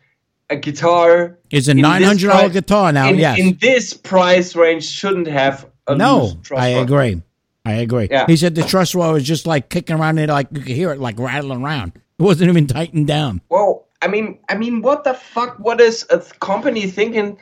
A 0.50 0.56
guitar 0.56 1.40
It's 1.50 1.68
a 1.68 1.74
$900 1.74 2.52
guitar 2.54 2.92
now, 2.92 3.10
In, 3.10 3.18
yes. 3.18 3.40
in 3.40 3.58
this 3.60 3.94
price 3.96 4.56
range, 4.56 4.84
shouldn't 4.86 5.28
have 5.28 5.68
a 5.88 5.96
no, 5.96 6.34
truss 6.44 6.62
I 6.62 6.68
agree. 6.70 7.22
I 7.66 7.74
agree. 7.74 8.08
Yeah. 8.12 8.28
He 8.28 8.38
said 8.38 8.54
the 8.54 8.62
truss 8.64 8.94
rod 8.94 9.14
was 9.14 9.24
just 9.24 9.48
like 9.48 9.70
kicking 9.70 9.96
around 10.00 10.20
it, 10.20 10.30
like 10.30 10.48
you 10.52 10.60
could 10.62 10.76
hear 10.76 10.92
it 10.92 11.00
like 11.00 11.18
rattling 11.18 11.64
around. 11.64 11.94
It 11.96 12.22
wasn't 12.24 12.50
even 12.52 12.68
tightened 12.68 13.08
down. 13.08 13.42
Well, 13.50 13.88
I 14.04 14.08
mean, 14.08 14.38
I 14.48 14.56
mean, 14.56 14.84
what 14.84 15.04
the 15.04 15.16
fuck? 15.16 15.58
What 15.58 15.82
is 15.82 16.06
a 16.12 16.20
company 16.20 16.86
thinking? 16.88 17.40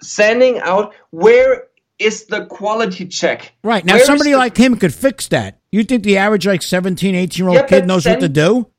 Sending 0.00 0.60
out 0.60 0.94
where 1.10 1.64
is 1.98 2.24
the 2.26 2.46
quality 2.46 3.06
check? 3.06 3.52
Right. 3.64 3.84
Now, 3.84 3.94
Where 3.94 4.00
is 4.02 4.06
somebody 4.06 4.30
the- 4.30 4.38
like 4.38 4.56
him 4.56 4.76
could 4.76 4.94
fix 4.94 5.28
that. 5.28 5.58
You 5.72 5.84
think 5.84 6.04
the 6.04 6.16
average, 6.18 6.46
like 6.46 6.62
17, 6.62 7.14
18 7.14 7.42
year 7.44 7.48
old 7.48 7.56
Yeah, 7.56 7.66
kid 7.66 7.80
but 7.80 7.86
knows 7.86 8.06
what 8.06 8.20
to 8.20 8.28
do? 8.30 8.70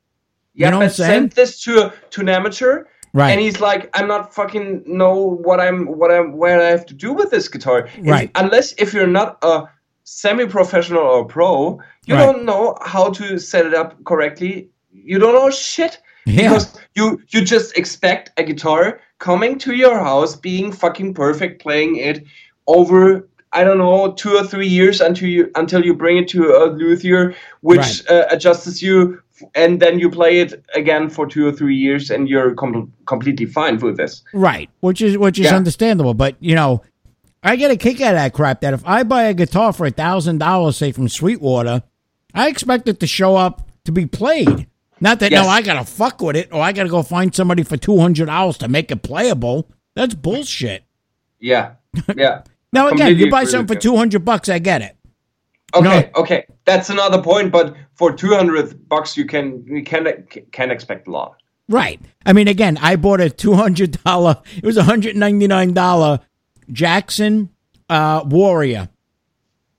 yeah, 0.54 0.70
know 0.70 0.78
what 0.78 0.84
I'm 0.84 0.90
saying? 0.90 1.10
send 1.20 1.32
this 1.32 1.62
to 1.64 1.86
a, 1.86 1.94
to 2.10 2.22
an 2.22 2.28
amateur, 2.28 2.84
Right. 3.12 3.30
And 3.30 3.40
he's 3.40 3.60
like, 3.60 3.90
I'm 3.94 4.06
not 4.06 4.32
fucking 4.32 4.84
know 4.86 5.14
what 5.14 5.60
I'm 5.60 5.86
what 5.86 6.10
I'm 6.12 6.36
where 6.36 6.60
I 6.60 6.66
have 6.66 6.86
to 6.86 6.94
do 6.94 7.12
with 7.12 7.30
this 7.30 7.48
guitar. 7.48 7.88
Right. 8.00 8.30
Unless 8.34 8.74
if 8.74 8.94
you're 8.94 9.06
not 9.06 9.38
a 9.42 9.64
semi-professional 10.04 11.02
or 11.02 11.24
pro, 11.24 11.80
you 12.06 12.14
Right. 12.14 12.24
don't 12.24 12.44
know 12.44 12.76
how 12.82 13.10
to 13.10 13.38
set 13.38 13.66
it 13.66 13.74
up 13.74 14.02
correctly. 14.04 14.70
You 14.92 15.18
don't 15.18 15.34
know 15.34 15.50
shit. 15.50 15.98
Yeah. 16.26 16.50
Because 16.50 16.78
you 16.94 17.20
you 17.30 17.44
just 17.44 17.76
expect 17.76 18.30
a 18.36 18.44
guitar 18.44 19.00
coming 19.18 19.58
to 19.58 19.74
your 19.74 19.98
house, 19.98 20.36
being 20.36 20.70
fucking 20.70 21.14
perfect, 21.14 21.62
playing 21.62 21.96
it 21.96 22.24
over 22.66 23.26
I 23.52 23.64
don't 23.64 23.78
know 23.78 24.12
two 24.12 24.36
or 24.36 24.44
three 24.44 24.68
years 24.68 25.00
until 25.00 25.28
you 25.28 25.50
until 25.56 25.84
you 25.84 25.94
bring 25.94 26.18
it 26.18 26.28
to 26.28 26.54
a 26.54 26.70
luthier, 26.70 27.34
which 27.62 28.06
uh, 28.08 28.26
adjusts 28.30 28.80
you, 28.80 29.20
and 29.54 29.80
then 29.80 29.98
you 29.98 30.10
play 30.10 30.40
it 30.40 30.64
again 30.74 31.08
for 31.10 31.26
two 31.26 31.46
or 31.46 31.52
three 31.52 31.76
years, 31.76 32.10
and 32.10 32.28
you're 32.28 32.54
com- 32.54 32.92
completely 33.06 33.46
fine 33.46 33.78
with 33.78 33.96
this. 33.96 34.22
Right, 34.34 34.68
which 34.80 35.00
is 35.02 35.16
which 35.18 35.38
is 35.38 35.46
Yeah. 35.46 35.56
understandable. 35.56 36.14
But 36.14 36.36
you 36.40 36.54
know, 36.54 36.82
I 37.42 37.56
get 37.56 37.70
a 37.70 37.76
kick 37.76 38.00
out 38.00 38.14
of 38.14 38.20
that 38.20 38.32
crap. 38.32 38.60
That 38.60 38.74
if 38.74 38.82
I 38.86 39.02
buy 39.02 39.24
a 39.24 39.34
guitar 39.34 39.72
for 39.72 39.86
a 39.86 39.90
thousand 39.90 40.38
dollars, 40.38 40.76
say 40.76 40.92
from 40.92 41.08
Sweetwater, 41.08 41.82
I 42.34 42.48
expect 42.48 42.88
it 42.88 43.00
to 43.00 43.06
show 43.06 43.36
up 43.36 43.68
to 43.84 43.92
be 43.92 44.06
played. 44.06 44.66
Not 45.00 45.20
that 45.20 45.30
Yes. 45.32 45.42
no, 45.44 45.48
I 45.50 45.62
gotta 45.62 45.84
fuck 45.86 46.20
with 46.20 46.36
it, 46.36 46.48
or 46.52 46.60
I 46.62 46.72
gotta 46.72 46.90
go 46.90 47.02
find 47.02 47.34
somebody 47.34 47.62
for 47.62 47.76
two 47.76 47.98
hundred 47.98 48.26
dollars 48.26 48.58
to 48.58 48.68
make 48.68 48.90
it 48.90 49.02
playable. 49.02 49.66
That's 49.96 50.14
bullshit. 50.14 50.84
Yeah, 51.40 51.72
yeah. 52.14 52.42
Now 52.72 52.86
again, 52.86 52.98
Completely 52.98 53.24
you 53.24 53.30
buy 53.32 53.44
something 53.44 53.74
for 53.74 53.80
two 53.80 53.96
hundred 53.96 54.24
bucks, 54.24 54.48
I 54.48 54.60
get 54.60 54.80
it. 54.82 54.94
Okay, 55.74 56.10
okay, 56.16 56.46
that's 56.64 56.90
another 56.90 57.22
point. 57.22 57.52
But 57.52 57.76
for 57.94 58.12
two 58.12 58.34
hundred 58.34 58.88
bucks, 58.88 59.16
you 59.16 59.24
can 59.26 59.64
you 59.66 59.82
can 59.84 60.26
can 60.52 60.70
expect 60.70 61.08
a 61.08 61.10
lot. 61.10 61.36
Right. 61.68 62.00
I 62.26 62.32
mean, 62.32 62.48
again, 62.48 62.78
I 62.80 62.96
bought 62.96 63.20
a 63.20 63.30
two 63.30 63.54
hundred 63.54 64.02
dollar. 64.02 64.42
It 64.56 64.64
was 64.64 64.76
a 64.76 64.82
hundred 64.82 65.16
ninety 65.16 65.46
nine 65.46 65.72
dollar 65.72 66.20
Jackson 66.72 67.50
uh, 67.88 68.22
Warrior. 68.26 68.88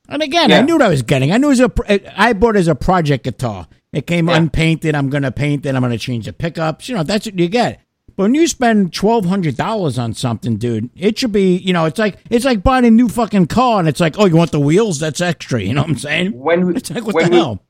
And 0.07 0.21
again, 0.21 0.51
I 0.51 0.61
knew 0.61 0.75
what 0.75 0.81
I 0.81 0.89
was 0.89 1.03
getting. 1.03 1.31
I 1.31 1.37
knew 1.37 1.47
it 1.47 1.57
was 1.57 1.59
a. 1.61 2.21
I 2.21 2.33
bought 2.33 2.55
it 2.55 2.59
as 2.59 2.67
a 2.67 2.75
project 2.75 3.23
guitar. 3.23 3.67
It 3.93 4.07
came 4.07 4.29
Yeah. 4.29 4.37
unpainted. 4.37 4.95
I'm 4.95 5.09
going 5.09 5.23
to 5.23 5.31
paint 5.31 5.65
it. 5.65 5.75
I'm 5.75 5.81
going 5.81 5.91
to 5.91 5.97
change 5.97 6.25
the 6.25 6.33
pickups. 6.33 6.87
You 6.89 6.95
know, 6.95 7.03
that's 7.03 7.25
what 7.25 7.37
you 7.37 7.47
get. 7.49 7.81
But 8.22 8.26
when 8.26 8.36
you 8.36 8.45
spend 8.45 8.93
twelve 8.93 9.26
hundred 9.26 9.57
dollars 9.57 9.97
on 9.97 10.13
something, 10.13 10.57
dude, 10.57 10.91
it 10.95 11.17
should 11.17 11.32
be. 11.32 11.57
You 11.57 11.74
know, 11.74 11.86
it's 11.86 11.97
like 11.97 12.19
it's 12.30 12.45
like 12.45 12.61
buying 12.61 12.86
a 12.86 12.91
new 12.91 13.09
fucking 13.09 13.47
car, 13.47 13.80
and 13.80 13.88
it's 13.88 13.99
like, 13.99 14.19
oh, 14.19 14.28
you 14.28 14.36
want 14.36 14.51
the 14.51 14.59
wheels? 14.59 14.99
That's 14.99 15.22
extra. 15.22 15.59
You 15.59 15.74
know 15.74 15.82
what 15.82 15.89
I'm 15.89 15.97
saying? 15.97 16.39
When 16.39 16.67
we, 16.67 16.76
It's 16.76 16.91
like 16.91 17.03
what 17.03 17.15
when 17.15 17.26
the 17.26 17.32
we, 17.32 17.38
hell? 17.38 17.63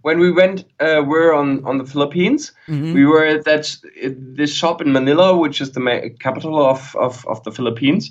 when 0.00 0.20
we 0.20 0.32
went, 0.32 0.64
uh, 0.80 1.02
we're 1.06 1.34
on 1.34 1.62
on 1.66 1.76
the 1.76 1.84
Philippines. 1.84 2.52
Mm-hmm. 2.66 2.94
We 2.94 3.04
were 3.04 3.26
at 3.26 3.44
that 3.44 3.76
this 4.36 4.54
shop 4.54 4.80
in 4.80 4.90
Manila, 4.90 5.36
which 5.36 5.60
is 5.60 5.72
the 5.72 5.80
ma- 5.80 6.08
capital 6.18 6.64
of, 6.64 6.96
of, 6.96 7.26
of 7.28 7.44
the 7.44 7.52
Philippines. 7.52 8.10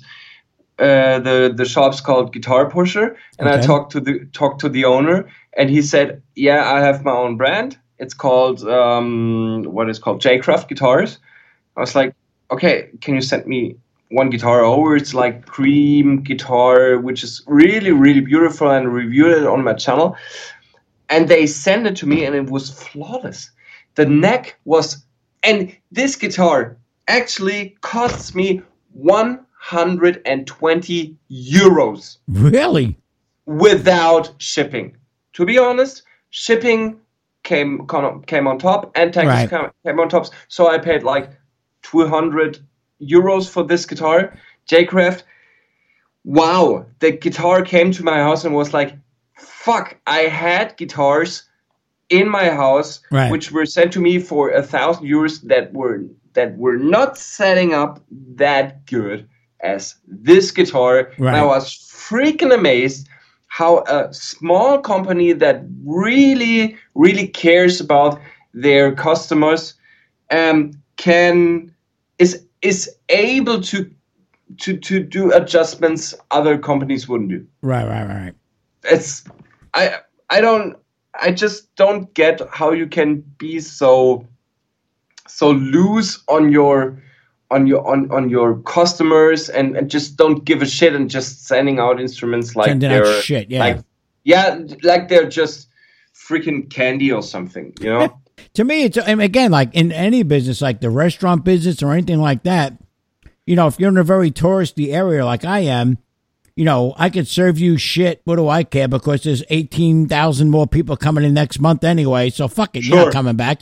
Uh, 0.78 1.18
the 1.18 1.52
the 1.52 1.64
shop's 1.64 2.00
called 2.00 2.32
Guitar 2.32 2.70
Pusher, 2.70 3.16
and 3.40 3.48
I 3.48 3.60
talked 3.60 3.90
to 3.94 4.00
the 4.00 4.26
talked 4.26 4.60
to 4.60 4.68
the 4.68 4.84
owner, 4.84 5.28
and 5.56 5.68
he 5.70 5.82
said, 5.82 6.22
"Yeah, 6.36 6.72
I 6.72 6.82
have 6.82 7.02
my 7.02 7.10
own 7.10 7.36
brand. 7.36 7.76
It's 7.98 8.14
called 8.14 8.62
um, 8.62 9.64
what 9.64 9.90
is 9.90 9.98
called 9.98 10.20
J-Craft 10.20 10.68
Guitars." 10.68 11.18
I 11.76 11.80
was 11.80 11.94
like, 11.94 12.14
"Okay, 12.50 12.88
can 13.00 13.14
you 13.14 13.20
send 13.20 13.46
me 13.46 13.76
one 14.10 14.30
guitar 14.30 14.62
over? 14.64 14.96
It's 14.96 15.14
like 15.14 15.46
cream 15.46 16.22
guitar, 16.22 16.98
which 16.98 17.22
is 17.24 17.42
really 17.46 17.92
really 17.92 18.20
beautiful, 18.20 18.70
and 18.70 18.92
reviewed 18.92 19.32
it 19.38 19.46
on 19.46 19.62
my 19.64 19.74
channel." 19.74 20.16
and 21.10 21.28
they 21.28 21.46
sent 21.46 21.86
it 21.86 21.94
to 21.94 22.06
me 22.06 22.24
and 22.24 22.34
it 22.34 22.48
was 22.48 22.70
flawless 22.70 23.50
the 23.94 24.06
neck 24.06 24.58
was 24.64 25.04
and 25.42 25.76
this 25.92 26.16
guitar 26.16 26.78
actually 27.08 27.76
costs 27.82 28.34
me 28.34 28.62
120 28.94 31.16
euros 31.30 32.16
Really? 32.28 32.96
without 33.46 34.32
shipping 34.38 34.96
to 35.34 35.44
be 35.44 35.58
honest 35.58 36.02
shipping 36.30 36.98
came 37.42 37.86
came 38.26 38.46
on 38.46 38.58
top 38.58 38.90
and 38.96 39.12
taxes 39.12 39.28
Right. 39.28 39.50
came, 39.50 39.70
came 39.84 40.00
on 40.00 40.08
top 40.08 40.26
so 40.48 40.68
i 40.68 40.78
paid 40.78 41.02
like 41.02 41.28
200 41.84 42.58
euros 43.00 43.48
for 43.48 43.62
this 43.64 43.86
guitar. 43.86 44.36
Jcraft 44.68 45.22
wow 46.24 46.86
the 47.00 47.12
guitar 47.12 47.62
came 47.62 47.92
to 47.92 48.02
my 48.02 48.16
house 48.16 48.44
and 48.44 48.54
was 48.54 48.72
like 48.72 48.96
fuck 49.36 49.96
i 50.06 50.20
had 50.20 50.74
guitars 50.78 51.42
in 52.08 52.28
my 52.28 52.48
house 52.48 53.00
Right. 53.10 53.30
which 53.30 53.52
were 53.52 53.66
sent 53.66 53.92
to 53.92 54.00
me 54.00 54.18
for 54.18 54.50
a 54.50 54.62
thousand 54.62 55.06
euros 55.06 55.42
that 55.42 55.72
were 55.72 56.04
that 56.32 56.56
were 56.56 56.76
not 56.78 57.16
setting 57.18 57.74
up 57.74 58.00
that 58.36 58.86
good 58.86 59.28
as 59.60 59.94
this 60.06 60.50
guitar. 60.50 61.12
And 61.18 61.28
i 61.28 61.44
was 61.44 61.68
freaking 61.68 62.52
amazed 62.54 63.08
how 63.48 63.84
a 63.86 64.12
small 64.12 64.78
company 64.78 65.32
that 65.32 65.62
really 65.84 66.76
really 66.94 67.28
cares 67.28 67.80
about 67.80 68.20
their 68.52 68.94
customers 68.94 69.74
um, 70.30 70.72
can 70.96 71.73
is 72.18 72.46
is 72.62 72.90
able 73.08 73.60
to 73.60 73.90
to 74.58 74.76
to 74.76 75.02
do 75.02 75.32
adjustments 75.32 76.14
other 76.30 76.58
companies 76.58 77.08
wouldn't 77.08 77.30
do 77.30 77.46
Right, 77.62 77.86
right, 77.86 78.06
right, 78.06 78.24
right. 78.24 78.34
it's 78.84 79.24
i 79.72 79.98
i 80.30 80.40
don't 80.40 80.76
i 81.20 81.32
just 81.32 81.74
don't 81.76 82.12
get 82.14 82.40
how 82.50 82.72
you 82.72 82.86
can 82.86 83.24
be 83.38 83.60
so 83.60 84.26
so 85.26 85.50
loose 85.50 86.22
on 86.28 86.52
your 86.52 87.02
on 87.50 87.66
your 87.66 87.86
on, 87.86 88.10
on 88.10 88.28
your 88.28 88.58
customers 88.62 89.48
and, 89.48 89.76
and 89.76 89.90
just 89.90 90.16
don't 90.16 90.44
give 90.44 90.62
a 90.62 90.66
shit 90.66 90.94
and 90.94 91.10
just 91.10 91.46
sending 91.46 91.78
out 91.78 92.00
instruments 92.00 92.56
like 92.56 92.68
Sending 92.68 92.90
they're 92.90 93.20
shit, 93.22 93.50
yeah. 93.50 93.58
like 93.60 93.78
yeah 94.24 94.58
like 94.82 95.08
they're 95.08 95.28
just 95.28 95.68
freaking 96.14 96.70
candy 96.70 97.12
or 97.12 97.22
something 97.22 97.72
you 97.80 97.90
know 97.90 98.20
to 98.54 98.64
me, 98.64 98.84
it's 98.84 98.96
mean, 98.96 99.20
again 99.20 99.50
like 99.50 99.74
in 99.74 99.92
any 99.92 100.22
business, 100.22 100.60
like 100.60 100.80
the 100.80 100.90
restaurant 100.90 101.44
business 101.44 101.82
or 101.82 101.92
anything 101.92 102.20
like 102.20 102.42
that. 102.44 102.76
You 103.46 103.56
know, 103.56 103.66
if 103.66 103.78
you're 103.78 103.90
in 103.90 103.96
a 103.98 104.04
very 104.04 104.30
touristy 104.30 104.92
area 104.94 105.24
like 105.24 105.44
I 105.44 105.60
am, 105.60 105.98
you 106.56 106.64
know, 106.64 106.94
I 106.96 107.10
could 107.10 107.28
serve 107.28 107.58
you 107.58 107.76
shit. 107.76 108.20
What 108.24 108.36
do 108.36 108.48
I 108.48 108.62
care? 108.64 108.88
Because 108.88 109.22
there's 109.24 109.42
eighteen 109.50 110.08
thousand 110.08 110.50
more 110.50 110.66
people 110.66 110.96
coming 110.96 111.24
in 111.24 111.34
next 111.34 111.58
month 111.60 111.84
anyway. 111.84 112.30
So 112.30 112.48
fuck 112.48 112.76
it, 112.76 112.84
you're 112.84 112.96
not 112.96 113.12
coming 113.12 113.36
back. 113.36 113.60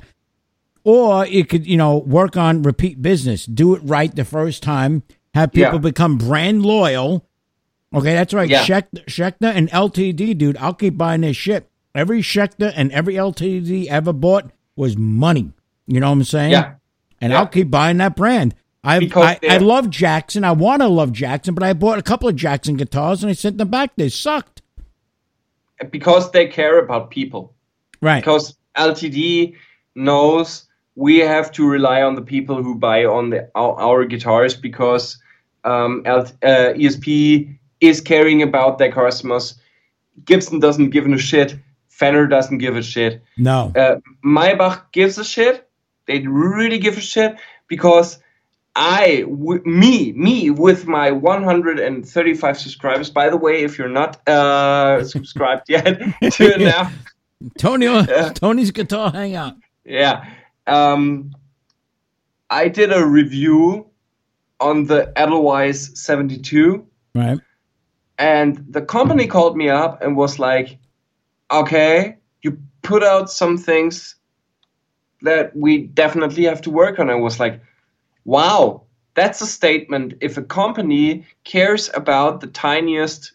Or 0.84 1.26
you 1.26 1.44
could, 1.44 1.66
you 1.66 1.76
know, 1.76 1.98
work 1.98 2.36
on 2.36 2.62
repeat 2.62 3.00
business. 3.00 3.46
Do 3.46 3.74
it 3.74 3.82
right 3.84 4.14
the 4.14 4.24
first 4.24 4.62
time. 4.62 5.04
Have 5.34 5.52
people 5.52 5.74
Yeah. 5.74 5.78
become 5.78 6.18
brand 6.18 6.62
loyal. 6.64 7.24
Okay, 7.94 8.14
that's 8.14 8.34
right. 8.34 8.48
Yeah. 8.48 8.64
Schecter 8.64 9.42
and 9.54 9.70
LTD, 9.70 10.36
dude. 10.36 10.56
I'll 10.56 10.74
keep 10.74 10.96
buying 10.98 11.20
this 11.22 11.36
shit. 11.36 11.68
Every 11.94 12.20
Schecter 12.20 12.72
and 12.74 12.90
every 12.92 13.14
LTD 13.14 13.86
ever 13.88 14.12
bought 14.12 14.50
was 14.76 14.96
money. 14.96 15.52
You 15.86 16.00
know 16.00 16.08
what 16.08 16.12
I'm 16.18 16.24
saying? 16.24 16.52
yeah 16.52 16.74
And 17.20 17.32
Yeah. 17.32 17.40
I'll 17.40 17.46
keep 17.46 17.70
buying 17.70 17.98
that 17.98 18.16
brand. 18.16 18.54
I 18.84 18.98
Because 18.98 19.36
I, 19.42 19.54
I 19.54 19.58
love 19.58 19.90
Jackson. 19.90 20.44
I 20.44 20.52
want 20.52 20.82
to 20.82 20.88
love 20.88 21.12
Jackson, 21.12 21.54
but 21.54 21.62
I 21.62 21.72
bought 21.72 21.98
a 21.98 22.02
couple 22.02 22.28
of 22.28 22.34
Jackson 22.34 22.76
guitars 22.76 23.22
and 23.22 23.30
I 23.30 23.34
sent 23.34 23.58
them 23.58 23.68
back. 23.68 23.90
They 23.96 24.08
sucked. 24.08 24.62
because 25.90 26.30
they 26.30 26.46
care 26.46 26.78
about 26.78 27.10
people 27.10 27.54
Right. 28.00 28.20
because 28.20 28.54
LTD 28.76 29.54
knows 29.94 30.66
we 30.94 31.18
have 31.18 31.50
to 31.52 31.66
rely 31.66 32.02
on 32.02 32.14
the 32.14 32.22
people 32.22 32.62
who 32.62 32.74
buy 32.74 33.04
on 33.04 33.30
the 33.30 33.50
our, 33.54 33.78
our 33.80 34.04
guitars 34.04 34.54
because 34.54 35.18
um, 35.64 36.02
L, 36.04 36.20
uh, 36.42 36.74
ESP 36.74 37.58
is 37.80 38.00
caring 38.00 38.42
about 38.42 38.78
their 38.78 38.92
customers. 38.92 39.54
Gibson 40.24 40.60
doesn't 40.60 40.90
give 40.90 41.06
a 41.06 41.18
shit. 41.18 41.56
Fender 42.02 42.26
doesn't 42.26 42.58
give 42.58 42.76
a 42.76 42.82
shit. 42.82 43.22
no. 43.38 43.72
Uh, 43.76 43.96
Maybach 44.24 44.90
gives 44.92 45.18
a 45.18 45.24
shit. 45.24 45.68
They 46.06 46.18
really 46.26 46.78
give 46.78 46.96
a 46.98 47.00
shit 47.00 47.36
because 47.68 48.18
I, 48.74 49.20
w- 49.22 49.62
me, 49.64 50.12
me 50.12 50.50
with 50.50 50.86
my 50.88 51.12
135 51.12 52.58
subscribers. 52.58 53.08
By 53.10 53.30
the 53.30 53.36
way, 53.36 53.62
if 53.62 53.78
you're 53.78 53.88
not 54.02 54.26
uh, 54.28 55.04
subscribed 55.14 55.66
yet, 55.68 55.84
do 56.20 56.48
it 56.48 56.60
now. 56.60 56.90
Toni 57.58 57.86
Toni's 58.34 58.70
guitar 58.72 59.12
hangout. 59.12 59.54
Yeah. 59.84 60.24
Um, 60.66 61.32
I 62.50 62.68
did 62.68 62.92
a 62.92 63.06
review 63.06 63.86
on 64.60 64.86
the 64.86 65.12
Edelweiss 65.16 65.92
72, 65.94 66.84
Right. 67.14 67.38
and 68.18 68.64
the 68.68 68.82
company 68.82 69.26
called 69.26 69.56
me 69.56 69.68
up 69.68 70.02
and 70.02 70.16
was 70.16 70.38
like, 70.38 70.78
okay, 71.52 72.16
you 72.42 72.58
put 72.82 73.02
out 73.02 73.30
some 73.30 73.56
things 73.56 74.16
that 75.22 75.54
we 75.54 75.86
definitely 75.86 76.44
have 76.44 76.60
to 76.62 76.70
work 76.70 76.98
on. 76.98 77.08
I 77.08 77.14
was 77.14 77.38
like, 77.38 77.60
wow, 78.24 78.82
that's 79.14 79.40
a 79.40 79.46
statement. 79.46 80.14
If 80.20 80.36
a 80.36 80.42
company 80.42 81.24
cares 81.44 81.90
about 81.94 82.40
the 82.40 82.48
tiniest 82.48 83.32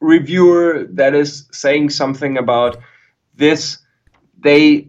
reviewer 0.00 0.86
that 0.90 1.14
is 1.14 1.48
saying 1.52 1.90
something 1.90 2.36
about 2.36 2.76
this, 3.34 3.78
they 4.38 4.88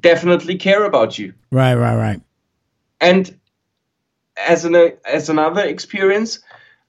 definitely 0.00 0.56
care 0.56 0.84
about 0.84 1.18
you. 1.18 1.32
Right, 1.50 1.74
right, 1.74 1.96
right. 1.96 2.20
And 3.00 3.38
as 4.36 4.64
an 4.64 4.74
as 5.04 5.28
another 5.28 5.62
experience, 5.62 6.40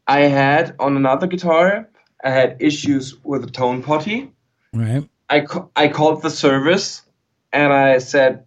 I 0.07 0.21
had 0.21 0.75
on 0.79 0.95
another 0.97 1.27
guitar, 1.27 1.89
I 2.23 2.31
had 2.31 2.57
issues 2.59 3.15
with 3.23 3.41
the 3.43 3.51
tone 3.51 3.83
potty. 3.83 4.31
Right. 4.73 5.07
I 5.29 5.41
ca- 5.41 5.67
I 5.75 5.87
called 5.87 6.21
the 6.21 6.29
service 6.29 7.01
and 7.53 7.73
I 7.73 7.97
said, 7.97 8.45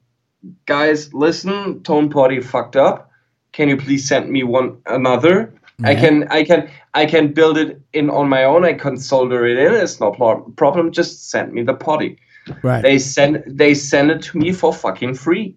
guys, 0.66 1.12
listen, 1.12 1.82
tone 1.82 2.08
potty 2.10 2.40
fucked 2.40 2.76
up. 2.76 3.10
Can 3.52 3.68
you 3.68 3.76
please 3.76 4.08
send 4.08 4.30
me 4.30 4.42
one 4.42 4.78
another? 4.86 5.52
I 5.82 5.94
can 5.94 6.28
I 6.28 6.44
can 6.44 6.70
I 6.92 7.06
can 7.06 7.32
build 7.32 7.56
it 7.56 7.80
in 7.94 8.10
on 8.10 8.28
my 8.28 8.44
own. 8.44 8.64
I 8.64 8.74
can 8.74 8.98
solder 8.98 9.46
it 9.46 9.58
in. 9.58 9.74
It's 9.74 9.98
no 9.98 10.12
problem. 10.12 10.92
Just 10.92 11.30
send 11.30 11.52
me 11.52 11.62
the 11.62 11.74
potty. 11.74 12.18
Right. 12.62 12.82
They 12.82 12.98
send 12.98 13.42
they 13.46 13.74
send 13.74 14.10
it 14.10 14.22
to 14.22 14.38
me 14.38 14.52
for 14.52 14.74
fucking 14.74 15.14
free. 15.14 15.56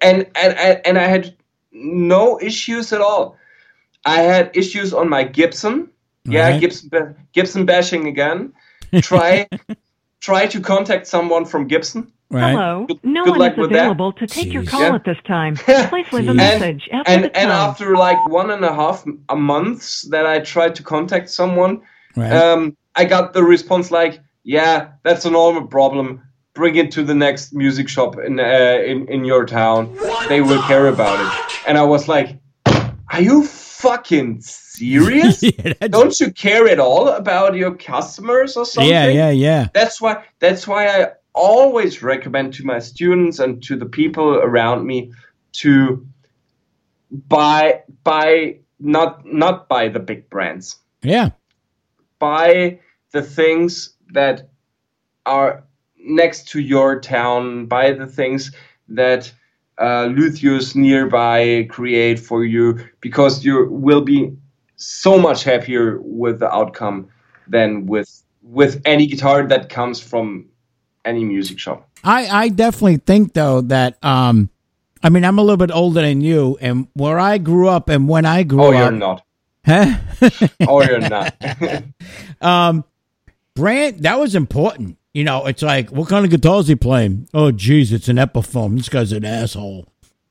And 0.00 0.26
and 0.36 0.54
and, 0.58 0.80
and 0.84 0.98
I 0.98 1.04
had 1.08 1.34
no 1.72 2.38
issues 2.40 2.92
at 2.92 3.00
all. 3.00 3.36
I 4.04 4.20
had 4.20 4.50
issues 4.54 4.94
on 4.94 5.08
my 5.08 5.24
Gibson. 5.24 5.90
Yeah, 6.24 6.50
Right. 6.50 6.60
Gibson 6.60 7.16
Gibson 7.32 7.66
bashing 7.66 8.06
again. 8.06 8.52
Try 9.02 9.46
try 10.20 10.46
to 10.46 10.60
contact 10.60 11.06
someone 11.06 11.44
from 11.44 11.66
Gibson. 11.68 12.12
right. 12.30 12.50
Hello. 12.52 12.84
Good- 12.88 13.00
no 13.04 13.24
good 13.24 13.30
one 13.30 13.38
luck 13.40 13.52
is 13.52 13.58
with 13.58 13.70
that. 13.70 13.78
available 13.78 14.12
to 14.14 14.26
take 14.26 14.52
your 14.52 14.64
call 14.64 14.80
Yeah. 14.82 14.94
at 14.94 15.04
this 15.04 15.16
time. 15.26 15.56
Please 15.56 16.12
leave 16.12 16.28
a 16.28 16.32
Jeez. 16.32 16.36
message 16.36 16.88
after 16.92 17.10
and 17.12 17.24
the 17.24 17.36
and 17.38 17.50
after 17.50 17.96
like 17.96 18.20
one 18.28 18.50
and 18.50 18.64
a 18.64 18.74
half 18.74 19.04
m- 19.06 19.22
a 19.28 19.36
months 19.36 20.02
that 20.10 20.26
I 20.26 20.40
tried 20.40 20.74
to 20.76 20.82
contact 20.82 21.30
someone, 21.30 21.80
Right. 22.16 22.32
um, 22.32 22.76
I 22.96 23.04
got 23.04 23.32
the 23.32 23.42
response 23.44 23.90
like, 23.90 24.20
"Yeah, 24.42 24.88
that's 25.04 25.24
a 25.24 25.30
normal 25.30 25.66
problem. 25.68 26.20
Bring 26.54 26.74
it 26.76 26.90
to 26.92 27.04
the 27.04 27.14
next 27.14 27.54
music 27.54 27.88
shop 27.88 28.16
in 28.18 28.40
uh, 28.40 28.78
in 28.90 29.06
in 29.08 29.24
your 29.24 29.44
town. 29.46 29.96
They 30.28 30.40
will 30.40 30.62
care 30.62 30.88
about 30.88 31.18
it." 31.24 31.32
And 31.68 31.78
I 31.78 31.84
was 31.84 32.08
like, 32.08 32.36
"Are 33.12 33.22
you 33.22 33.44
fucking 33.80 34.40
serious? 34.42 35.42
yeah, 35.42 35.72
Don't 35.88 36.18
you 36.20 36.30
care 36.32 36.68
at 36.68 36.80
all 36.80 37.08
about 37.08 37.54
your 37.54 37.74
customers 37.74 38.56
or 38.56 38.64
something?" 38.66 38.90
yeah, 38.90 39.06
yeah, 39.08 39.30
yeah. 39.30 39.68
That's 39.74 40.00
why. 40.00 40.24
That's 40.40 40.66
why 40.66 40.86
I 40.88 41.12
always 41.34 42.02
recommend 42.02 42.52
to 42.54 42.64
my 42.64 42.78
students 42.80 43.38
and 43.38 43.62
to 43.62 43.76
the 43.76 43.86
people 43.86 44.34
around 44.36 44.86
me 44.86 45.12
to 45.52 46.04
buy 47.10 47.82
buy 48.04 48.58
not 48.80 49.24
not 49.24 49.68
buy 49.68 49.88
the 49.88 50.00
big 50.00 50.28
brands 50.30 50.76
Yeah. 51.02 51.30
buy 52.18 52.80
the 53.12 53.22
things 53.22 53.94
that 54.12 54.50
are 55.26 55.64
next 55.96 56.48
to 56.48 56.60
your 56.60 57.00
town, 57.00 57.66
buy 57.66 57.92
the 57.92 58.06
things 58.06 58.52
that 58.88 59.32
uh, 59.78 60.06
Luthier's 60.06 60.74
nearby 60.74 61.66
create 61.70 62.18
for 62.18 62.44
you, 62.44 62.78
because 63.00 63.44
you 63.44 63.68
will 63.70 64.00
be 64.00 64.32
so 64.76 65.18
much 65.18 65.44
happier 65.44 66.00
with 66.00 66.38
the 66.40 66.52
outcome 66.52 67.08
than 67.46 67.86
with 67.86 68.22
with 68.42 68.80
any 68.84 69.06
guitar 69.06 69.46
that 69.46 69.68
comes 69.68 70.00
from 70.00 70.46
any 71.04 71.24
music 71.24 71.58
shop. 71.58 71.88
I, 72.04 72.44
I 72.44 72.48
definitely 72.48 72.98
think 72.98 73.34
though 73.34 73.60
that 73.62 74.02
um 74.04 74.50
I 75.02 75.08
mean 75.08 75.24
I'm 75.24 75.38
a 75.38 75.42
little 75.42 75.56
bit 75.56 75.70
older 75.72 76.00
than 76.00 76.20
you 76.20 76.58
and 76.60 76.88
where 76.94 77.18
I 77.18 77.38
grew 77.38 77.68
up 77.68 77.88
and 77.88 78.08
when 78.08 78.24
I 78.24 78.42
grew 78.42 78.62
Oh, 78.62 78.68
up 78.68 78.74
Oh 78.74 78.78
you're 78.78 78.90
not. 78.92 79.24
Huh? 79.68 79.98
Oh, 80.66 80.82
you're 80.82 81.00
not. 81.00 81.34
um 82.40 82.84
brand 83.54 84.00
that 84.04 84.18
was 84.18 84.34
important. 84.34 84.97
You 85.18 85.24
know, 85.24 85.46
it's 85.46 85.62
like 85.62 85.90
what 85.90 86.08
kind 86.08 86.24
of 86.24 86.30
guitars 86.30 86.68
he 86.68 86.76
playing? 86.76 87.28
Oh 87.34 87.50
geez, 87.50 87.92
it's 87.92 88.08
an 88.08 88.18
Epiphone. 88.18 88.76
This 88.76 88.88
guy's 88.88 89.10
an 89.10 89.24
asshole. 89.24 89.84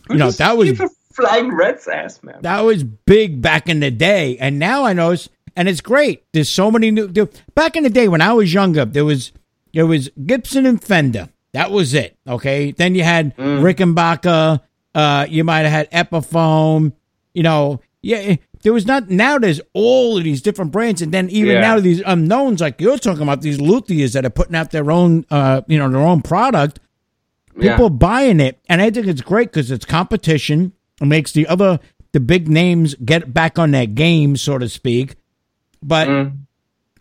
You 0.09 0.15
know, 0.15 0.31
that 0.31 0.55
was 0.55 0.79
a 0.79 0.87
flying 1.11 1.53
red's 1.53 1.89
ass, 1.89 2.23
man. 2.23 2.37
that 2.43 2.61
was 2.61 2.85
big 2.85 3.41
back 3.41 3.67
in 3.67 3.81
the 3.81 3.91
day, 3.91 4.37
and 4.37 4.57
now 4.59 4.85
I 4.85 4.93
know, 4.93 5.11
it's, 5.11 5.27
and 5.57 5.67
it's 5.67 5.81
great. 5.81 6.23
There's 6.31 6.47
so 6.47 6.71
many 6.71 6.89
new. 6.91 7.07
There, 7.07 7.27
back 7.53 7.75
in 7.75 7.83
the 7.83 7.89
day 7.89 8.07
when 8.07 8.21
I 8.21 8.31
was 8.31 8.53
younger, 8.53 8.85
there 8.85 9.03
was 9.03 9.33
there 9.73 9.85
was 9.85 10.09
Gibson 10.25 10.65
and 10.65 10.81
Fender. 10.81 11.27
That 11.51 11.69
was 11.69 11.93
it. 11.93 12.17
Okay, 12.25 12.71
then 12.71 12.95
you 12.95 13.03
had 13.03 13.35
Rickenbacker. 13.35 14.61
Uh, 14.95 15.25
you 15.29 15.43
might 15.43 15.65
have 15.65 15.89
had 15.89 15.91
Epiphone. 15.91 16.93
You 17.33 17.43
know, 17.43 17.81
yeah. 18.01 18.37
There 18.63 18.73
was 18.73 18.85
not 18.85 19.09
now. 19.09 19.37
There's 19.37 19.61
all 19.73 20.17
of 20.17 20.23
these 20.23 20.41
different 20.41 20.71
brands, 20.71 21.01
and 21.01 21.11
then 21.13 21.29
even 21.29 21.53
Yeah. 21.55 21.61
now 21.61 21.79
these 21.79 22.01
unknowns, 22.05 22.61
like 22.61 22.81
you're 22.81 22.97
talking 22.97 23.23
about, 23.23 23.41
these 23.41 23.57
luthiers 23.59 24.13
that 24.13 24.25
are 24.25 24.29
putting 24.29 24.55
out 24.55 24.71
their 24.71 24.89
own, 24.91 25.25
uh, 25.31 25.61
you 25.67 25.77
know, 25.77 25.89
their 25.89 26.01
own 26.01 26.21
product 26.21 26.79
people 27.59 27.87
are 27.87 27.89
buying 27.89 28.39
it 28.39 28.59
and 28.69 28.83
i 28.83 28.91
think 28.91 29.07
it's 29.07 29.21
great 29.21 29.47
because 29.51 29.71
it's 29.71 29.83
competition 29.83 30.71
it 31.01 31.05
makes 31.05 31.31
the 31.31 31.47
other 31.47 31.79
the 32.11 32.19
big 32.19 32.47
names 32.47 32.93
get 33.03 33.33
back 33.33 33.57
on 33.57 33.71
their 33.71 33.87
game 33.87 34.37
so 34.37 34.59
to 34.59 34.69
speak 34.69 35.15
but 35.81 36.07
Mm. 36.07 36.37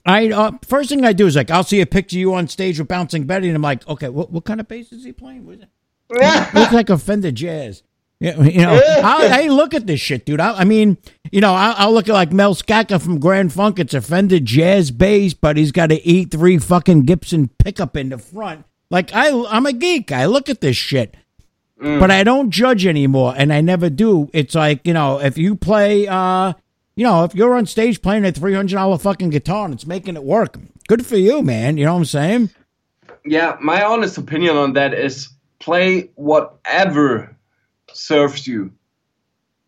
i 0.06 0.30
uh, 0.30 0.52
first 0.66 0.88
thing 0.88 1.04
i 1.04 1.12
do 1.12 1.26
is 1.26 1.36
like 1.36 1.50
i'll 1.50 1.62
see 1.62 1.82
a 1.82 1.86
picture 1.86 2.16
of 2.16 2.20
you 2.20 2.32
on 2.32 2.48
stage 2.48 2.78
with 2.78 2.88
bouncing 2.88 3.24
betty 3.26 3.48
and 3.48 3.54
i'm 3.56 3.60
like 3.60 3.86
okay 3.86 4.08
what, 4.08 4.32
what 4.32 4.44
kind 4.46 4.58
of 4.58 4.66
bass 4.66 4.92
is 4.92 5.04
he 5.04 5.12
playing 5.12 5.44
what 5.44 5.56
is 5.56 5.60
it 5.64 5.68
Yeah. 6.18 6.50
looks 6.54 6.72
like 6.72 6.88
a 6.88 6.96
fender 6.96 7.30
jazz 7.32 7.82
yeah, 8.18 8.42
you 8.42 8.62
know, 8.62 8.80
I, 8.82 9.44
I 9.44 9.48
look 9.48 9.74
at 9.74 9.86
this 9.86 10.00
shit, 10.00 10.24
dude. 10.24 10.40
I, 10.40 10.60
I 10.60 10.64
mean, 10.64 10.96
you 11.30 11.42
know, 11.42 11.52
I, 11.52 11.74
I'll 11.76 11.92
look 11.92 12.08
at 12.08 12.14
like 12.14 12.32
Mel 12.32 12.54
Schacher 12.54 13.00
from 13.00 13.20
Grand 13.20 13.52
Funk. 13.52 13.78
It's 13.78 13.92
a 13.92 14.00
Fender 14.00 14.40
jazz 14.40 14.90
bass, 14.90 15.34
but 15.34 15.58
he's 15.58 15.72
got 15.72 15.92
an 15.92 15.98
E3 15.98 16.62
fucking 16.62 17.02
Gibson 17.02 17.50
pickup 17.58 17.94
in 17.94 18.08
the 18.08 18.18
front. 18.18 18.64
Like 18.90 19.12
I, 19.12 19.44
I'm 19.48 19.66
a 19.66 19.72
geek. 19.72 20.12
I 20.12 20.26
look 20.26 20.48
at 20.48 20.62
this 20.62 20.76
shit, 20.76 21.14
but 21.78 22.10
I 22.10 22.24
don't 22.24 22.50
judge 22.50 22.86
anymore, 22.86 23.34
and 23.36 23.52
I 23.52 23.60
never 23.60 23.90
do. 23.90 24.30
It's 24.32 24.54
like 24.54 24.86
you 24.86 24.94
know, 24.94 25.20
if 25.20 25.36
you 25.36 25.54
play, 25.54 26.06
uh, 26.08 26.54
you 26.94 27.04
know, 27.04 27.24
if 27.24 27.34
you're 27.34 27.56
on 27.56 27.66
stage 27.66 28.00
playing 28.00 28.24
a 28.24 28.32
three 28.32 28.54
hundred 28.54 28.76
dollar 28.76 28.96
fucking 28.96 29.30
guitar 29.30 29.66
and 29.66 29.74
it's 29.74 29.86
making 29.86 30.16
it 30.16 30.24
work, 30.24 30.56
good 30.88 31.04
for 31.04 31.16
you, 31.16 31.42
man. 31.42 31.76
You 31.76 31.84
know 31.84 31.94
what 31.94 31.98
I'm 31.98 32.04
saying? 32.06 32.50
Yeah, 33.26 33.58
my 33.60 33.84
honest 33.84 34.16
opinion 34.16 34.56
on 34.56 34.72
that 34.74 34.94
is 34.94 35.28
play 35.58 36.10
whatever 36.14 37.35
serves 37.96 38.46
you. 38.46 38.72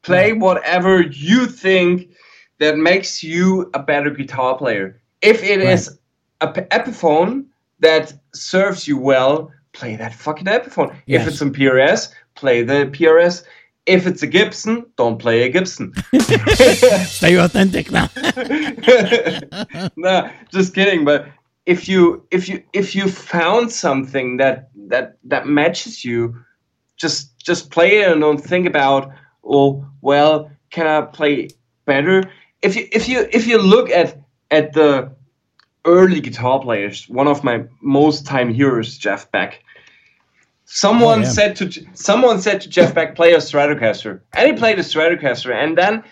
Play 0.02 0.32
whatever 0.32 1.02
you 1.02 1.46
think 1.46 2.10
that 2.58 2.76
makes 2.76 3.22
you 3.22 3.70
a 3.74 3.82
better 3.82 4.10
guitar 4.10 4.56
player. 4.56 5.00
If 5.20 5.42
it 5.42 5.60
is 5.60 5.98
a 6.40 6.48
p- 6.52 6.60
Epiphone 6.62 7.46
that 7.80 8.14
serves 8.32 8.86
you 8.86 8.96
well, 8.96 9.50
play 9.72 9.96
that 9.96 10.14
fucking 10.14 10.46
Epiphone. 10.46 10.94
Yes. 11.06 11.22
If 11.22 11.32
it's 11.32 11.42
a 11.42 11.46
PRS, 11.46 12.12
play 12.34 12.62
the 12.62 12.86
PRS. 12.86 13.44
If 13.86 14.06
it's 14.06 14.22
a 14.22 14.26
Gibson, 14.26 14.86
don't 14.96 15.18
play 15.18 15.42
a 15.42 15.48
Gibson. 15.48 15.94
Stay 17.06 17.36
authentic 17.36 17.90
now. 17.90 18.10
no, 19.96 20.30
just 20.52 20.74
kidding. 20.74 21.04
But 21.04 21.26
if 21.64 21.88
you 21.88 22.26
if 22.30 22.48
you 22.48 22.62
if 22.72 22.94
you 22.94 23.08
found 23.08 23.72
something 23.72 24.36
that 24.38 24.68
that 24.88 25.16
that 25.24 25.46
matches 25.46 26.04
you, 26.04 26.36
just 26.96 27.27
just 27.42 27.70
play 27.70 28.00
it 28.00 28.10
and 28.12 28.20
don't 28.20 28.38
think 28.38 28.66
about 28.66 29.10
oh 29.44 29.86
well 30.00 30.50
can 30.70 30.86
I 30.86 31.02
play 31.02 31.48
better? 31.86 32.24
If 32.62 32.76
you 32.76 32.88
if 32.92 33.08
you 33.08 33.26
if 33.32 33.46
you 33.46 33.58
look 33.58 33.90
at 33.90 34.20
at 34.50 34.72
the 34.74 35.10
early 35.84 36.20
guitar 36.20 36.60
players, 36.60 37.08
one 37.08 37.26
of 37.28 37.42
my 37.44 37.64
most 37.80 38.26
time 38.26 38.52
heroes, 38.52 38.98
Jeff 38.98 39.30
Beck. 39.32 39.62
Someone 40.66 41.20
Oh, 41.20 41.22
yeah. 41.22 41.28
said 41.28 41.56
to 41.56 41.86
someone 41.94 42.40
said 42.40 42.60
to 42.60 42.68
Jeff 42.68 42.94
Beck, 42.94 43.14
play 43.14 43.32
a 43.32 43.38
Stratocaster, 43.38 44.20
and 44.36 44.46
he 44.46 44.52
played 44.52 44.78
a 44.78 44.82
Stratocaster, 44.82 45.54
and 45.54 45.78
then 45.78 46.04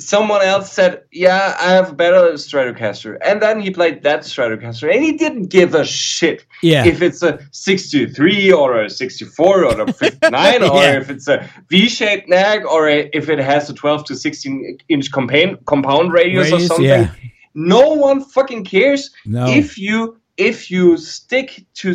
someone 0.00 0.42
else 0.42 0.72
said, 0.72 1.02
"Yeah, 1.10 1.56
I 1.58 1.70
have 1.72 1.90
a 1.90 1.94
better 1.94 2.32
Stratocaster," 2.34 3.18
and 3.24 3.42
then 3.42 3.60
he 3.60 3.70
played 3.70 4.02
that 4.04 4.20
Stratocaster, 4.20 4.92
and 4.94 5.02
he 5.04 5.12
didn't 5.12 5.46
give 5.48 5.74
a 5.74 5.84
shit 5.84 6.44
Yeah. 6.62 6.86
if 6.86 7.02
it's 7.02 7.22
a 7.22 7.38
63 7.52 8.52
or 8.52 8.82
a 8.82 8.88
64 8.90 9.64
or 9.64 9.80
a 9.80 9.92
59 10.04 10.62
or 10.62 10.84
if 10.84 11.10
it's 11.10 11.28
a 11.28 11.48
V-shaped 11.68 12.28
neck 12.28 12.64
or 12.70 12.88
a, 12.88 13.10
if 13.12 13.28
it 13.28 13.38
has 13.40 13.68
a 13.70 13.74
12 13.74 14.04
to 14.04 14.14
16 14.16 14.78
inch 14.88 15.10
compound 15.10 15.58
compound 15.66 16.12
radius, 16.12 16.52
or 16.52 16.60
something. 16.60 16.84
yeah. 16.86 17.10
No 17.54 17.88
one 17.94 18.22
fucking 18.22 18.64
cares 18.64 19.10
No. 19.26 19.46
if 19.48 19.76
you 19.78 20.20
if 20.36 20.70
you 20.70 20.96
stick 20.96 21.64
to 21.74 21.94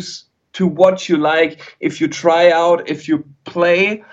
to 0.52 0.66
what 0.66 1.08
you 1.08 1.16
like, 1.16 1.74
if 1.80 2.00
you 2.00 2.06
try 2.08 2.50
out, 2.50 2.88
if 2.88 3.08
you 3.08 3.24
play, 3.44 4.04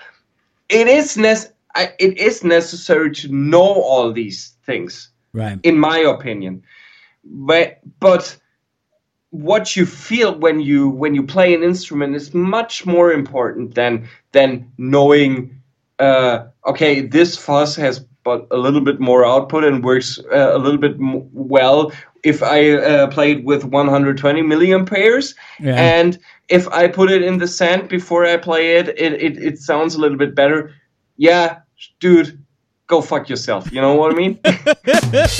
it 0.70 0.88
is 0.88 1.16
nec- 1.16 1.52
I, 1.74 1.92
it 1.98 2.18
is 2.18 2.44
necessary 2.44 3.12
to 3.14 3.28
know 3.32 3.60
all 3.82 4.12
these 4.12 4.54
things 4.66 5.08
Right. 5.32 5.58
in 5.62 5.78
my 5.78 5.98
opinion. 5.98 6.62
But, 7.24 7.78
but 8.00 8.36
what 9.30 9.76
you 9.76 9.86
feel 9.86 10.38
when 10.38 10.60
you 10.60 10.90
when 10.90 11.14
you 11.14 11.22
play 11.22 11.54
an 11.54 11.62
instrument 11.62 12.14
is 12.14 12.34
much 12.34 12.84
more 12.84 13.10
important 13.10 13.74
than 13.74 14.06
than 14.32 14.70
knowing 14.76 15.58
uh, 15.98 16.44
okay 16.66 17.00
this 17.00 17.36
fuzz 17.38 17.74
has 17.74 18.04
but 18.24 18.46
a 18.50 18.58
little 18.58 18.82
bit 18.82 19.00
more 19.00 19.24
output 19.24 19.64
and 19.64 19.82
works 19.82 20.18
uh, 20.30 20.50
a 20.54 20.58
little 20.58 20.78
bit 20.78 20.92
m- 20.96 21.26
well 21.32 21.90
if 22.22 22.42
I 22.42 22.72
uh, 22.72 23.06
play 23.08 23.32
it 23.32 23.44
with 23.44 23.64
120 23.64 24.42
milliamperes 24.42 25.34
Yeah. 25.58 25.76
and 25.76 26.18
if 26.48 26.68
I 26.68 26.86
put 26.88 27.10
it 27.10 27.22
in 27.22 27.38
the 27.38 27.48
sand 27.48 27.88
before 27.88 28.26
I 28.26 28.36
play 28.36 28.76
it, 28.76 28.88
it, 28.90 29.14
it, 29.14 29.38
it 29.42 29.58
sounds 29.58 29.94
a 29.94 29.98
little 29.98 30.18
bit 30.18 30.34
better. 30.34 30.70
Yeah, 31.22 31.60
dude, 32.00 32.44
go 32.88 33.00
fuck 33.00 33.28
yourself. 33.28 33.70
You 33.70 33.80
know 33.80 33.94
what 33.94 34.12
I 34.12 34.16
mean? 34.16 34.40
this 34.44 35.38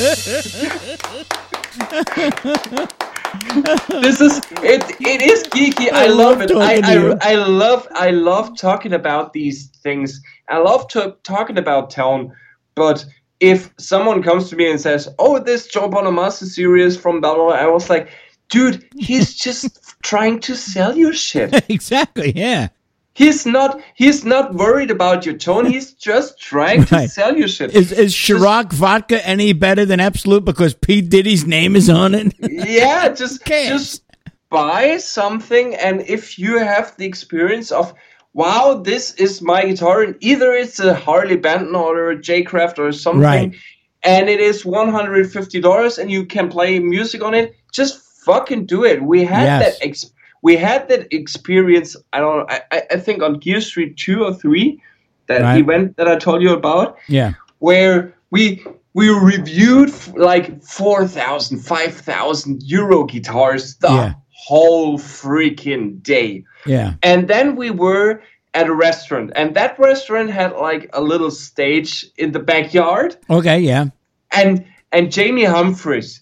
is 4.20 4.38
it. 4.62 4.84
It 5.00 5.22
is 5.22 5.42
geeky. 5.48 5.92
I, 5.92 6.04
I 6.04 6.06
love, 6.06 6.38
love 6.38 6.42
it. 6.42 6.52
I, 6.52 6.80
talking 6.80 6.82
to 6.84 6.92
you. 6.92 7.18
I, 7.20 7.32
I 7.32 7.34
love 7.34 7.88
I 7.94 8.10
love 8.10 8.56
talking 8.56 8.92
about 8.92 9.32
these 9.32 9.70
things. 9.82 10.22
I 10.48 10.58
love 10.58 10.86
to, 10.90 11.16
talking 11.24 11.58
about 11.58 11.90
town. 11.90 12.32
But 12.76 13.04
if 13.40 13.74
someone 13.76 14.22
comes 14.22 14.50
to 14.50 14.56
me 14.56 14.70
and 14.70 14.80
says, 14.80 15.08
"Oh, 15.18 15.40
this 15.40 15.66
Joe 15.66 15.90
Bonamassa 15.90 16.44
series 16.44 16.96
from 16.96 17.20
blah 17.20 17.34
blah," 17.34 17.46
blah," 17.46 17.56
I 17.56 17.66
was 17.66 17.90
like, 17.90 18.08
"Dude, 18.50 18.86
he's 18.98 19.34
just 19.46 20.00
trying 20.04 20.38
to 20.42 20.54
sell 20.54 20.96
you 20.96 21.12
shit. 21.12 21.68
exactly. 21.68 22.30
Yeah. 22.36 22.68
He's 23.14 23.44
not. 23.44 23.80
He's 23.94 24.24
not 24.24 24.54
worried 24.54 24.90
about 24.90 25.26
your 25.26 25.36
tone. 25.36 25.66
He's 25.66 25.92
just 26.08 26.40
trying 26.40 26.84
to 26.86 27.08
sell 27.08 27.36
you 27.36 27.46
shit." 27.46 27.74
Is 27.74 27.92
is 27.92 28.14
Ciroc 28.14 28.72
vodka 28.72 29.26
any 29.26 29.52
better 29.52 29.84
than 29.84 30.00
Absolut 30.00 30.44
because 30.44 30.72
Pete 30.74 31.08
Diddy's 31.10 31.46
name 31.46 31.76
is 31.76 31.90
on 31.90 32.14
it? 32.14 32.32
yeah, 32.40 33.08
just 33.10 33.44
just 33.46 34.02
buy 34.48 34.96
something, 34.98 35.74
and 35.74 36.00
if 36.02 36.38
you 36.38 36.58
have 36.58 36.96
the 36.96 37.06
experience 37.06 37.70
of, 37.70 37.92
wow, 38.32 38.80
this 38.82 39.12
is 39.14 39.42
my 39.42 39.62
guitar, 39.64 40.02
and 40.02 40.16
either 40.20 40.52
it's 40.52 40.78
a 40.80 40.94
Harley 40.94 41.36
Benton 41.36 41.74
or 41.74 42.10
a 42.10 42.20
J 42.20 42.42
Craft 42.42 42.78
or 42.78 42.92
something, 42.92 43.22
Right. 43.22 43.54
and 44.02 44.28
it 44.30 44.40
is 44.40 44.64
one 44.64 44.88
hundred 44.90 45.24
and 45.24 45.32
fifty 45.32 45.60
dollars, 45.60 45.98
and 45.98 46.10
you 46.10 46.24
can 46.24 46.48
play 46.48 46.78
music 46.78 47.22
on 47.22 47.34
it, 47.34 47.54
just 47.72 48.00
fucking 48.24 48.64
do 48.66 48.84
it. 48.84 49.02
We 49.02 49.24
had 49.24 49.44
Yes. 49.44 49.78
that. 49.78 49.86
Ex- 49.86 50.10
we 50.42 50.56
had 50.56 50.88
that 50.88 51.06
experience. 51.14 51.96
I 52.12 52.18
don't. 52.20 52.50
I, 52.50 52.60
I- 52.90 52.96
think 52.96 53.22
on 53.22 53.38
Gear 53.38 53.60
Street 53.60 53.96
two 53.96 54.24
or 54.24 54.34
three, 54.34 54.80
that 55.28 55.42
Right. 55.42 55.60
event 55.60 55.96
that 55.96 56.08
I 56.08 56.16
told 56.16 56.42
you 56.42 56.52
about 56.52 56.96
Yeah. 57.08 57.32
where 57.60 58.12
we 58.30 58.64
we 58.94 59.08
reviewed 59.08 59.88
f- 59.88 60.12
like 60.16 60.62
4,000, 60.62 61.60
5,000 61.60 62.62
euro 62.64 63.04
guitars 63.04 63.76
the 63.76 63.88
Yeah. 63.88 64.12
whole 64.28 64.98
freaking 64.98 66.02
day. 66.02 66.44
Yeah. 66.66 66.94
And 67.02 67.26
then 67.26 67.56
we 67.56 67.70
were 67.70 68.20
at 68.52 68.66
a 68.68 68.74
restaurant, 68.74 69.32
and 69.34 69.54
that 69.54 69.78
restaurant 69.78 70.28
had 70.30 70.52
like 70.52 70.90
a 70.92 71.00
little 71.00 71.30
stage 71.30 72.04
in 72.18 72.32
the 72.32 72.38
backyard, 72.38 73.16
Okay. 73.30 73.60
Yeah. 73.60 73.86
and 74.30 74.64
and 74.92 75.10
Jamie 75.10 75.44
Humphries, 75.46 76.21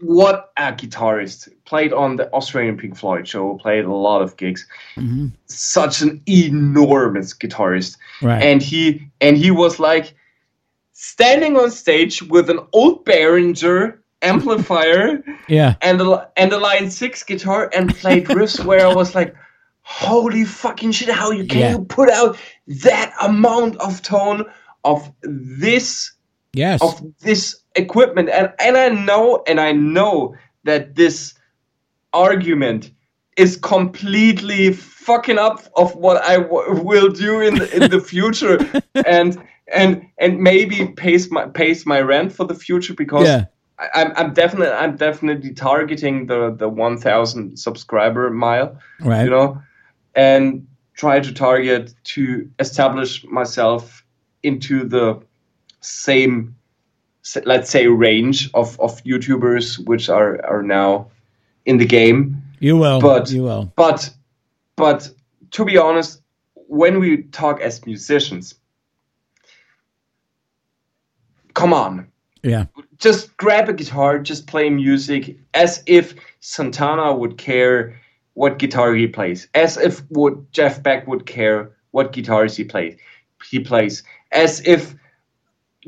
what 0.00 0.52
a 0.56 0.72
guitarist! 0.72 1.48
Played 1.64 1.92
on 1.92 2.16
the 2.16 2.30
Australian 2.32 2.76
Pink 2.76 2.96
Floyd 2.96 3.26
show, 3.28 3.56
played 3.58 3.84
a 3.84 3.92
lot 3.92 4.22
of 4.22 4.36
gigs. 4.36 4.66
Mm-hmm. 4.96 5.28
Such 5.46 6.00
an 6.02 6.22
enormous 6.28 7.34
guitarist, 7.34 7.96
Right. 8.22 8.42
and 8.42 8.62
he 8.62 9.08
and 9.20 9.36
he 9.36 9.50
was 9.50 9.78
like 9.78 10.14
standing 10.92 11.56
on 11.56 11.70
stage 11.70 12.22
with 12.22 12.50
an 12.50 12.60
old 12.72 13.04
Behringer 13.04 13.98
amplifier 14.22 15.24
yeah. 15.48 15.74
and 15.80 16.00
a, 16.00 16.28
and 16.36 16.52
a 16.52 16.58
line 16.58 16.90
six 16.90 17.22
guitar 17.22 17.70
and 17.74 17.94
played 17.96 18.26
riffs 18.26 18.62
where 18.64 18.86
I 18.86 18.94
was 18.94 19.14
like, 19.14 19.34
holy 19.82 20.44
fucking 20.44 20.92
shit! 20.92 21.08
How 21.08 21.30
you 21.30 21.46
can 21.46 21.58
Yeah. 21.60 21.70
you 21.72 21.84
put 21.84 22.10
out 22.10 22.36
that 22.66 23.12
amount 23.22 23.76
of 23.78 24.02
tone 24.02 24.44
of 24.84 25.10
this 25.22 26.12
Yes. 26.52 26.82
of 26.82 27.00
this 27.20 27.59
equipment? 27.74 28.28
And 28.30 28.52
and 28.60 28.76
I 28.76 28.88
know 28.88 29.42
and 29.46 29.60
I 29.60 29.72
know 29.72 30.34
that 30.64 30.94
this 30.94 31.34
argument 32.12 32.90
is 33.36 33.56
completely 33.56 34.72
fucking 34.72 35.38
up 35.38 35.60
of 35.76 35.94
what 35.94 36.22
I 36.22 36.38
w- 36.38 36.82
will 36.82 37.08
do 37.08 37.40
in 37.40 37.54
the, 37.54 37.76
in 37.76 37.88
the 37.88 38.00
future 38.00 38.66
and 39.06 39.40
and 39.72 40.06
and 40.18 40.40
maybe 40.40 40.88
pays 40.88 41.30
my 41.30 41.46
pays 41.46 41.86
my 41.86 42.00
rent 42.00 42.32
for 42.32 42.44
the 42.44 42.54
future 42.54 42.94
because 42.94 43.26
Yeah. 43.26 43.44
I, 43.78 43.88
I'm 43.94 44.12
I'm 44.16 44.34
definitely 44.34 44.74
I'm 44.74 44.96
definitely 44.96 45.54
targeting 45.54 46.26
the 46.26 46.54
the 46.54 46.68
1000 46.68 47.58
subscriber 47.58 48.30
mile 48.30 48.78
Right. 49.00 49.24
you 49.24 49.30
know 49.30 49.62
and 50.14 50.66
try 50.94 51.20
to 51.20 51.32
target 51.32 51.94
to 52.04 52.50
establish 52.58 53.24
myself 53.24 54.04
into 54.42 54.84
the 54.84 55.20
same 55.80 56.56
let's 57.44 57.70
say 57.70 57.86
range 57.86 58.50
of 58.54 58.78
of 58.80 59.02
youtubers 59.04 59.78
which 59.86 60.08
are 60.08 60.44
are 60.44 60.62
now 60.62 61.06
in 61.66 61.78
the 61.78 61.86
game 61.86 62.36
You 62.60 62.76
will. 62.76 63.00
but 63.00 63.30
you 63.30 63.42
will. 63.44 63.72
but 63.76 64.10
but 64.76 65.10
to 65.52 65.64
be 65.64 65.76
honest 65.78 66.20
when 66.68 66.98
we 67.00 67.22
talk 67.32 67.60
as 67.60 67.84
musicians 67.86 68.54
come 71.54 71.72
on 71.72 72.06
Yeah. 72.42 72.64
just 72.98 73.36
grab 73.36 73.68
a 73.68 73.72
guitar, 73.72 74.18
just 74.18 74.46
play 74.46 74.70
music 74.70 75.36
as 75.54 75.82
if 75.86 76.14
Santana 76.40 77.14
would 77.14 77.36
care 77.36 77.94
what 78.34 78.58
guitar 78.58 78.94
he 78.94 79.06
plays, 79.06 79.48
as 79.54 79.76
if 79.76 80.02
would 80.10 80.36
Jeff 80.52 80.82
Beck 80.82 81.06
would 81.06 81.26
care 81.26 81.70
what 81.90 82.12
guitars 82.12 82.56
he 82.56 82.64
plays. 82.64 82.96
He 83.50 83.58
plays 83.60 84.02
as 84.32 84.60
if 84.66 84.94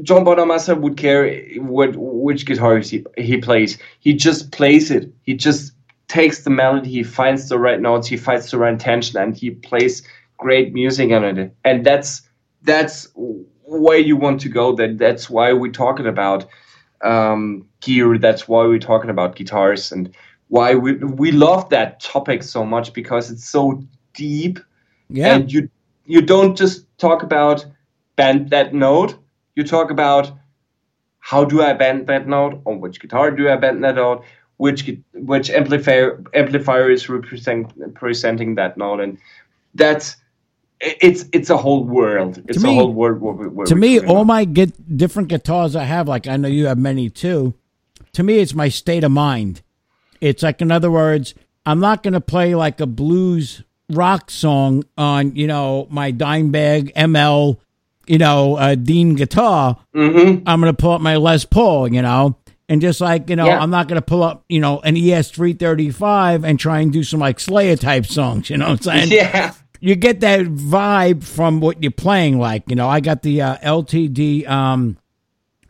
John 0.02 0.24
Bonamassa 0.24 0.80
would 0.80 0.96
care 0.96 1.38
what 1.58 1.94
which 1.96 2.46
guitars 2.46 2.88
he, 2.90 3.04
he 3.18 3.36
plays. 3.36 3.78
He 4.00 4.14
just 4.14 4.50
plays 4.50 4.90
it. 4.90 5.12
He 5.22 5.34
just 5.34 5.72
takes 6.08 6.44
the 6.44 6.50
melody, 6.50 6.90
he 6.90 7.02
finds 7.02 7.48
the 7.48 7.58
right 7.58 7.80
notes, 7.80 8.06
he 8.06 8.16
finds 8.16 8.50
the 8.50 8.58
right 8.58 8.78
tension, 8.78 9.18
and 9.18 9.36
he 9.36 9.50
plays 9.50 10.02
great 10.38 10.72
music 10.72 11.10
on 11.10 11.24
it. 11.24 11.54
And 11.64 11.84
that's 11.84 12.22
that's 12.62 13.08
where 13.14 13.98
you 13.98 14.16
want 14.16 14.40
to 14.42 14.48
go. 14.48 14.74
That 14.74 14.98
that's 14.98 15.28
why 15.28 15.52
we're 15.52 15.72
talking 15.72 16.06
about 16.06 16.46
um, 17.02 17.66
gear. 17.80 18.18
That's 18.18 18.48
why 18.48 18.64
we're 18.64 18.78
talking 18.78 19.10
about 19.10 19.36
guitars 19.36 19.92
and 19.92 20.14
why 20.48 20.74
we 20.74 20.94
we 20.94 21.32
love 21.32 21.68
that 21.70 22.00
topic 22.00 22.42
so 22.42 22.64
much 22.64 22.92
because 22.92 23.30
it's 23.30 23.48
so 23.48 23.82
deep 24.14 24.58
Yeah. 25.08 25.34
and 25.34 25.52
you 25.52 25.68
you 26.06 26.20
don't 26.20 26.56
just 26.56 26.86
talk 26.98 27.22
about 27.22 27.64
bend 28.16 28.50
that 28.50 28.74
note. 28.74 29.16
You 29.54 29.64
talk 29.64 29.90
about 29.90 30.32
how 31.20 31.44
do 31.44 31.62
I 31.62 31.72
bend 31.72 32.06
that 32.08 32.26
note? 32.26 32.62
On 32.66 32.80
which 32.80 33.00
guitar 33.00 33.30
do 33.30 33.48
I 33.48 33.56
bend 33.56 33.84
that 33.84 33.96
note? 33.96 34.24
Which 34.56 34.90
which 35.14 35.50
amplifier 35.50 36.22
amplifier 36.34 36.90
is 36.90 37.08
represent, 37.08 37.72
representing 37.76 38.54
that 38.56 38.76
note? 38.76 39.00
And 39.00 39.18
that's 39.74 40.16
it's 40.80 41.24
it's 41.32 41.50
a 41.50 41.56
whole 41.56 41.84
world. 41.84 42.42
It's 42.48 42.62
me- 42.62 42.70
a 42.70 42.74
whole 42.74 42.92
world. 42.92 43.20
Where, 43.20 43.34
where 43.34 43.66
to 43.66 43.74
me, 43.74 44.00
all 44.00 44.24
my 44.24 44.44
get 44.44 44.96
different 44.96 45.28
guitars 45.28 45.76
I 45.76 45.84
have, 45.84 46.08
like 46.08 46.26
I 46.26 46.36
know 46.36 46.48
you 46.48 46.66
have 46.66 46.78
many 46.78 47.08
too. 47.10 47.54
To 48.14 48.22
me, 48.22 48.38
it's 48.38 48.54
my 48.54 48.68
state 48.68 49.04
of 49.04 49.10
mind. 49.10 49.62
It's 50.20 50.42
like, 50.42 50.60
in 50.60 50.70
other 50.70 50.90
words, 50.90 51.34
I'm 51.66 51.80
not 51.80 52.02
going 52.02 52.12
to 52.12 52.20
play 52.20 52.54
like 52.54 52.80
a 52.80 52.86
blues 52.86 53.62
rock 53.90 54.30
song 54.30 54.84
on, 54.96 55.34
you 55.34 55.46
know, 55.46 55.86
my 55.90 56.12
Dimebag 56.12 56.92
ML, 56.94 57.58
you 58.06 58.18
know, 58.18 58.56
uh, 58.56 58.74
Dean 58.74 59.14
guitar. 59.14 59.76
Mhm. 59.94 60.42
I'm 60.46 60.60
going 60.60 60.72
to 60.72 60.76
pull 60.76 60.92
up 60.92 61.00
my 61.00 61.16
Les 61.16 61.44
Paul, 61.44 61.92
you 61.92 62.02
know, 62.02 62.36
and 62.68 62.80
just 62.80 63.00
like, 63.00 63.28
you 63.30 63.36
know, 63.36 63.46
Yeah. 63.46 63.58
I'm 63.60 63.70
not 63.70 63.88
going 63.88 64.00
to 64.00 64.04
pull 64.04 64.22
up, 64.22 64.44
you 64.48 64.60
know, 64.60 64.80
an 64.80 64.96
ES 64.96 65.30
335 65.30 66.44
and 66.44 66.58
try 66.58 66.80
and 66.80 66.92
do 66.92 67.02
some 67.04 67.20
like 67.20 67.38
Slayer 67.40 67.76
type 67.76 68.06
songs, 68.06 68.50
you 68.50 68.56
know 68.56 68.70
what 68.70 68.86
I'm 68.86 69.08
saying? 69.08 69.10
yeah. 69.12 69.52
you 69.80 69.94
get 69.96 70.20
that 70.20 70.40
vibe 70.46 71.24
from 71.24 71.60
what 71.60 71.82
you're 71.82 71.90
playing 71.90 72.38
like 72.38 72.62
you 72.68 72.76
know 72.76 72.88
i 72.88 73.00
got 73.00 73.22
the 73.22 73.42
uh, 73.42 73.56
ltd 73.58 74.48
um, 74.48 74.96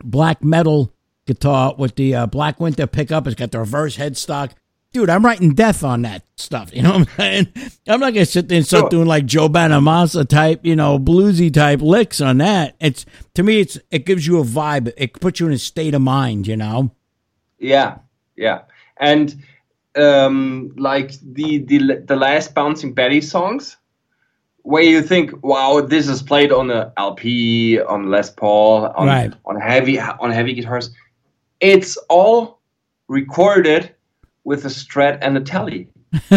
black 0.03 0.43
metal 0.43 0.93
guitar 1.25 1.73
with 1.79 1.95
the 1.95 2.13
uh, 2.13 2.27
black 2.27 2.59
winter 2.59 2.85
pickup 2.85 3.25
it's 3.25 3.35
got 3.35 3.51
the 3.51 3.57
reverse 3.57 3.97
headstock 3.97 4.51
dude 4.93 5.09
i'm 5.09 5.25
writing 5.25 5.53
death 5.53 5.83
on 5.83 6.03
that 6.03 6.23
stuff 6.37 6.73
you 6.73 6.81
know 6.81 6.91
what 6.91 6.99
i'm 6.99 7.15
saying 7.17 7.47
i'm 7.87 7.99
not 7.99 8.13
gonna 8.13 8.25
sit 8.25 8.47
there 8.47 8.57
and 8.57 8.65
start 8.65 8.83
Sure. 8.83 8.89
doing 8.89 9.07
like 9.07 9.25
joe 9.25 9.49
Bonamassa 9.49 10.27
type 10.27 10.61
you 10.63 10.75
know 10.75 10.97
bluesy 10.99 11.51
type 11.53 11.81
licks 11.81 12.21
on 12.21 12.37
that 12.37 12.75
it's 12.79 13.05
to 13.33 13.43
me 13.43 13.59
it's 13.59 13.77
it 13.91 14.05
gives 14.05 14.25
you 14.27 14.39
a 14.39 14.43
vibe 14.43 14.91
it 14.97 15.19
puts 15.19 15.39
you 15.39 15.47
in 15.47 15.53
a 15.53 15.57
state 15.57 15.93
of 15.93 16.01
mind 16.01 16.47
you 16.47 16.55
know 16.55 16.91
Yeah, 17.59 17.97
yeah, 18.35 18.61
and 18.97 19.35
um, 19.95 20.73
like 20.77 21.11
the 21.21 21.59
the 21.59 22.03
the 22.07 22.15
last 22.15 22.53
Bouncing 22.55 22.93
Betty 22.93 23.21
songs, 23.21 23.77
where 24.63 24.83
you 24.83 25.01
think, 25.03 25.31
wow, 25.43 25.79
this 25.81 26.07
is 26.07 26.21
played 26.23 26.51
on 26.51 26.71
a 26.71 26.91
LP, 26.97 27.79
on 27.79 28.09
Les 28.09 28.29
Paul, 28.31 28.87
on 28.97 29.07
Right. 29.07 29.33
on 29.45 29.55
heavy 29.61 29.99
on 29.99 30.31
heavy 30.31 30.53
guitars. 30.53 30.89
It's 31.61 31.95
all 32.09 32.59
recorded 33.07 33.93
with 34.43 34.65
a 34.65 34.69
Strat 34.69 35.19
and 35.21 35.37
a 35.37 35.41
Tele. 35.41 35.87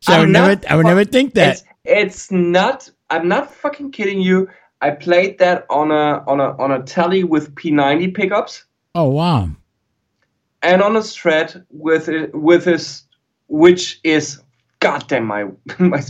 so 0.00 0.12
i 0.12 0.18
would 0.20 0.28
never 0.30 0.60
i 0.68 0.76
would 0.76 0.86
never 0.86 1.04
think 1.04 1.34
that 1.34 1.52
It's, 1.56 1.64
it's 1.84 2.30
not. 2.30 2.90
I'm 3.10 3.28
not 3.28 3.52
fucking 3.52 3.90
kidding 3.92 4.20
you. 4.20 4.48
I 4.80 4.90
played 4.90 5.38
that 5.38 5.66
on 5.68 5.90
a 5.90 6.24
on 6.26 6.40
a 6.40 6.56
on 6.58 6.72
a 6.72 6.82
Tele 6.82 7.24
with 7.24 7.54
P90 7.54 8.14
pickups. 8.14 8.64
oh 8.94 9.08
wow 9.08 9.50
and 10.64 10.82
on 10.82 10.96
a 10.96 11.00
strat 11.00 11.62
with 11.70 12.08
it, 12.08 12.34
with 12.34 12.64
his 12.64 13.02
which 13.48 14.00
is 14.02 14.40
goddamn 14.80 15.26
my 15.26 15.44
my 15.78 16.02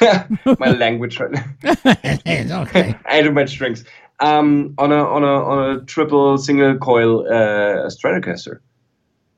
my 0.58 0.70
language 0.70 1.20
right 1.20 1.30
now. 1.30 2.62
okay 2.62 2.94
I 3.06 3.22
do 3.22 3.30
my 3.30 3.44
strings. 3.44 3.84
Um, 4.20 4.74
on 4.78 4.92
a 4.92 5.04
on 5.04 5.24
a 5.24 5.44
on 5.44 5.76
a 5.76 5.80
triple 5.84 6.38
single 6.38 6.76
coil 6.78 7.26
uh, 7.26 7.88
Stratocaster 7.88 8.60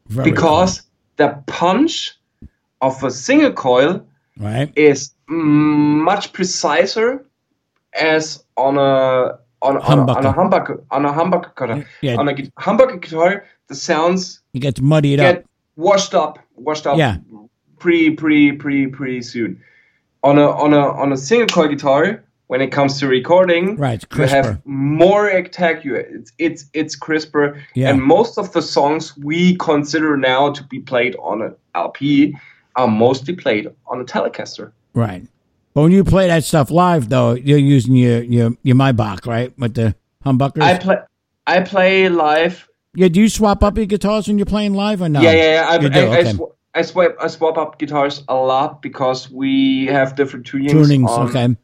Very 0.08 0.30
because 0.30 0.82
the 1.16 1.42
punch 1.46 2.12
of 2.80 3.02
a 3.02 3.10
single 3.10 3.52
coil 3.52 4.06
right 4.38 4.72
is 4.76 5.14
much 5.26 6.32
preciser 6.32 7.24
as 7.98 8.44
on 8.56 8.76
a 8.76 9.38
on, 9.62 9.78
on, 9.78 9.98
a, 9.98 10.12
on 10.12 10.26
a 10.26 10.32
Humbucker. 10.32 10.84
on 10.90 11.06
a 11.06 11.12
humbucker 11.12 11.56
guitar. 11.56 11.84
Yeah. 12.02 12.16
On 12.16 12.28
a 12.28 12.34
humbucker 12.34 13.00
guitar, 13.00 13.46
the 13.68 13.74
sounds 13.74 14.40
it 14.52 14.58
gets 14.60 14.80
muddied 14.80 15.20
up 15.20 15.36
get 15.36 15.46
washed 15.76 16.14
up, 16.14 16.38
washed 16.54 16.86
up. 16.86 16.98
Yeah. 16.98 17.16
Pretty, 17.78 18.10
pretty, 18.10 18.52
pretty, 18.52 18.86
pretty 18.86 19.22
soon. 19.22 19.60
On 20.22 20.38
a 20.38 20.50
on 20.50 20.72
a 20.72 20.80
on 20.80 21.12
a 21.12 21.16
single 21.16 21.46
coil 21.48 21.68
guitar, 21.68 22.24
when 22.54 22.60
it 22.60 22.70
comes 22.70 23.00
to 23.00 23.08
recording, 23.08 23.74
Right, 23.74 24.00
it's 24.00 24.16
you 24.16 24.26
have 24.26 24.64
more 24.64 25.26
attack. 25.26 25.84
It's 25.84 26.30
it's 26.38 26.66
it's 26.72 26.94
crisper. 26.94 27.60
Yeah. 27.74 27.90
And 27.90 28.00
most 28.00 28.38
of 28.38 28.52
the 28.52 28.62
songs 28.62 29.16
we 29.18 29.56
consider 29.56 30.16
now 30.16 30.52
to 30.52 30.62
be 30.62 30.78
played 30.78 31.16
on 31.16 31.42
an 31.42 31.56
LP 31.74 32.36
are 32.76 32.86
mostly 32.86 33.34
played 33.34 33.66
on 33.88 34.00
a 34.00 34.04
Telecaster. 34.04 34.70
Right. 34.94 35.26
But 35.72 35.82
when 35.82 35.90
you 35.90 36.04
play 36.04 36.28
that 36.28 36.44
stuff 36.44 36.70
live, 36.70 37.08
though, 37.08 37.32
you're 37.32 37.58
using 37.58 37.96
your 37.96 38.22
your 38.22 38.52
your 38.62 38.76
Maybach, 38.76 39.26
right, 39.26 39.52
with 39.58 39.74
the 39.74 39.96
humbuckers. 40.24 40.62
I 40.62 40.78
play 40.78 40.98
I 41.48 41.60
play 41.62 42.08
live 42.08 42.68
yeah. 42.94 43.08
Do 43.08 43.20
you 43.20 43.28
swap 43.28 43.64
up 43.64 43.76
your 43.76 43.86
guitars 43.86 44.28
when 44.28 44.38
you're 44.38 44.46
playing 44.46 44.74
live 44.74 45.02
or 45.02 45.08
no? 45.08 45.20
Yeah, 45.20 45.32
yeah, 45.32 45.54
yeah. 45.54 45.68
I, 45.68 45.78
do, 45.78 45.88
I, 45.88 45.98
I, 45.98 46.18
okay. 46.18 46.32
sw- 46.34 46.54
I 46.72 46.82
swap 46.82 47.16
I 47.20 47.26
swap 47.26 47.58
up 47.58 47.80
guitars 47.80 48.22
a 48.28 48.36
lot 48.36 48.80
because 48.80 49.28
we 49.28 49.86
have 49.86 50.14
different 50.14 50.46
tunings. 50.46 50.70
Tunings, 50.70 51.08
on- 51.08 51.28
okay. 51.30 51.56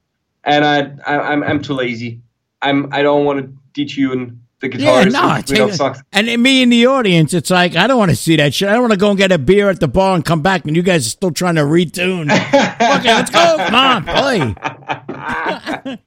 And 0.44 0.64
I, 0.64 0.92
I 1.06 1.18
I'm 1.32 1.42
I'm 1.42 1.62
too 1.62 1.74
lazy. 1.74 2.20
I'm 2.62 2.92
I 2.92 3.02
don't 3.02 3.24
want 3.24 3.40
to 3.40 3.80
detune 3.80 4.38
the 4.60 4.68
Yeah, 4.78 5.04
no, 5.04 5.34
in 5.36 5.40
between 5.42 5.70
take- 5.70 5.80
of 5.80 6.02
and 6.12 6.42
me 6.42 6.62
in 6.62 6.68
the 6.68 6.86
audience, 6.86 7.32
it's 7.32 7.50
like 7.50 7.76
I 7.76 7.86
don't 7.86 7.98
want 7.98 8.10
to 8.10 8.16
see 8.16 8.36
that 8.36 8.52
shit. 8.52 8.68
I 8.68 8.72
don't 8.72 8.82
want 8.82 8.92
to 8.92 8.98
go 8.98 9.08
and 9.10 9.16
get 9.18 9.32
a 9.32 9.38
beer 9.38 9.70
at 9.70 9.80
the 9.80 9.88
bar 9.88 10.14
and 10.14 10.22
come 10.24 10.42
back, 10.42 10.64
and 10.66 10.76
you 10.76 10.82
guys 10.82 11.06
are 11.06 11.10
still 11.10 11.30
trying 11.30 11.54
to 11.54 11.62
retune. 11.62 12.30
okay, 12.98 13.14
let's 13.14 13.30
go. 13.30 13.56
Come 13.58 13.74
on, 13.74 14.04
play. 14.04 15.98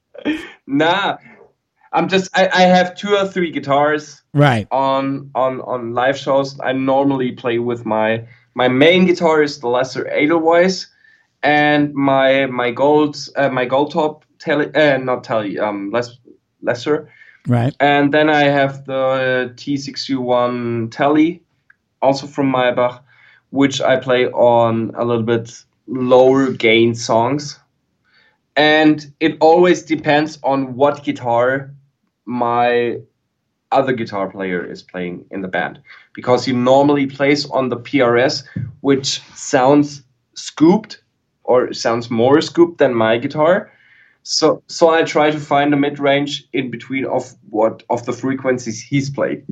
Nah, 0.66 1.18
I'm 1.92 2.08
just 2.08 2.30
I, 2.36 2.48
I 2.48 2.60
have 2.62 2.94
two 2.96 3.14
or 3.14 3.26
three 3.28 3.50
guitars 3.50 4.22
Right. 4.32 4.66
on 4.70 5.30
on 5.34 5.60
on 5.60 5.92
live 5.92 6.16
shows. 6.18 6.58
I 6.60 6.72
normally 6.72 7.32
play 7.32 7.58
with 7.58 7.84
my 7.84 8.26
my 8.54 8.68
main 8.68 9.04
guitar 9.04 9.42
is 9.42 9.60
the 9.60 9.68
Lester 9.68 10.08
Edelweiss, 10.08 10.86
and 11.44 11.94
my 11.94 12.46
my 12.46 12.72
gold 12.72 13.16
uh, 13.36 13.48
my 13.50 13.64
gold 13.64 13.92
top 13.92 14.24
tele 14.40 14.70
uh, 14.74 14.98
not 14.98 15.22
tele 15.22 15.58
um 15.58 15.90
less 15.90 16.18
Lester, 16.64 17.10
Right. 17.46 17.74
and 17.78 18.12
then 18.12 18.30
I 18.30 18.44
have 18.44 18.86
the 18.86 19.52
T6U1 19.56 20.90
Tele, 20.90 21.42
also 22.00 22.26
from 22.26 22.50
Maybach, 22.50 23.00
which 23.50 23.80
I 23.80 23.96
play 23.96 24.26
on 24.28 24.92
a 24.96 25.04
little 25.04 25.22
bit 25.22 25.52
lower 25.86 26.50
gain 26.50 26.94
songs. 26.94 27.58
And 28.56 29.12
it 29.20 29.36
always 29.40 29.82
depends 29.82 30.38
on 30.42 30.74
what 30.74 31.04
guitar 31.04 31.74
my 32.24 32.98
other 33.72 33.92
guitar 33.92 34.30
player 34.30 34.64
is 34.64 34.82
playing 34.82 35.26
in 35.30 35.42
the 35.42 35.48
band. 35.48 35.80
Because 36.14 36.44
he 36.44 36.52
normally 36.52 37.06
plays 37.06 37.44
on 37.50 37.68
the 37.68 37.76
PRS, 37.76 38.44
which 38.80 39.20
sounds 39.34 40.02
scooped 40.34 41.03
or 41.44 41.72
sounds 41.72 42.10
more 42.10 42.40
scooped 42.40 42.78
than 42.78 42.94
my 42.94 43.18
guitar. 43.18 43.70
So 44.22 44.62
so 44.68 44.88
I 44.90 45.02
try 45.02 45.30
to 45.30 45.38
find 45.38 45.72
a 45.74 45.76
mid 45.76 45.98
range 45.98 46.46
in 46.52 46.70
between 46.70 47.04
of 47.04 47.32
what 47.50 47.82
of 47.90 48.04
the 48.06 48.12
frequencies 48.12 48.80
he's 48.82 49.10
played, 49.10 49.44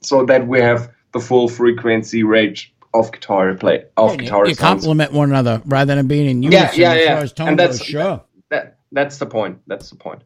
so 0.00 0.24
that 0.26 0.46
we 0.46 0.60
have 0.60 0.90
the 1.12 1.20
full 1.20 1.48
frequency 1.48 2.22
range 2.22 2.72
of 2.94 3.12
guitar 3.12 3.54
play 3.54 3.84
of 3.96 4.12
You, 4.12 4.18
guitar 4.18 4.48
you 4.48 4.54
sounds. 4.54 4.82
complement 4.84 5.12
one 5.12 5.30
another 5.30 5.62
rather 5.66 5.94
than 5.94 6.06
being 6.08 6.28
in 6.28 6.42
Yeah, 6.42 6.50
unison 6.50 6.80
yeah, 6.80 6.92
as 6.92 7.04
yeah. 7.04 7.14
far 7.14 7.22
as 7.24 7.32
tone 7.32 7.48
And 7.48 7.58
goes. 7.58 7.78
that's 7.78 7.84
Sure. 7.88 8.24
That 8.48 8.78
that's 8.90 9.18
the 9.18 9.26
point. 9.26 9.58
That's 9.66 9.90
the 9.90 9.96
point. 9.96 10.22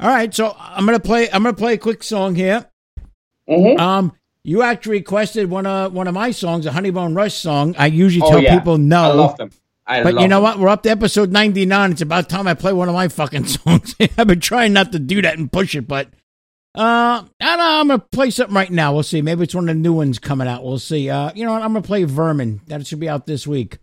All 0.00 0.08
right, 0.08 0.34
so 0.34 0.56
I'm 0.58 0.84
gonna 0.86 0.98
play. 0.98 1.28
I'm 1.30 1.42
gonna 1.44 1.54
play 1.54 1.74
a 1.74 1.78
quick 1.78 2.02
song 2.02 2.34
here. 2.34 2.66
Mhm. 3.48 3.78
Um, 3.78 4.12
you 4.42 4.62
actually 4.62 4.98
requested 4.98 5.48
one 5.50 5.66
of 5.66 5.92
one 5.92 6.08
of 6.08 6.14
my 6.14 6.30
songs, 6.32 6.66
a 6.66 6.70
Honeybone 6.70 7.14
Rush 7.14 7.34
song. 7.34 7.74
I 7.78 7.86
usually 7.86 8.22
Oh, 8.26 8.30
tell 8.30 8.42
yeah. 8.42 8.58
people 8.58 8.78
no. 8.78 9.02
I 9.02 9.12
love 9.12 9.36
them. 9.36 9.50
I 9.86 10.02
But 10.02 10.20
you 10.20 10.28
know 10.28 10.36
them. 10.36 10.42
what? 10.42 10.58
We're 10.58 10.68
up 10.68 10.82
to 10.84 10.90
episode 10.90 11.32
99. 11.32 11.92
It's 11.92 12.00
about 12.02 12.28
time 12.28 12.46
I 12.46 12.54
play 12.54 12.72
one 12.72 12.88
of 12.88 12.94
my 12.94 13.08
fucking 13.08 13.46
songs. 13.46 13.94
I've 14.16 14.26
been 14.26 14.40
trying 14.40 14.72
not 14.72 14.92
to 14.92 14.98
do 14.98 15.20
that 15.22 15.38
and 15.38 15.50
push 15.50 15.74
it, 15.74 15.88
but 15.88 16.08
uh, 16.74 17.24
I 17.24 17.26
don't 17.40 17.58
know. 17.58 17.80
I'm 17.80 17.88
going 17.88 18.00
to 18.00 18.06
play 18.12 18.30
something 18.30 18.54
right 18.54 18.70
now. 18.70 18.92
We'll 18.94 19.02
see. 19.02 19.20
Maybe 19.22 19.42
it's 19.42 19.54
one 19.54 19.68
of 19.68 19.74
the 19.74 19.80
new 19.80 19.92
ones 19.92 20.18
coming 20.18 20.48
out. 20.48 20.64
We'll 20.64 20.78
see. 20.78 21.10
Uh, 21.10 21.32
you 21.34 21.44
know 21.44 21.52
what? 21.52 21.62
I'm 21.62 21.72
going 21.72 21.82
to 21.82 21.86
play 21.86 22.04
Vermin. 22.04 22.60
That 22.68 22.86
should 22.86 23.00
be 23.00 23.08
out 23.08 23.26
this 23.26 23.46
week. 23.46 23.78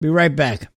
Be 0.00 0.08
right 0.08 0.34
back. 0.34 0.70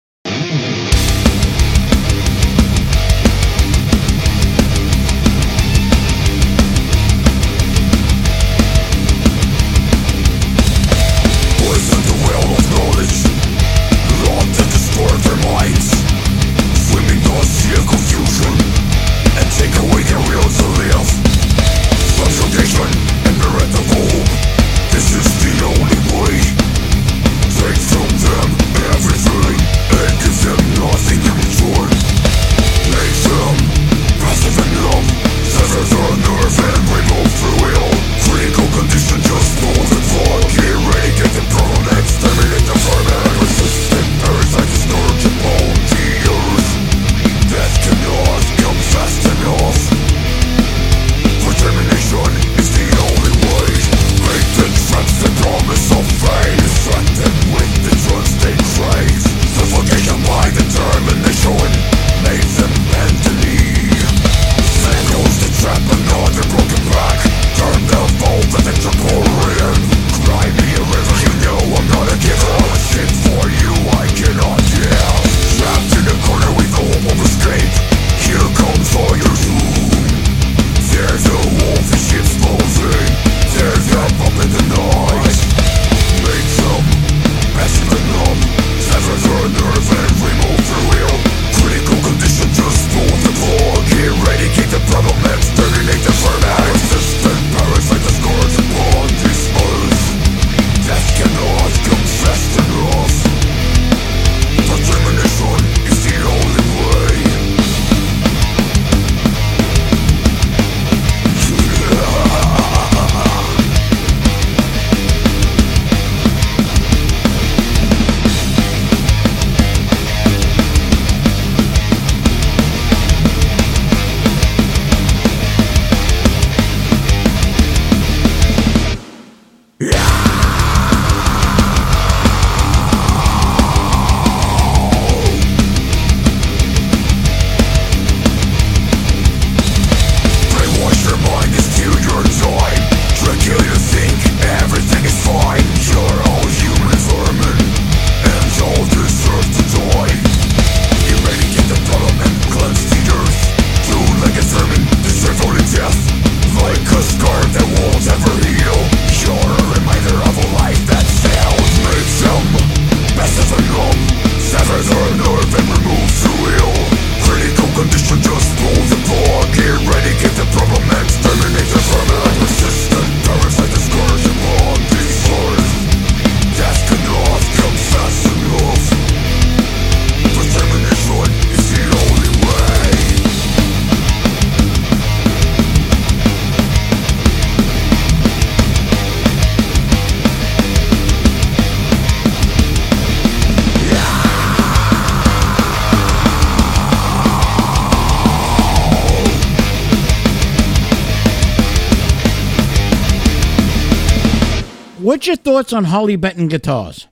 Your 205.34 205.38
thoughts 205.38 205.74
on 205.74 205.86
Holly 205.86 206.16
Benton 206.16 206.48
guitars? 206.48 207.08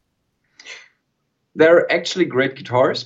They're 1.55 1.91
actually 1.91 2.25
great 2.25 2.55
guitars 2.55 3.05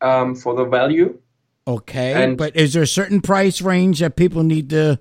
um, 0.00 0.34
for 0.34 0.54
the 0.54 0.64
value. 0.64 1.18
Okay, 1.66 2.12
And- 2.24 2.38
but 2.38 2.56
is 2.56 2.72
there 2.72 2.82
a 2.82 2.86
certain 2.86 3.20
price 3.20 3.60
range 3.60 4.00
that 4.00 4.16
people 4.16 4.42
need 4.42 4.70
to, 4.70 4.98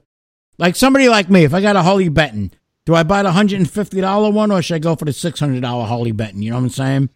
like 0.58 0.76
somebody 0.76 1.10
like 1.10 1.30
me? 1.30 1.44
If 1.44 1.54
I 1.54 1.62
got 1.62 1.76
a 1.76 1.82
Holly 1.82 2.10
Benton, 2.10 2.52
do 2.86 2.94
I 2.96 3.04
buy 3.04 3.24
the 3.24 3.32
hundred 3.32 3.60
and 3.60 3.70
fifty 3.70 4.02
dollar 4.02 4.30
one, 4.32 4.52
or 4.52 4.62
should 4.62 4.76
I 4.76 4.80
go 4.80 4.96
for 4.96 5.06
the 5.06 5.14
six 5.14 5.40
hundred 5.40 5.62
dollar 5.62 5.86
Holly 5.86 6.12
Benton? 6.12 6.42
You 6.42 6.52
know 6.52 6.58
what 6.58 6.64
I'm 6.64 6.70
saying? 6.70 7.10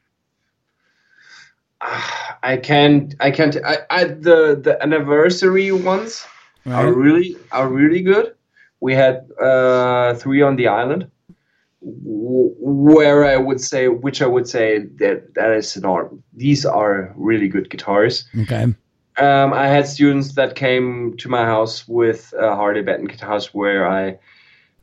I 1.81 2.57
can't. 2.57 3.13
I 3.19 3.29
can't. 3.31 3.55
I, 3.63 3.77
I 3.89 4.03
the 4.05 4.59
the 4.61 4.77
anniversary 4.81 5.71
ones 5.71 6.25
are 6.65 6.91
really 6.91 7.37
are 7.51 7.67
really 7.69 8.01
good. 8.01 8.33
We 8.79 8.93
had 8.93 9.29
uh, 9.39 10.15
three 10.15 10.41
on 10.41 10.55
the 10.55 10.67
island, 10.67 11.09
where 11.87 13.25
I 13.25 13.37
would 13.37 13.61
say, 13.61 13.87
which 13.87 14.21
I 14.21 14.25
would 14.27 14.47
say 14.47 14.79
that 14.97 15.35
that 15.35 15.51
is 15.51 15.77
not. 15.77 16.09
These 16.33 16.65
are 16.65 17.13
really 17.15 17.47
good 17.47 17.69
guitars. 17.69 18.25
Okay. 18.41 18.73
Um, 19.17 19.53
I 19.53 19.67
had 19.67 19.87
students 19.87 20.33
that 20.33 20.55
came 20.55 21.15
to 21.17 21.29
my 21.29 21.45
house 21.45 21.87
with 21.87 22.33
uh, 22.33 22.55
Harley 22.55 22.81
Benton 22.81 23.05
guitars, 23.07 23.53
where 23.53 23.87
I 23.87 24.17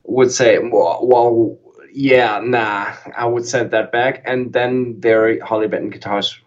would 0.05 0.31
say, 0.31 0.59
well, 0.59 1.01
well, 1.03 1.59
yeah, 1.93 2.41
nah, 2.43 2.95
I 3.17 3.27
would 3.27 3.45
send 3.45 3.73
that 3.73 3.93
back. 3.93 4.23
And 4.25 4.53
then 4.53 5.01
there 5.01 5.29
are 5.29 5.45
Harley 5.45 5.69
Benton 5.69 5.91
guitars 5.91 6.39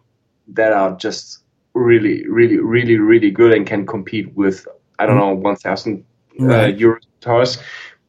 that 0.48 0.72
are 0.72 0.96
just 0.96 1.44
really, 1.74 2.28
really, 2.28 2.58
really, 2.58 2.98
really 2.98 3.30
good 3.30 3.54
and 3.54 3.68
can 3.68 3.86
compete 3.86 4.34
with, 4.36 4.66
I 5.00 5.06
don't 5.06 5.18
know, 5.18 5.34
1,000 5.34 6.04
uh, 6.40 6.46
Right. 6.46 6.78
euro 6.78 7.00
guitars. 7.20 7.60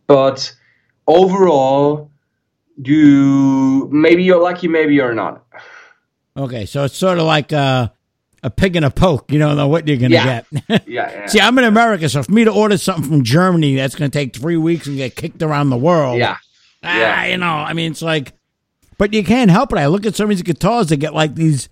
But 0.06 0.54
overall, 1.06 2.10
you 2.82 3.88
maybe 3.92 4.22
you're 4.24 4.40
lucky, 4.42 4.68
maybe 4.68 4.94
you're 4.94 5.14
not. 5.14 5.44
Okay, 6.36 6.66
so 6.66 6.84
it's 6.84 6.96
sort 6.96 7.18
of 7.18 7.24
like 7.24 7.52
uh, 7.52 7.88
a 8.42 8.50
pig 8.50 8.76
and 8.76 8.84
a 8.84 8.90
poke. 8.90 9.32
You 9.32 9.38
don't 9.38 9.56
know 9.56 9.68
what 9.68 9.88
you're 9.88 9.96
gonna 9.96 10.14
Yeah. 10.14 10.42
get. 10.52 10.86
Yeah, 10.88 11.10
yeah. 11.10 11.26
See, 11.26 11.40
I'm 11.40 11.56
in 11.58 11.64
America, 11.64 12.08
so 12.08 12.22
for 12.22 12.32
me 12.32 12.44
to 12.44 12.52
order 12.52 12.76
something 12.78 13.08
from 13.08 13.24
Germany, 13.24 13.76
that's 13.76 13.94
going 13.94 14.10
to 14.10 14.16
take 14.18 14.34
three 14.36 14.56
weeks 14.56 14.86
and 14.86 14.96
get 14.96 15.16
kicked 15.16 15.42
around 15.42 15.70
the 15.70 15.76
world. 15.78 16.18
yeah. 16.18 16.36
Ah, 16.82 16.98
Yeah. 16.98 17.24
you 17.26 17.36
know, 17.38 17.46
I 17.46 17.72
mean, 17.72 17.92
it's 17.92 18.02
like, 18.02 18.32
but 18.98 19.12
you 19.14 19.24
can't 19.24 19.50
help 19.50 19.72
it. 19.72 19.78
I 19.78 19.86
look 19.86 20.06
at 20.06 20.14
some 20.14 20.24
of 20.24 20.30
these 20.30 20.42
guitars 20.42 20.88
that 20.88 20.98
get 20.98 21.14
like 21.14 21.34
these, 21.34 21.68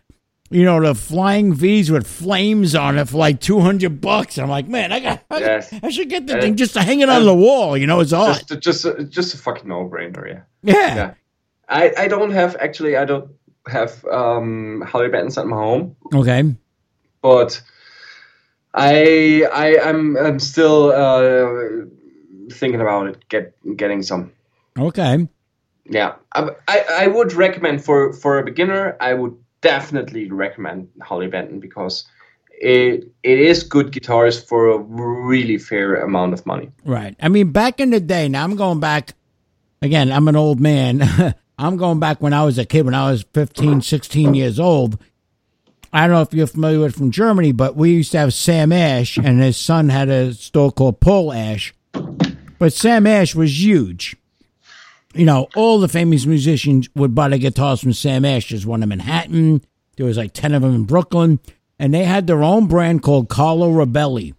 you 0.51 0.65
know, 0.65 0.81
the 0.81 0.95
flying 0.95 1.53
V's 1.55 1.91
with 1.91 2.07
flames 2.07 2.75
on 2.75 2.99
it 2.99 3.09
for 3.09 3.19
like 3.19 3.41
200 3.41 4.01
bucks. 4.01 4.37
And 4.39 4.45
I'm 4.45 4.51
like, 4.51 4.67
man, 4.69 4.93
I 4.93 5.01
got, 5.01 5.23
I, 5.31 5.39
Yes. 5.41 5.73
I 5.83 5.91
should 5.91 6.09
get 6.09 6.27
the 6.27 6.41
thing 6.41 6.57
just 6.57 6.73
to 6.75 6.83
hang 6.83 7.01
it 7.01 7.09
on 7.11 7.25
the 7.25 7.35
wall. 7.35 7.77
You 7.77 7.87
know, 7.87 8.01
it's 8.01 8.13
all. 8.13 8.33
just 8.35 8.61
just 8.61 8.87
just 9.11 9.35
a 9.35 9.39
fucking 9.39 9.69
no 9.69 9.89
brainer 9.89 10.27
yeah 10.29 10.41
yeah. 10.65 10.95
yeah 10.97 11.15
i 11.69 11.93
i 11.99 12.09
don't 12.09 12.33
have 12.33 12.57
actually 12.61 12.97
i 12.97 13.05
don't 13.05 13.31
have 13.67 14.05
um 14.07 14.83
Harley 14.87 15.09
Bentons 15.09 15.39
at 15.39 15.47
my 15.47 15.57
home 15.57 15.97
Okay. 16.13 16.55
but 17.23 17.63
i 18.75 19.47
i 19.53 19.79
i'm 19.89 20.17
i'm 20.17 20.39
still 20.39 20.91
uh 20.93 21.87
thinking 22.53 22.81
about 22.81 23.07
it 23.07 23.29
get 23.29 23.55
getting 23.77 24.03
some 24.03 24.31
Okay. 24.79 25.27
yeah 25.87 26.15
I, 26.35 26.51
I 26.69 26.85
i 27.05 27.07
would 27.07 27.33
recommend 27.33 27.85
for 27.85 28.13
for 28.13 28.39
a 28.39 28.45
beginner 28.45 28.97
i 29.01 29.15
would 29.15 29.37
definitely 29.61 30.31
recommend 30.31 30.89
Harley 31.01 31.27
Benton 31.29 31.59
because 31.61 32.05
it 32.61 33.09
it 33.23 33.39
is 33.39 33.63
good 33.63 33.93
guitars 33.93 34.43
for 34.43 34.69
a 34.69 34.79
really 34.79 35.57
fair 35.59 35.95
amount 36.05 36.35
of 36.35 36.45
money 36.45 36.71
Right. 36.85 37.17
I 37.21 37.29
mean, 37.29 37.51
back 37.51 37.81
in 37.81 37.91
the 37.91 38.01
day, 38.01 38.29
now 38.29 38.45
I'm 38.45 38.57
going 38.57 38.79
back, 38.79 39.15
again, 39.85 40.11
I'm 40.11 40.27
an 40.29 40.37
old 40.37 40.61
man. 40.61 41.35
I'm 41.59 41.77
going 41.77 42.01
back 42.01 42.21
when 42.21 42.33
I 42.33 42.45
was 42.45 42.59
a 42.59 42.65
kid, 42.65 42.85
when 42.85 42.95
I 42.95 43.11
was 43.11 43.25
15, 43.35 43.83
16 43.83 44.35
years 44.35 44.59
old. 44.59 44.99
I 45.93 46.07
don't 46.07 46.17
know 46.17 46.23
if 46.23 46.35
you're 46.35 46.49
familiar 46.49 46.81
with 46.81 46.97
from 46.97 47.13
Germany, 47.13 47.53
but 47.53 47.77
we 47.77 47.93
used 47.93 48.11
to 48.13 48.19
have 48.19 48.35
Sam 48.35 48.73
Ash, 48.73 49.17
and 49.17 49.41
his 49.41 49.57
son 49.57 49.91
had 49.91 50.09
a 50.09 50.35
store 50.35 50.73
called 50.73 50.99
Paul 50.99 51.33
Ash. 51.33 51.73
But 52.59 52.73
Sam 52.73 53.07
Ash 53.07 53.35
was 53.37 53.63
huge. 53.63 54.17
You 55.15 55.27
know, 55.27 55.49
all 55.55 55.79
the 55.79 55.87
famous 55.87 56.27
musicians 56.27 56.89
would 56.97 57.15
buy 57.15 57.29
the 57.29 57.39
guitars 57.39 57.81
from 57.81 57.93
Sam 57.93 58.25
Ash. 58.25 58.49
There's 58.49 58.67
one 58.67 58.83
in 58.83 58.89
Manhattan. 58.89 59.63
There 59.97 60.07
was 60.07 60.17
like 60.17 60.33
10 60.33 60.55
of 60.55 60.63
them 60.63 60.75
in 60.75 60.85
Brooklyn. 60.85 61.39
And 61.79 61.95
they 61.95 62.05
had 62.05 62.27
their 62.27 62.43
own 62.43 62.67
brand 62.67 63.03
called 63.03 63.29
Carlo 63.29 63.71
Robelli. 63.71 64.35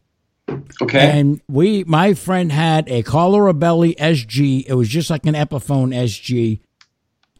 Okay 0.82 1.00
And 1.20 1.42
we, 1.48 1.84
my 1.86 2.14
friend 2.14 2.52
had 2.52 2.90
a 2.90 3.02
Carlo 3.04 3.40
Robelli 3.40 3.96
SG. 3.98 4.66
It 4.68 4.74
was 4.74 4.90
just 4.90 5.10
like 5.10 5.26
an 5.26 5.34
Epiphone 5.34 5.96
SG. 5.96 6.60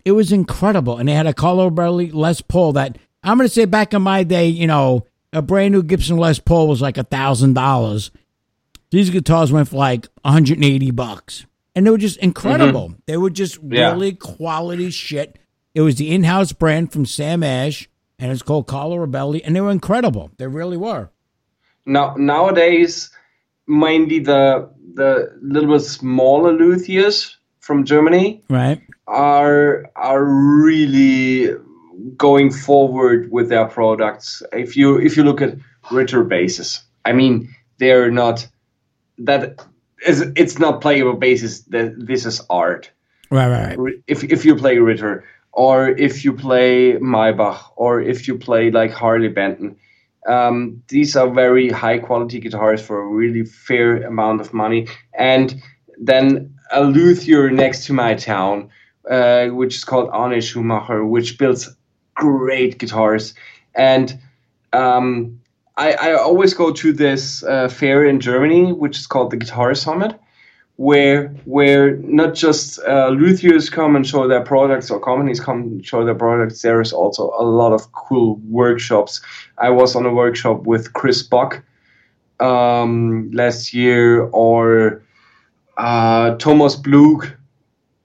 It 0.04 0.12
was 0.14 0.32
incredible. 0.32 0.98
And 0.98 1.08
they 1.10 1.14
had 1.14 1.28
a 1.28 1.34
Carlo 1.34 1.70
Robelli 1.70 2.14
Les 2.14 2.42
Paul 2.42 2.74
that 2.74 2.98
I'm 3.24 3.38
going 3.38 3.48
to 3.48 3.54
say 3.54 3.66
back 3.66 3.94
in 3.94 4.02
my 4.02 4.24
day, 4.24 4.48
you 4.48 4.68
know, 4.68 5.06
a 5.34 5.42
brand 5.42 5.74
new 5.74 5.84
Gibson 5.84 6.18
Les 6.18 6.40
Paul 6.40 6.68
was 6.68 6.82
like 6.82 6.98
a 6.98 7.04
thousand 7.04 7.54
dollars. 7.54 8.12
These 8.92 9.10
guitars 9.10 9.52
went 9.52 9.68
for 9.68 9.78
like 9.78 10.08
180 10.22 10.92
bucks. 10.92 11.46
And 11.76 11.86
they 11.86 11.92
were 11.92 11.98
just 11.98 12.18
incredible. 12.18 12.90
Mm-hmm. 12.90 13.00
They 13.08 13.18
were 13.18 13.30
just 13.30 13.60
Yeah. 13.62 13.92
really 13.92 14.14
quality 14.14 14.90
shit. 14.92 15.38
It 15.74 15.82
was 15.82 15.96
the 15.96 16.10
in-house 16.14 16.54
brand 16.54 16.94
from 16.94 17.06
Sam 17.06 17.44
Ash, 17.44 17.90
and 18.18 18.32
it's 18.32 18.42
called 18.42 18.66
Carlo 18.68 18.96
Robelli, 19.06 19.42
and 19.44 19.54
they 19.54 19.60
were 19.60 19.72
incredible. 19.72 20.32
They 20.38 20.48
really 20.48 20.78
were. 20.78 21.10
Now 21.86 22.16
nowadays, 22.18 23.12
mainly 23.68 24.20
the 24.20 24.70
the 24.94 25.32
little 25.42 25.74
bit 25.74 25.82
smaller 25.82 26.54
luthiers 26.54 27.36
from 27.60 27.84
Germany 27.84 28.42
Right? 28.50 28.82
are 29.08 29.86
are 29.96 30.24
really 30.24 31.56
going 32.18 32.52
forward 32.52 33.32
with 33.32 33.50
their 33.50 33.66
products. 33.66 34.44
If 34.52 34.78
you 34.78 34.98
if 34.98 35.18
you 35.18 35.24
look 35.24 35.42
at 35.42 35.56
Ritter 35.92 36.24
basses, 36.24 36.82
I 37.06 37.14
mean 37.14 37.54
they're 37.78 38.12
not 38.12 38.48
that 39.18 39.66
is 40.06 40.22
it's 40.36 40.60
not 40.60 40.82
playable 40.82 41.14
basses. 41.14 41.64
That 41.66 41.94
this 41.98 42.26
is 42.26 42.42
art. 42.50 42.92
Right, 43.32 43.50
right, 43.50 43.78
right. 43.78 43.96
If 44.08 44.24
if 44.24 44.46
you 44.46 44.56
play 44.56 44.78
Ritter 44.78 45.26
or 45.52 45.90
if 45.90 46.24
you 46.24 46.34
play 46.34 46.94
Maybach 46.94 47.60
or 47.76 48.02
if 48.02 48.28
you 48.28 48.38
play 48.38 48.72
like 48.72 48.92
Harley 48.92 49.30
Benton, 49.30 49.78
um, 50.26 50.82
these 50.88 51.16
are 51.16 51.30
very 51.30 51.70
high 51.70 52.00
quality 52.00 52.40
guitars 52.40 52.82
for 52.82 53.02
a 53.02 53.08
really 53.08 53.44
fair 53.46 54.04
amount 54.04 54.42
of 54.42 54.54
money. 54.54 54.88
And 55.18 55.62
then 55.98 56.54
a 56.72 56.84
luthier 56.84 57.50
next 57.52 57.86
to 57.86 57.94
my 57.94 58.16
town, 58.16 58.70
uh, 59.10 59.48
which 59.48 59.76
is 59.76 59.84
called 59.84 60.10
Arne 60.12 60.42
Schumacher, 60.42 61.06
which 61.06 61.38
builds 61.38 61.70
great 62.16 62.80
guitars. 62.80 63.34
And 63.76 64.20
um, 64.74 65.40
I, 65.78 65.94
I 65.94 66.14
always 66.14 66.54
go 66.54 66.72
to 66.72 66.94
this 66.94 67.44
uh, 67.44 67.68
fair 67.68 68.06
in 68.06 68.20
Germany, 68.20 68.74
which 68.74 68.98
is 68.98 69.08
called 69.08 69.32
the 69.32 69.38
Guitar 69.38 69.76
Summit, 69.76 70.20
where 70.78 71.28
where 71.46 71.96
not 71.98 72.34
just 72.34 72.80
uh, 72.80 73.10
luthiers 73.10 73.70
come 73.72 73.96
and 73.96 74.06
show 74.06 74.28
their 74.28 74.44
products 74.44 74.92
or 74.92 75.00
companies 75.00 75.40
come 75.40 75.62
and 75.62 75.86
show 75.86 76.04
their 76.04 76.16
products. 76.16 76.62
There 76.62 76.82
is 76.82 76.92
also 76.92 77.32
a 77.40 77.44
lot 77.44 77.72
of 77.72 77.92
cool 77.94 78.36
workshops. 78.50 79.22
I 79.58 79.70
was 79.70 79.96
on 79.96 80.06
a 80.06 80.14
workshop 80.14 80.64
with 80.64 80.92
Chris 80.94 81.24
Buck 81.24 81.64
um, 82.40 83.32
last 83.32 83.74
year, 83.74 84.24
or 84.28 85.02
uh, 85.78 86.36
Thomas 86.36 86.76
Blug, 86.76 87.28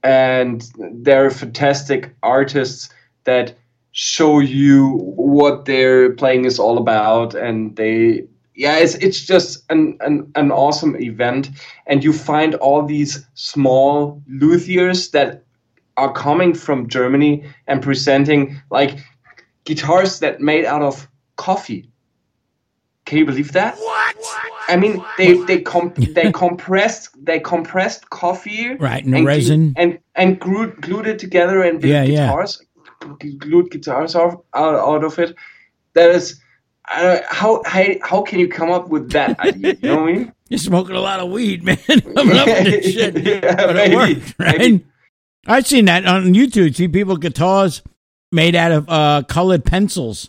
and 0.04 0.70
they're 0.92 1.30
fantastic 1.30 2.14
artists 2.22 2.90
that 3.24 3.54
show 3.92 4.38
you 4.38 4.98
what 5.16 5.64
their 5.64 6.12
playing 6.12 6.44
is 6.44 6.60
all 6.60 6.78
about 6.78 7.34
and 7.34 7.74
they 7.74 8.24
yeah 8.54 8.76
it's, 8.78 8.94
it's 8.96 9.20
just 9.24 9.64
an, 9.70 9.96
an, 10.00 10.30
an 10.34 10.50
awesome 10.50 10.96
event 11.00 11.50
and 11.86 12.02
you 12.04 12.12
find 12.12 12.54
all 12.56 12.84
these 12.84 13.24
small 13.34 14.22
luthiers 14.28 15.10
that 15.12 15.44
are 15.96 16.12
coming 16.12 16.54
from 16.54 16.88
germany 16.88 17.44
and 17.66 17.82
presenting 17.82 18.60
like 18.70 18.98
guitars 19.64 20.20
that 20.20 20.40
made 20.40 20.64
out 20.64 20.82
of 20.82 21.06
coffee. 21.36 21.88
Can 23.06 23.18
you 23.18 23.26
believe 23.26 23.52
that? 23.52 23.76
What? 23.76 24.16
I 24.68 24.76
mean 24.76 25.04
they 25.18 25.34
they 25.44 25.60
comp- 25.60 25.96
they 26.14 26.32
compressed 26.32 27.10
they 27.24 27.40
compressed 27.40 28.08
coffee 28.10 28.74
Right, 28.76 29.04
and 29.04 29.14
and 29.14 29.24
glu- 29.24 29.26
resin. 29.26 29.74
and 29.76 29.98
and 30.14 30.38
glued, 30.40 30.80
glued 30.80 31.06
it 31.06 31.18
together 31.18 31.62
and 31.62 31.80
built 31.80 31.90
Yeah, 31.92 32.04
yeah. 32.04 32.46
glued 33.38 33.70
guitars 33.70 34.14
out, 34.16 34.44
out, 34.54 34.74
out 34.74 35.04
of 35.04 35.18
it. 35.18 35.34
That 35.94 36.10
is 36.10 36.39
uh, 36.90 37.20
how, 37.28 37.62
how 37.66 37.84
how 38.02 38.22
can 38.22 38.38
you 38.38 38.48
come 38.48 38.70
up 38.70 38.88
with 38.88 39.10
that 39.12 39.38
idea 39.40 39.74
you 39.80 39.88
know 39.88 40.02
what 40.02 40.10
i 40.10 40.12
mean 40.12 40.32
You're 40.50 40.58
smoking 40.58 40.96
a 40.96 41.00
lot 41.00 41.20
of 41.20 41.30
weed, 41.30 41.62
man. 41.62 41.78
Up 41.88 41.94
with 42.26 42.64
this 42.64 42.92
shit. 42.92 43.24
Yeah, 43.24 43.54
but 43.54 43.76
it 43.76 43.90
maybe, 43.90 43.94
worked, 43.96 44.34
right? 44.36 44.58
maybe. 44.58 44.84
I've 45.46 45.64
seen 45.64 45.84
that 45.84 46.04
on 46.06 46.34
YouTube. 46.34 46.74
See 46.74 46.88
people 46.88 47.16
guitars 47.16 47.82
made 48.32 48.56
out 48.56 48.72
of 48.72 48.88
uh, 48.88 49.22
colored 49.28 49.64
pencils. 49.64 50.28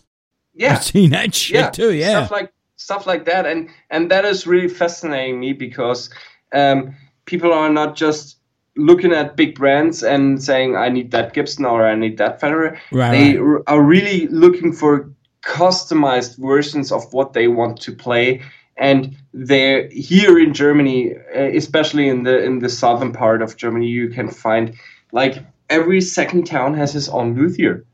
yeah 0.54 0.74
I've 0.74 0.84
seen 0.84 1.10
that 1.10 1.34
shit 1.34 1.56
yeah, 1.56 1.70
too. 1.70 1.92
Yeah. 1.92 2.24
stuff 2.24 2.30
like 2.30 2.52
stuff 2.76 3.06
like 3.06 3.24
that, 3.24 3.46
and 3.46 3.68
and 3.90 4.12
that 4.12 4.24
is 4.24 4.46
really 4.46 4.68
fascinating 4.68 5.40
me 5.40 5.52
because 5.54 6.08
um, 6.52 6.94
people 7.24 7.52
are 7.52 7.68
not 7.68 7.96
just 7.96 8.36
looking 8.76 9.12
at 9.12 9.36
big 9.36 9.56
brands 9.56 10.04
and 10.04 10.42
saying 10.42 10.76
I 10.76 10.88
need 10.88 11.10
that 11.10 11.34
Gibson 11.34 11.64
or 11.64 11.84
I 11.84 11.96
need 11.96 12.16
that 12.18 12.38
Fender. 12.40 12.80
Right, 12.92 13.10
they 13.10 13.38
right. 13.38 13.62
r- 13.66 13.74
are 13.74 13.82
really 13.82 14.28
looking 14.28 14.72
for 14.72 15.12
customized 15.42 16.38
versions 16.38 16.92
of 16.92 17.12
what 17.12 17.32
they 17.32 17.48
want 17.48 17.80
to 17.82 17.92
play. 17.92 18.42
And 18.76 19.16
they're 19.34 19.88
here 19.90 20.38
in 20.38 20.54
Germany, 20.54 21.14
uh, 21.36 21.50
especially 21.54 22.08
in 22.08 22.22
the 22.22 22.42
in 22.42 22.60
the 22.60 22.68
southern 22.68 23.12
part 23.12 23.42
of 23.42 23.56
Germany, 23.56 23.86
you 23.86 24.08
can 24.08 24.28
find 24.28 24.74
like 25.12 25.44
every 25.68 26.00
second 26.00 26.46
town 26.46 26.74
has 26.74 26.96
its 26.96 27.08
own 27.08 27.34
luthier 27.34 27.84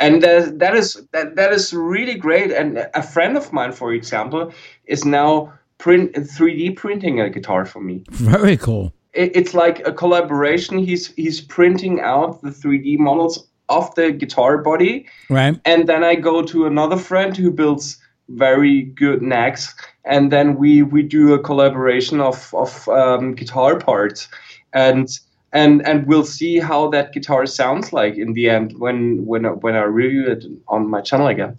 and 0.00 0.22
that, 0.22 0.58
that 0.58 0.74
is 0.74 1.06
that, 1.12 1.36
that 1.36 1.52
is 1.52 1.72
really 1.72 2.14
great 2.14 2.50
and 2.50 2.88
a 2.94 3.02
friend 3.02 3.36
of 3.36 3.52
mine 3.52 3.72
for 3.72 3.92
example 3.92 4.52
is 4.86 5.04
now 5.04 5.52
print 5.78 6.12
3d 6.14 6.76
printing 6.76 7.20
a 7.20 7.30
guitar 7.30 7.64
for 7.64 7.80
me 7.80 8.04
Very 8.10 8.56
cool. 8.56 8.92
it, 9.12 9.36
it's 9.36 9.54
like 9.54 9.86
a 9.86 9.92
collaboration 9.92 10.78
he's 10.78 11.14
he's 11.14 11.40
printing 11.40 12.00
out 12.00 12.42
the 12.42 12.50
3d 12.50 12.98
models 12.98 13.46
of 13.70 13.94
the 13.94 14.12
guitar 14.12 14.58
body 14.58 15.06
Right. 15.30 15.58
and 15.64 15.88
then 15.88 16.04
i 16.04 16.14
go 16.14 16.42
to 16.42 16.66
another 16.66 16.96
friend 16.96 17.36
who 17.36 17.50
builds 17.50 17.96
very 18.28 18.82
good 18.82 19.22
necks 19.22 19.74
and 20.04 20.30
then 20.30 20.56
we 20.56 20.82
we 20.82 21.02
do 21.02 21.32
a 21.34 21.38
collaboration 21.42 22.20
of 22.20 22.52
of 22.54 22.88
um, 22.88 23.34
guitar 23.34 23.78
parts 23.78 24.28
and 24.72 25.08
and 25.52 25.84
and 25.88 26.06
we'll 26.06 26.24
see 26.38 26.58
how 26.60 26.88
that 26.90 27.12
guitar 27.12 27.46
sounds 27.46 27.92
like 27.92 28.14
in 28.16 28.32
the 28.34 28.48
end 28.48 28.74
when 28.78 29.24
when 29.26 29.44
I- 29.46 29.56
when 29.64 29.74
i 29.74 29.82
review 29.82 30.26
it 30.28 30.44
on 30.68 30.88
my 30.88 31.00
channel 31.00 31.26
again 31.28 31.58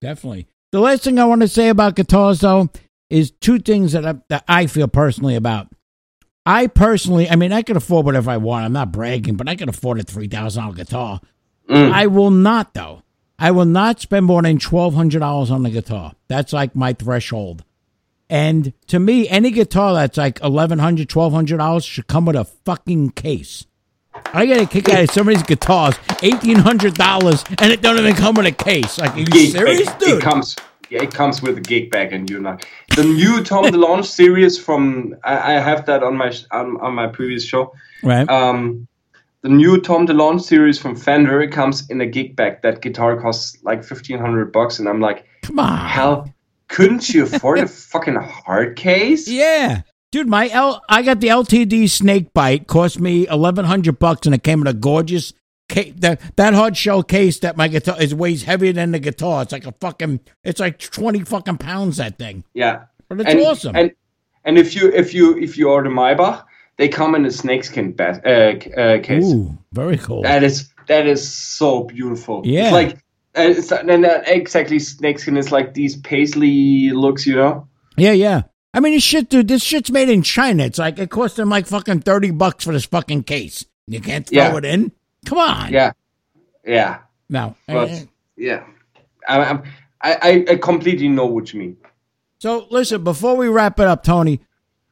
Definitely. 0.00 0.48
The 0.72 0.80
last 0.80 1.04
thing 1.04 1.18
I 1.20 1.24
want 1.26 1.42
to 1.42 1.48
say 1.48 1.68
about 1.68 1.94
guitars, 1.94 2.40
though, 2.40 2.68
is 3.08 3.30
two 3.30 3.58
things 3.60 3.92
that 3.92 4.04
I, 4.04 4.14
that 4.30 4.42
I 4.48 4.66
feel 4.66 4.88
personally 4.88 5.36
about. 5.36 5.68
I 6.44 6.66
personally, 6.66 7.30
I 7.30 7.36
mean, 7.36 7.52
I 7.52 7.62
can 7.62 7.76
afford 7.76 8.04
whatever 8.06 8.30
I 8.32 8.36
want. 8.38 8.64
I'm 8.64 8.72
not 8.72 8.90
bragging, 8.90 9.36
but 9.36 9.48
I 9.48 9.54
can 9.54 9.68
afford 9.68 10.00
a 10.00 10.02
three 10.02 10.26
thousand 10.26 10.62
dollar 10.64 10.74
guitar. 10.74 11.20
I 11.68 12.06
will 12.06 12.30
not, 12.30 12.74
though. 12.74 13.02
I 13.38 13.50
will 13.50 13.64
not 13.64 14.00
spend 14.00 14.26
more 14.26 14.42
than 14.42 14.58
twelve 14.58 14.94
hundred 14.94 15.20
dollars 15.20 15.50
on 15.50 15.64
a 15.66 15.70
guitar. 15.70 16.12
That's 16.28 16.52
like 16.52 16.76
my 16.76 16.92
threshold. 16.92 17.64
And 18.30 18.72
to 18.86 18.98
me, 18.98 19.28
any 19.28 19.50
guitar 19.50 19.94
that's 19.94 20.16
like 20.16 20.40
eleven 20.42 20.78
hundred, 20.78 21.08
twelve 21.08 21.32
hundred 21.32 21.58
dollars 21.58 21.84
should 21.84 22.06
come 22.06 22.24
with 22.24 22.36
a 22.36 22.44
fucking 22.44 23.10
case. 23.10 23.66
I 24.32 24.46
get 24.46 24.60
a 24.60 24.66
kick 24.66 24.88
out 24.90 25.02
of 25.04 25.10
some 25.10 25.28
of 25.28 25.34
these 25.34 25.42
guitars, 25.42 25.94
eighteen 26.22 26.56
hundred 26.56 26.94
dollars, 26.94 27.44
and 27.58 27.72
it 27.72 27.82
don't 27.82 27.98
even 27.98 28.14
come 28.14 28.34
with 28.36 28.46
a 28.46 28.52
case. 28.52 28.98
Like, 28.98 29.14
are 29.16 29.18
you 29.20 29.26
Gig 29.26 29.52
serious, 29.52 29.88
bag. 29.88 29.98
dude? 30.00 30.18
It 30.18 30.22
comes. 30.22 30.56
Yeah, 30.88 31.02
it 31.02 31.12
comes 31.14 31.40
with 31.42 31.56
a 31.56 31.60
gig 31.62 31.90
bag, 31.90 32.12
and 32.12 32.28
you're 32.28 32.40
not. 32.40 32.66
The 32.96 33.04
new 33.04 33.42
Tom 33.42 33.64
DeLonge 33.64 34.04
series 34.04 34.58
from 34.58 35.16
I, 35.24 35.54
I 35.56 35.58
have 35.60 35.86
that 35.86 36.02
on 36.02 36.16
my 36.16 36.32
on, 36.50 36.78
on 36.80 36.94
my 36.94 37.06
previous 37.06 37.44
show. 37.44 37.72
right. 38.02 38.28
Um, 38.28 38.86
the 39.42 39.48
new 39.48 39.80
Tom 39.80 40.06
DeLonge 40.06 40.40
series 40.40 40.78
from 40.78 40.96
Fender 40.96 41.46
comes 41.48 41.88
in 41.90 42.00
a 42.00 42.06
gig 42.06 42.36
bag. 42.36 42.62
That 42.62 42.80
guitar 42.80 43.20
costs 43.20 43.58
like 43.62 43.84
fifteen 43.84 44.18
hundred 44.18 44.52
bucks, 44.52 44.78
and 44.78 44.88
I'm 44.88 45.00
like, 45.00 45.26
Come 45.42 45.58
on. 45.58 45.78
hell, 45.88 46.32
couldn't 46.68 47.08
you 47.10 47.24
afford 47.24 47.58
a 47.58 47.66
fucking 47.92 48.14
hard 48.16 48.76
case? 48.76 49.28
Yeah. 49.28 49.82
Dude, 50.12 50.28
my 50.28 50.48
L 50.50 50.82
I 50.88 51.02
got 51.02 51.20
the 51.20 51.28
LTD 51.28 51.84
Snakebyte, 51.84 52.66
cost 52.66 53.00
me 53.00 53.26
eleven 53.28 53.64
hundred 53.64 53.98
bucks 53.98 54.26
and 54.26 54.34
it 54.34 54.42
came 54.42 54.60
in 54.60 54.66
a 54.66 54.74
gorgeous 54.74 55.32
case 55.68 55.94
that 55.98 56.20
that 56.36 56.52
hard 56.52 56.76
shell 56.76 57.02
case 57.02 57.38
that 57.38 57.56
my 57.56 57.66
guitar 57.66 58.00
is 58.00 58.14
weighs 58.14 58.42
heavier 58.42 58.72
than 58.74 58.92
the 58.92 58.98
guitar. 58.98 59.42
It's 59.42 59.52
like 59.52 59.66
a 59.66 59.72
fucking 59.72 60.20
it's 60.44 60.60
like 60.60 60.78
twenty 60.78 61.20
fucking 61.24 61.56
pounds 61.58 61.96
that 61.96 62.18
thing. 62.18 62.44
Yeah, 62.52 62.84
But 63.08 63.22
it's 63.22 63.30
and, 63.30 63.40
awesome. 63.40 63.74
And 63.74 63.92
and 64.44 64.58
if 64.58 64.76
you 64.76 64.92
if 64.92 65.14
you 65.14 65.38
if 65.38 65.56
you 65.56 65.70
order 65.70 65.88
Maybach, 65.88 66.44
they 66.78 66.88
come 66.88 67.14
in 67.14 67.24
a 67.26 67.30
snakeskin 67.30 67.92
ba- 67.92 68.20
uh, 68.24 68.80
uh, 68.80 69.00
case. 69.02 69.24
Ooh, 69.24 69.56
very 69.72 69.98
cool. 69.98 70.22
That 70.22 70.42
is 70.42 70.72
that 70.88 71.06
is 71.06 71.26
so 71.28 71.84
beautiful. 71.84 72.42
Yeah. 72.44 72.64
it's 72.64 72.72
like 72.72 72.94
uh, 73.36 73.42
it's 73.58 73.72
and 73.72 74.04
that 74.04 74.28
exactly 74.28 74.78
snakeskin 74.78 75.36
is 75.36 75.52
like 75.52 75.74
these 75.74 75.96
paisley 75.96 76.90
looks, 76.90 77.26
you 77.26 77.36
know. 77.36 77.68
yeah, 77.96 78.12
yeah. 78.12 78.42
I 78.74 78.80
mean 78.80 78.94
this 78.94 79.02
shit, 79.02 79.28
dude, 79.28 79.48
this 79.48 79.62
shit's 79.62 79.90
made 79.90 80.08
in 80.08 80.22
China. 80.22 80.64
It's 80.64 80.78
like 80.78 80.98
it 80.98 81.10
cost 81.10 81.36
them 81.36 81.50
like 81.50 81.66
fucking 81.66 82.00
thirty 82.00 82.30
bucks 82.30 82.64
for 82.64 82.72
this 82.72 82.86
fucking 82.86 83.24
case. 83.24 83.64
You 83.86 84.00
can't 84.00 84.26
throw 84.26 84.38
Yeah. 84.38 84.56
it 84.56 84.64
in? 84.64 84.92
Come 85.26 85.38
on. 85.38 85.72
Yeah, 85.72 85.92
yeah, 86.66 87.00
No. 87.28 87.54
but 87.66 87.90
Eh, 87.90 88.04
yeah, 88.36 88.64
I 89.28 89.58
I 90.00 90.44
I 90.50 90.56
completely 90.56 91.08
know 91.08 91.26
what 91.26 91.52
you 91.52 91.60
mean. 91.60 91.76
So 92.38 92.66
listen, 92.70 93.04
before 93.04 93.36
we 93.36 93.48
wrap 93.48 93.78
it 93.78 93.86
up, 93.86 94.02
Toni, 94.02 94.40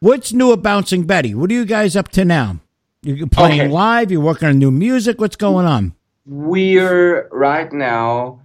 what's 0.00 0.32
new 0.32 0.52
at 0.52 0.62
Bouncing 0.62 1.04
Betty? 1.04 1.34
What 1.34 1.50
are 1.50 1.54
you 1.54 1.64
guys 1.64 1.94
up 1.96 2.08
to 2.12 2.24
now? 2.24 2.56
You're 3.02 3.26
playing 3.28 3.60
Okay. 3.62 3.70
live. 3.70 4.10
You're 4.10 4.20
working 4.20 4.48
on 4.48 4.58
new 4.58 4.70
music. 4.70 5.20
What's 5.20 5.36
going 5.36 5.66
on? 5.66 5.94
We're 6.26 7.28
right 7.30 7.72
now 7.72 8.40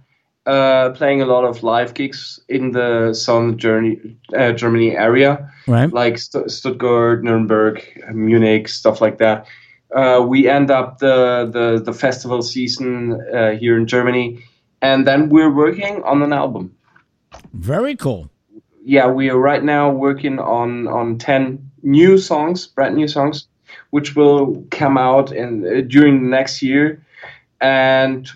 uh, 0.46 0.90
playing 0.90 1.20
a 1.22 1.26
lot 1.26 1.44
of 1.44 1.62
live 1.62 1.92
gigs 1.94 2.38
in 2.48 2.70
the 2.70 3.12
southern 3.12 3.58
Germany, 3.58 3.98
uh, 4.36 4.52
Germany 4.52 4.96
area, 4.96 5.50
Right. 5.66 5.92
like 5.92 6.18
St- 6.18 6.50
Stuttgart, 6.50 7.24
Nuremberg, 7.24 7.82
Munich, 8.14 8.68
stuff 8.68 9.00
like 9.00 9.18
that. 9.18 9.46
Uh, 9.94 10.24
we 10.26 10.48
end 10.48 10.70
up 10.70 10.98
the, 10.98 11.48
the, 11.52 11.82
the 11.82 11.92
festival 11.92 12.42
season 12.42 13.20
uh, 13.34 13.50
here 13.52 13.76
in 13.76 13.86
Germany, 13.86 14.40
and 14.82 15.06
then 15.06 15.28
we're 15.28 15.52
working 15.52 16.02
on 16.04 16.22
an 16.22 16.32
album. 16.32 16.74
Very 17.52 17.96
cool. 17.96 18.30
Yeah, 18.88 19.08
we 19.08 19.28
are 19.30 19.36
right 19.36 19.64
now 19.64 19.90
working 19.90 20.38
on, 20.38 20.86
on 20.86 21.18
10 21.18 21.58
new 21.82 22.16
songs, 22.18 22.68
brand 22.68 22.94
new 22.94 23.08
songs, 23.08 23.48
which 23.90 24.14
will 24.14 24.64
come 24.70 24.96
out 24.96 25.32
in 25.32 25.66
uh, 25.66 25.80
during 25.88 26.22
the 26.22 26.28
next 26.28 26.62
year. 26.62 27.04
And 27.60 28.30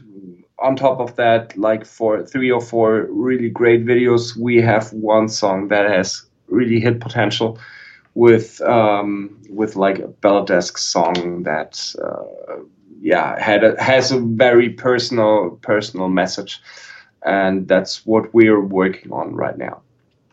on 0.59 0.75
top 0.75 0.99
of 0.99 1.15
that, 1.15 1.57
like 1.57 1.87
for 1.87 2.27
three 2.27 2.51
or 2.51 2.61
four 2.61 3.07
really 3.11 3.49
great 3.49 3.87
videos, 3.87 4.37
we 4.37 4.61
have 4.61 4.93
one 4.93 5.29
song 5.29 5.69
that 5.69 5.89
has 5.89 6.25
really 6.49 6.81
hit 6.81 6.99
potential 6.99 7.57
with 8.17 8.61
um, 8.63 9.41
with 9.51 9.77
like 9.77 10.01
a 10.01 10.09
Belladesque 10.09 10.79
song 10.79 11.45
that 11.45 11.95
uh, 12.03 12.57
yeah 13.01 13.41
had 13.41 13.63
a, 13.63 13.81
has 13.81 14.11
a 14.11 14.19
very 14.19 14.71
personal 14.71 15.61
personal 15.63 16.09
message, 16.09 16.61
and 17.25 17.69
that's 17.69 18.05
what 18.05 18.35
we're 18.35 18.61
working 18.61 19.13
on 19.13 19.37
right 19.37 19.57
now. 19.57 19.81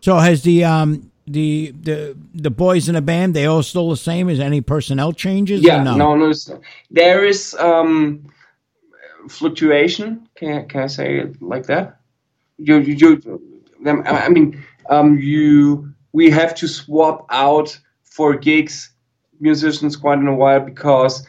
So 0.07 0.15
has 0.15 0.41
the 0.43 0.63
um 0.63 1.11
the 1.27 1.73
the 1.81 2.15
the 2.33 2.49
boys 2.49 2.87
in 2.87 2.95
the 2.95 3.01
band 3.01 3.33
they 3.33 3.45
all 3.45 3.61
still 3.61 3.89
the 3.89 3.97
same? 3.97 4.29
Is 4.29 4.39
any 4.39 4.61
personnel 4.61 5.11
changes? 5.11 5.65
or 5.65 5.67
Yeah, 5.67 5.83
no, 5.83 6.15
no, 6.15 6.29
it's- 6.29 6.49
there 6.89 7.25
is 7.25 7.53
um, 7.59 8.23
fluctuation. 9.27 10.29
Can 10.35 10.59
I, 10.59 10.61
can 10.63 10.83
I 10.83 10.87
say 10.87 11.17
it 11.19 11.41
like 11.41 11.65
that? 11.65 11.99
You, 12.57 12.77
you, 12.77 12.93
you 12.93 13.41
I 13.85 14.27
I 14.27 14.29
mean, 14.29 14.63
um, 14.89 15.17
you 15.17 15.93
we 16.13 16.29
have 16.29 16.55
to 16.55 16.69
swap 16.69 17.25
out 17.29 17.77
for 18.03 18.37
gigs 18.37 18.91
musicians 19.41 19.97
quite 19.97 20.19
in 20.19 20.27
a 20.27 20.35
while 20.35 20.61
because 20.61 21.27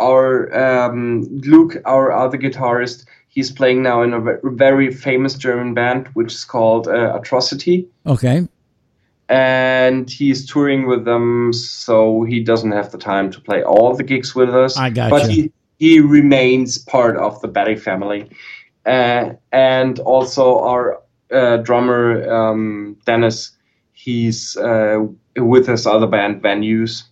our 0.00 0.28
um, 0.64 1.22
Luke, 1.30 1.76
our 1.84 2.10
other 2.10 2.38
guitarist, 2.38 3.04
he's 3.34 3.50
playing 3.50 3.82
now 3.82 4.02
in 4.02 4.14
a 4.14 4.38
very 4.44 4.92
famous 4.92 5.34
German 5.34 5.74
band 5.74 6.08
which 6.14 6.32
is 6.32 6.44
called 6.44 6.88
uh, 6.88 7.18
Atrocity 7.18 7.88
Okay. 8.06 8.46
and 9.28 10.08
he's 10.10 10.46
touring 10.46 10.86
with 10.86 11.04
them, 11.04 11.52
so 11.52 12.24
he 12.24 12.40
doesn't 12.40 12.72
have 12.72 12.90
the 12.92 12.98
time 12.98 13.30
to 13.32 13.40
play 13.40 13.62
all 13.62 13.94
the 13.94 14.02
gigs 14.02 14.34
with 14.34 14.54
us. 14.54 14.76
I 14.76 14.90
gotcha. 14.90 15.10
But 15.10 15.30
he 15.30 15.50
he 15.78 16.00
remains 16.00 16.78
part 16.78 17.16
of 17.16 17.40
the 17.40 17.48
Betty 17.48 17.76
family, 17.76 18.30
uh, 18.86 19.30
and 19.50 19.98
also 20.00 20.60
our 20.60 21.02
uh, 21.32 21.56
drummer 21.58 22.30
um, 22.30 22.96
Dennis. 23.06 23.50
He's 23.92 24.56
uh, 24.56 25.06
with 25.36 25.66
his 25.66 25.86
other 25.86 26.06
band 26.06 26.42
Venues. 26.42 27.04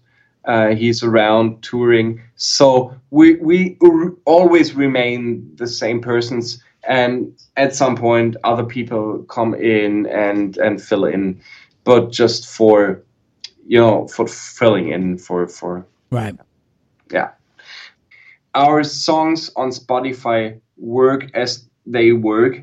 Uh, 0.44 0.74
he's 0.74 1.02
around 1.02 1.62
touring, 1.62 2.20
so 2.36 2.92
we 3.10 3.36
we 3.36 3.76
r- 3.82 4.12
always 4.24 4.74
remain 4.74 5.48
the 5.56 5.66
same 5.66 6.00
persons. 6.00 6.62
And 6.88 7.32
at 7.56 7.76
some 7.76 7.94
point, 7.94 8.36
other 8.42 8.64
people 8.64 9.22
come 9.28 9.54
in 9.54 10.06
and 10.06 10.56
and 10.58 10.82
fill 10.82 11.04
in 11.04 11.40
but 11.84 12.10
just 12.10 12.46
for 12.46 13.02
you 13.66 13.78
know 13.78 14.06
for 14.08 14.26
filling 14.26 14.88
in 14.88 15.18
for 15.18 15.46
for 15.48 15.86
Right. 16.10 16.34
yeah 17.10 17.30
our 18.54 18.84
songs 18.84 19.50
on 19.56 19.70
spotify 19.70 20.60
work 20.76 21.30
as 21.34 21.68
they 21.86 22.12
work 22.12 22.60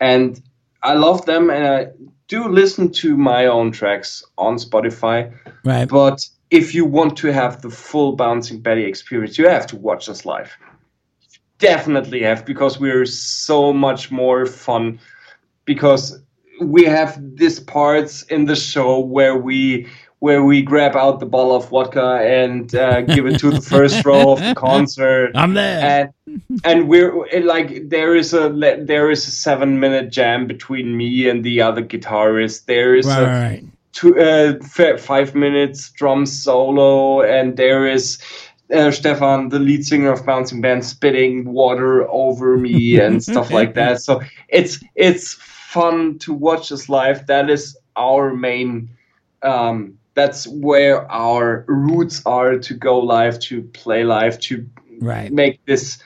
and 0.00 0.40
i 0.82 0.94
love 0.94 1.24
them 1.26 1.50
and 1.50 1.66
i 1.66 1.86
do 2.28 2.48
listen 2.48 2.90
to 2.92 3.16
my 3.16 3.46
own 3.46 3.70
tracks 3.72 4.24
on 4.36 4.56
spotify 4.56 5.32
Right. 5.64 5.88
but 5.88 6.26
if 6.50 6.74
you 6.74 6.84
want 6.84 7.16
to 7.18 7.32
have 7.32 7.62
the 7.62 7.70
full 7.70 8.16
Bouncing 8.16 8.60
Betty 8.60 8.84
experience 8.84 9.38
you 9.38 9.48
have 9.48 9.66
to 9.68 9.76
watch 9.76 10.08
us 10.08 10.24
live 10.24 10.56
definitely 11.58 12.22
have 12.22 12.46
because 12.46 12.78
we're 12.78 13.04
so 13.04 13.72
much 13.72 14.10
more 14.10 14.46
fun 14.46 14.98
because 15.64 16.20
we 16.60 16.84
have 16.84 17.18
these 17.36 17.60
parts 17.60 18.22
in 18.22 18.46
the 18.46 18.56
show 18.56 18.98
where 18.98 19.36
we 19.36 19.86
where 20.20 20.42
we 20.42 20.62
grab 20.62 20.96
out 20.96 21.20
the 21.20 21.26
bottle 21.26 21.54
of 21.54 21.68
vodka 21.68 22.20
and 22.22 22.74
uh, 22.74 23.02
give 23.02 23.24
it 23.26 23.38
to 23.38 23.50
the 23.50 23.60
first 23.60 24.04
row 24.04 24.32
of 24.32 24.40
the 24.40 24.54
concert. 24.54 25.30
I'm 25.36 25.54
there. 25.54 26.12
And 26.26 26.42
and 26.64 26.88
we're 26.88 27.24
like 27.42 27.88
there 27.88 28.16
is 28.16 28.34
a 28.34 28.48
there 28.50 29.10
is 29.10 29.26
a 29.28 29.30
seven 29.30 29.78
minute 29.78 30.10
jam 30.10 30.46
between 30.46 30.96
me 30.96 31.28
and 31.28 31.44
the 31.44 31.60
other 31.62 31.82
guitarist. 31.82 32.64
There 32.64 32.96
is 32.96 33.06
right, 33.06 33.22
a 33.22 33.26
right. 33.26 33.64
Two, 33.98 34.16
uh, 34.18 34.54
five 34.96 35.34
minutes 35.34 35.90
drum 35.90 36.24
solo, 36.24 37.22
and 37.22 37.56
there 37.56 37.86
is 37.86 38.18
uh, 38.72 38.90
Stefan, 38.92 39.48
the 39.48 39.58
lead 39.58 39.84
singer 39.84 40.12
of 40.12 40.24
Bouncing 40.24 40.60
Band, 40.60 40.84
spitting 40.84 41.44
water 41.52 42.08
over 42.08 42.56
me 42.56 43.00
and 43.04 43.22
stuff 43.22 43.50
like 43.50 43.74
that. 43.74 44.00
So 44.00 44.20
it's 44.48 44.78
it's 44.94 45.34
fun 45.34 46.18
to 46.20 46.32
watch 46.32 46.68
this 46.68 46.88
live. 46.88 47.26
That 47.26 47.50
is 47.50 47.76
our 47.96 48.32
main. 48.34 48.90
Um, 49.42 49.98
that's 50.14 50.46
where 50.48 51.10
our 51.10 51.64
roots 51.68 52.22
are 52.26 52.58
to 52.58 52.74
go 52.74 52.98
live, 52.98 53.38
to 53.40 53.62
play 53.62 54.04
live, 54.04 54.38
to 54.40 54.68
Right. 55.00 55.32
make 55.32 55.64
this 55.64 55.98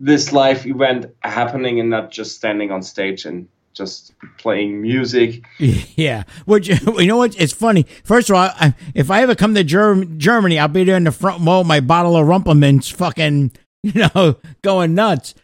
this 0.00 0.32
live 0.32 0.66
event 0.66 1.06
happening, 1.22 1.80
and 1.80 1.90
not 1.90 2.10
just 2.10 2.36
standing 2.36 2.70
on 2.72 2.82
stage 2.82 3.24
and 3.24 3.48
just 3.72 4.12
playing 4.38 4.80
music. 4.82 5.44
Yeah. 5.96 6.24
Which 6.46 6.68
you 6.98 7.06
know 7.06 7.16
what? 7.18 7.38
It's 7.40 7.52
funny. 7.52 7.86
First 8.04 8.30
of 8.30 8.36
all, 8.36 8.50
I, 8.58 8.74
if 8.94 9.10
I 9.10 9.22
ever 9.22 9.34
come 9.34 9.54
to 9.54 9.64
Germ- 9.64 10.18
Germany, 10.18 10.58
I'll 10.58 10.68
be 10.68 10.84
there 10.84 10.96
in 10.96 11.04
the 11.04 11.12
front 11.12 11.44
row, 11.46 11.62
my 11.64 11.80
bottle 11.80 12.16
of 12.16 12.26
Rumple 12.26 12.54
Minze, 12.54 12.88
fucking, 12.88 13.52
you 13.82 14.08
know, 14.14 14.36
going 14.62 14.94
nuts. 14.94 15.34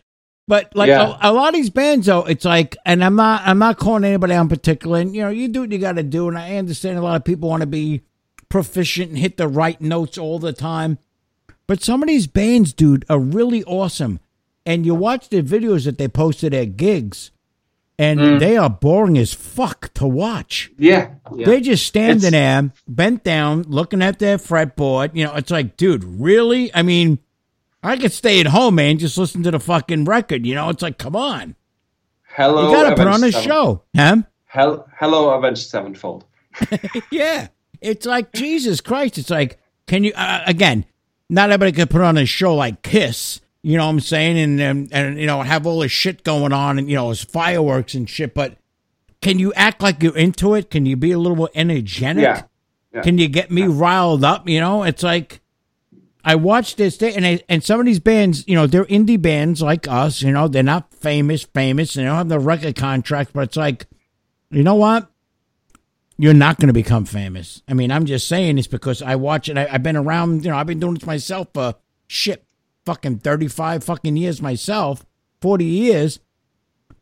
But 0.46 0.74
like 0.74 0.88
Yeah. 0.88 1.18
a, 1.20 1.30
a 1.30 1.32
lot 1.32 1.48
of 1.48 1.54
these 1.54 1.68
bands, 1.70 2.06
though, 2.06 2.24
it's 2.24 2.44
like, 2.46 2.76
and 2.86 3.04
I'm 3.04 3.16
not, 3.16 3.42
I'm 3.44 3.58
not 3.58 3.78
calling 3.78 4.04
anybody 4.04 4.32
out 4.32 4.42
in 4.42 4.48
particular. 4.48 4.98
And 5.00 5.14
you 5.14 5.22
know, 5.22 5.28
you 5.28 5.48
do 5.48 5.60
what 5.60 5.72
you 5.72 5.78
got 5.78 5.96
to 5.96 6.02
do, 6.02 6.28
and 6.28 6.38
I 6.38 6.56
understand 6.56 6.96
a 6.98 7.02
lot 7.02 7.16
of 7.16 7.24
people 7.24 7.48
want 7.50 7.60
to 7.60 7.66
be 7.66 8.00
proficient 8.48 9.10
and 9.10 9.18
hit 9.18 9.36
the 9.36 9.46
right 9.48 9.78
notes 9.80 10.16
all 10.16 10.38
the 10.38 10.54
time. 10.54 10.98
But 11.66 11.82
some 11.82 12.02
of 12.02 12.08
these 12.08 12.26
bands, 12.26 12.72
dude, 12.72 13.04
are 13.10 13.18
really 13.18 13.62
awesome. 13.64 14.20
And 14.64 14.86
you 14.86 14.94
watch 14.94 15.28
the 15.28 15.42
videos 15.42 15.84
that 15.84 15.98
they 15.98 16.08
posted 16.08 16.54
at 16.54 16.78
gigs, 16.78 17.30
and 17.98 18.40
they 18.40 18.56
are 18.56 18.70
boring 18.70 19.18
as 19.18 19.34
fuck 19.34 19.92
to 19.94 20.06
watch. 20.06 20.70
Yeah, 20.78 21.14
yeah. 21.34 21.46
They're 21.46 21.60
just 21.60 21.86
standing 21.86 22.28
It's- 22.28 22.32
there, 22.32 22.70
bent 22.86 23.24
down, 23.24 23.62
looking 23.62 24.02
at 24.02 24.18
their 24.18 24.38
fretboard. 24.38 25.14
You 25.14 25.24
know, 25.24 25.34
it's 25.34 25.50
like, 25.50 25.76
dude, 25.76 26.04
really? 26.04 26.72
I 26.74 26.82
mean, 26.82 27.18
I 27.82 27.96
could 27.96 28.12
stay 28.12 28.40
at 28.40 28.46
home, 28.46 28.76
man, 28.76 28.98
just 28.98 29.18
listen 29.18 29.42
to 29.42 29.50
the 29.50 29.60
fucking 29.60 30.04
record. 30.04 30.46
You 30.46 30.54
know, 30.54 30.68
it's 30.68 30.82
like, 30.82 30.98
come 30.98 31.16
on, 31.16 31.56
Hello, 32.36 32.68
you 32.70 32.76
got 32.76 32.90
to 32.90 32.96
put 32.96 33.06
on 33.08 33.24
a 33.24 33.32
Seven- 33.32 33.48
show, 33.48 33.82
huh? 33.96 34.16
Hel- 34.46 34.88
Hello, 34.98 35.30
Avenged 35.30 35.68
Sevenfold. 35.68 36.24
Yeah, 37.10 37.48
it's 37.80 38.06
like 38.06 38.32
Jesus 38.32 38.80
Christ. 38.80 39.18
It's 39.18 39.30
like, 39.30 39.58
can 39.86 40.04
you 40.04 40.12
uh, 40.14 40.42
again? 40.46 40.84
Not 41.30 41.50
everybody 41.50 41.72
could 41.72 41.90
put 41.90 42.00
on 42.00 42.16
a 42.16 42.24
show 42.26 42.54
like 42.54 42.82
Kiss. 42.82 43.40
You 43.62 43.76
know 43.76 43.84
what 43.84 43.90
I'm 43.90 44.00
saying? 44.00 44.38
And 44.38 44.60
and, 44.60 44.88
and 44.92 45.18
you 45.18 45.26
know 45.26 45.42
have 45.42 45.66
all 45.66 45.80
this 45.80 45.92
shit 45.92 46.24
going 46.24 46.52
on, 46.52 46.78
and 46.78 46.88
you 46.88 46.96
know 46.96 47.10
it's 47.10 47.24
fireworks 47.24 47.94
and 47.94 48.08
shit. 48.08 48.34
But 48.34 48.56
can 49.20 49.38
you 49.38 49.52
act 49.54 49.82
like 49.82 50.02
you're 50.02 50.16
into 50.16 50.54
it? 50.54 50.70
Can 50.70 50.86
you 50.86 50.96
be 50.96 51.12
a 51.12 51.18
little 51.18 51.36
more 51.36 51.50
energetic? 51.54 52.22
Yeah, 52.22 52.42
yeah. 52.92 53.02
Can 53.02 53.18
you 53.18 53.28
get 53.28 53.50
me 53.50 53.66
riled 53.66 54.24
up? 54.24 54.48
You 54.48 54.60
know, 54.60 54.84
it's 54.84 55.02
like 55.02 55.40
I 56.24 56.34
watched 56.34 56.76
this 56.76 56.98
day, 56.98 57.14
and 57.14 57.24
I, 57.24 57.40
and 57.48 57.64
some 57.64 57.80
of 57.80 57.86
these 57.86 58.00
bands, 58.00 58.46
you 58.46 58.54
know, 58.54 58.66
they're 58.66 58.84
indie 58.84 59.20
bands 59.20 59.62
like 59.62 59.88
us. 59.88 60.20
You 60.20 60.32
know, 60.32 60.46
they're 60.46 60.62
not 60.62 60.92
famous, 60.92 61.44
famous, 61.44 61.96
and 61.96 62.04
they 62.04 62.08
don't 62.08 62.16
have 62.16 62.28
the 62.28 62.38
record 62.38 62.76
contract. 62.76 63.30
But 63.32 63.44
it's 63.44 63.56
like, 63.56 63.86
you 64.50 64.62
know 64.62 64.74
what? 64.74 65.10
You're 66.18 66.34
not 66.34 66.58
going 66.58 66.66
to 66.66 66.74
become 66.74 67.04
famous. 67.04 67.62
I 67.68 67.74
mean, 67.74 67.92
I'm 67.92 68.04
just 68.04 68.26
saying 68.28 68.56
this 68.56 68.66
because 68.66 69.00
I 69.00 69.14
watch 69.14 69.48
it. 69.48 69.56
I, 69.56 69.68
I've 69.70 69.82
been 69.82 69.96
around. 69.96 70.44
You 70.44 70.50
know, 70.50 70.58
I've 70.58 70.66
been 70.66 70.80
doing 70.80 70.94
this 70.94 71.06
myself 71.06 71.48
for 71.54 71.76
shit, 72.08 72.44
fucking 72.88 73.18
thirty 73.18 73.48
five 73.48 73.84
fucking 73.84 74.16
years 74.16 74.40
myself, 74.40 75.04
forty 75.42 75.66
years. 75.66 76.20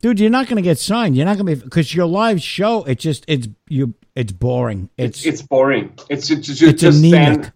Dude, 0.02 0.18
you're 0.20 0.30
not 0.38 0.46
going 0.48 0.56
to 0.56 0.62
get 0.70 0.78
signed. 0.78 1.16
You're 1.16 1.24
not 1.30 1.36
going 1.38 1.46
to 1.46 1.56
be 1.56 1.62
because 1.64 1.94
your 1.94 2.06
live 2.06 2.42
show. 2.42 2.82
It's 2.84 3.02
just 3.02 3.24
it's 3.28 3.46
you. 3.68 3.94
It's 4.16 4.32
boring. 4.32 4.90
It's 4.98 5.24
It's 5.24 5.42
boring. 5.42 5.92
It's 6.10 6.26
ju- 6.28 6.36
ju- 6.36 6.54
ju- 6.54 6.68
it's 6.70 6.82
just 6.82 6.98
anemic. 6.98 7.44
stand. 7.44 7.52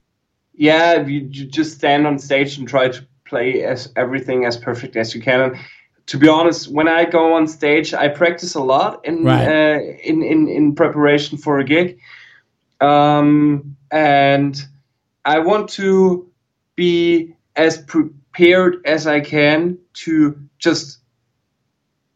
Yeah, 0.54 1.06
you, 1.06 1.20
you 1.30 1.44
just 1.46 1.74
stand 1.78 2.06
on 2.06 2.18
stage 2.18 2.56
and 2.58 2.68
try 2.68 2.88
to 2.88 3.00
play 3.24 3.62
as 3.64 3.92
everything 3.96 4.44
as 4.46 4.56
perfect 4.56 4.94
as 4.96 5.14
you 5.14 5.20
can. 5.22 5.40
And 5.40 5.56
to 6.06 6.18
be 6.18 6.28
honest, 6.28 6.70
when 6.70 6.86
I 6.88 7.04
go 7.04 7.34
on 7.34 7.46
stage, 7.48 7.92
I 7.94 8.08
practice 8.08 8.54
a 8.54 8.60
lot 8.62 9.04
in 9.04 9.24
Right. 9.24 9.48
uh, 9.48 9.80
in, 10.10 10.22
in 10.22 10.48
in 10.48 10.74
preparation 10.74 11.36
for 11.38 11.58
a 11.58 11.64
gig, 11.64 11.98
um, 12.80 13.76
and 13.90 14.54
I 15.24 15.38
want 15.40 15.68
to 15.80 16.26
be 16.76 17.34
as 17.56 17.78
prepared 18.32 18.80
as 18.84 19.06
I 19.06 19.20
can 19.20 19.78
to 19.94 20.38
just 20.58 20.98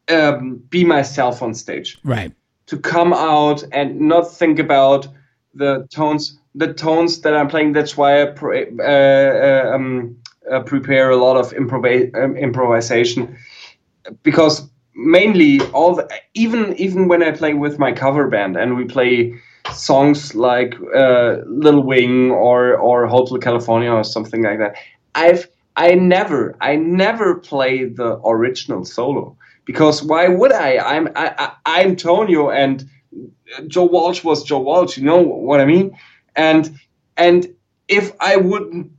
um, 0.08 0.62
be 0.68 0.84
myself 0.84 1.42
on 1.42 1.54
stage 1.54 1.98
right. 2.04 2.32
to 2.66 2.78
come 2.78 3.12
out 3.12 3.64
and 3.72 4.00
not 4.00 4.32
think 4.32 4.58
about 4.58 5.08
the 5.54 5.86
tones 5.90 6.38
the 6.56 6.72
tones 6.72 7.22
that 7.22 7.34
I'm 7.34 7.48
playing. 7.48 7.72
That's 7.72 7.96
why 7.96 8.22
I 8.22 8.26
pre- 8.26 8.78
uh, 8.78 8.84
uh, 8.84 9.72
um, 9.74 10.16
uh, 10.50 10.60
prepare 10.60 11.10
a 11.10 11.16
lot 11.16 11.36
of 11.36 11.52
improv- 11.52 12.14
um, 12.14 12.36
improvisation 12.36 13.36
because 14.22 14.68
mainly 14.94 15.60
all 15.72 15.96
the, 15.96 16.08
even 16.34 16.76
even 16.76 17.08
when 17.08 17.22
I 17.22 17.32
play 17.32 17.54
with 17.54 17.78
my 17.78 17.92
cover 17.92 18.28
band 18.28 18.56
and 18.56 18.76
we 18.76 18.84
play 18.84 19.34
songs 19.72 20.34
like 20.34 20.76
uh, 20.94 21.38
Little 21.46 21.82
Wing 21.82 22.30
or 22.30 22.76
or 22.76 23.06
Hotel 23.06 23.38
California 23.38 23.90
or 23.90 24.04
something 24.04 24.42
like 24.42 24.58
that, 24.58 24.76
I've 25.16 25.48
I 25.76 25.94
never 25.94 26.56
I 26.60 26.76
never 26.76 27.36
play 27.36 27.84
the 27.84 28.20
original 28.24 28.84
solo 28.84 29.36
because 29.64 30.02
why 30.02 30.28
would 30.28 30.52
I? 30.52 30.78
I'm 30.78 31.08
I, 31.16 31.34
I, 31.38 31.80
I'm 31.82 31.96
Tonio 31.96 32.50
and 32.50 32.88
Joe 33.66 33.84
Walsh 33.84 34.22
was 34.22 34.44
Joe 34.44 34.60
Walsh. 34.60 34.96
You 34.96 35.04
know 35.04 35.20
what 35.20 35.60
I 35.60 35.64
mean? 35.64 35.96
And 36.36 36.78
and 37.16 37.54
if 37.88 38.12
I 38.20 38.36
wouldn't 38.36 38.92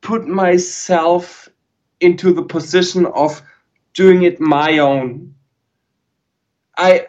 put 0.00 0.26
myself 0.26 1.48
into 2.00 2.32
the 2.32 2.42
position 2.42 3.06
of 3.06 3.40
doing 3.94 4.22
it 4.22 4.40
my 4.40 4.78
own, 4.78 5.34
I 6.76 7.08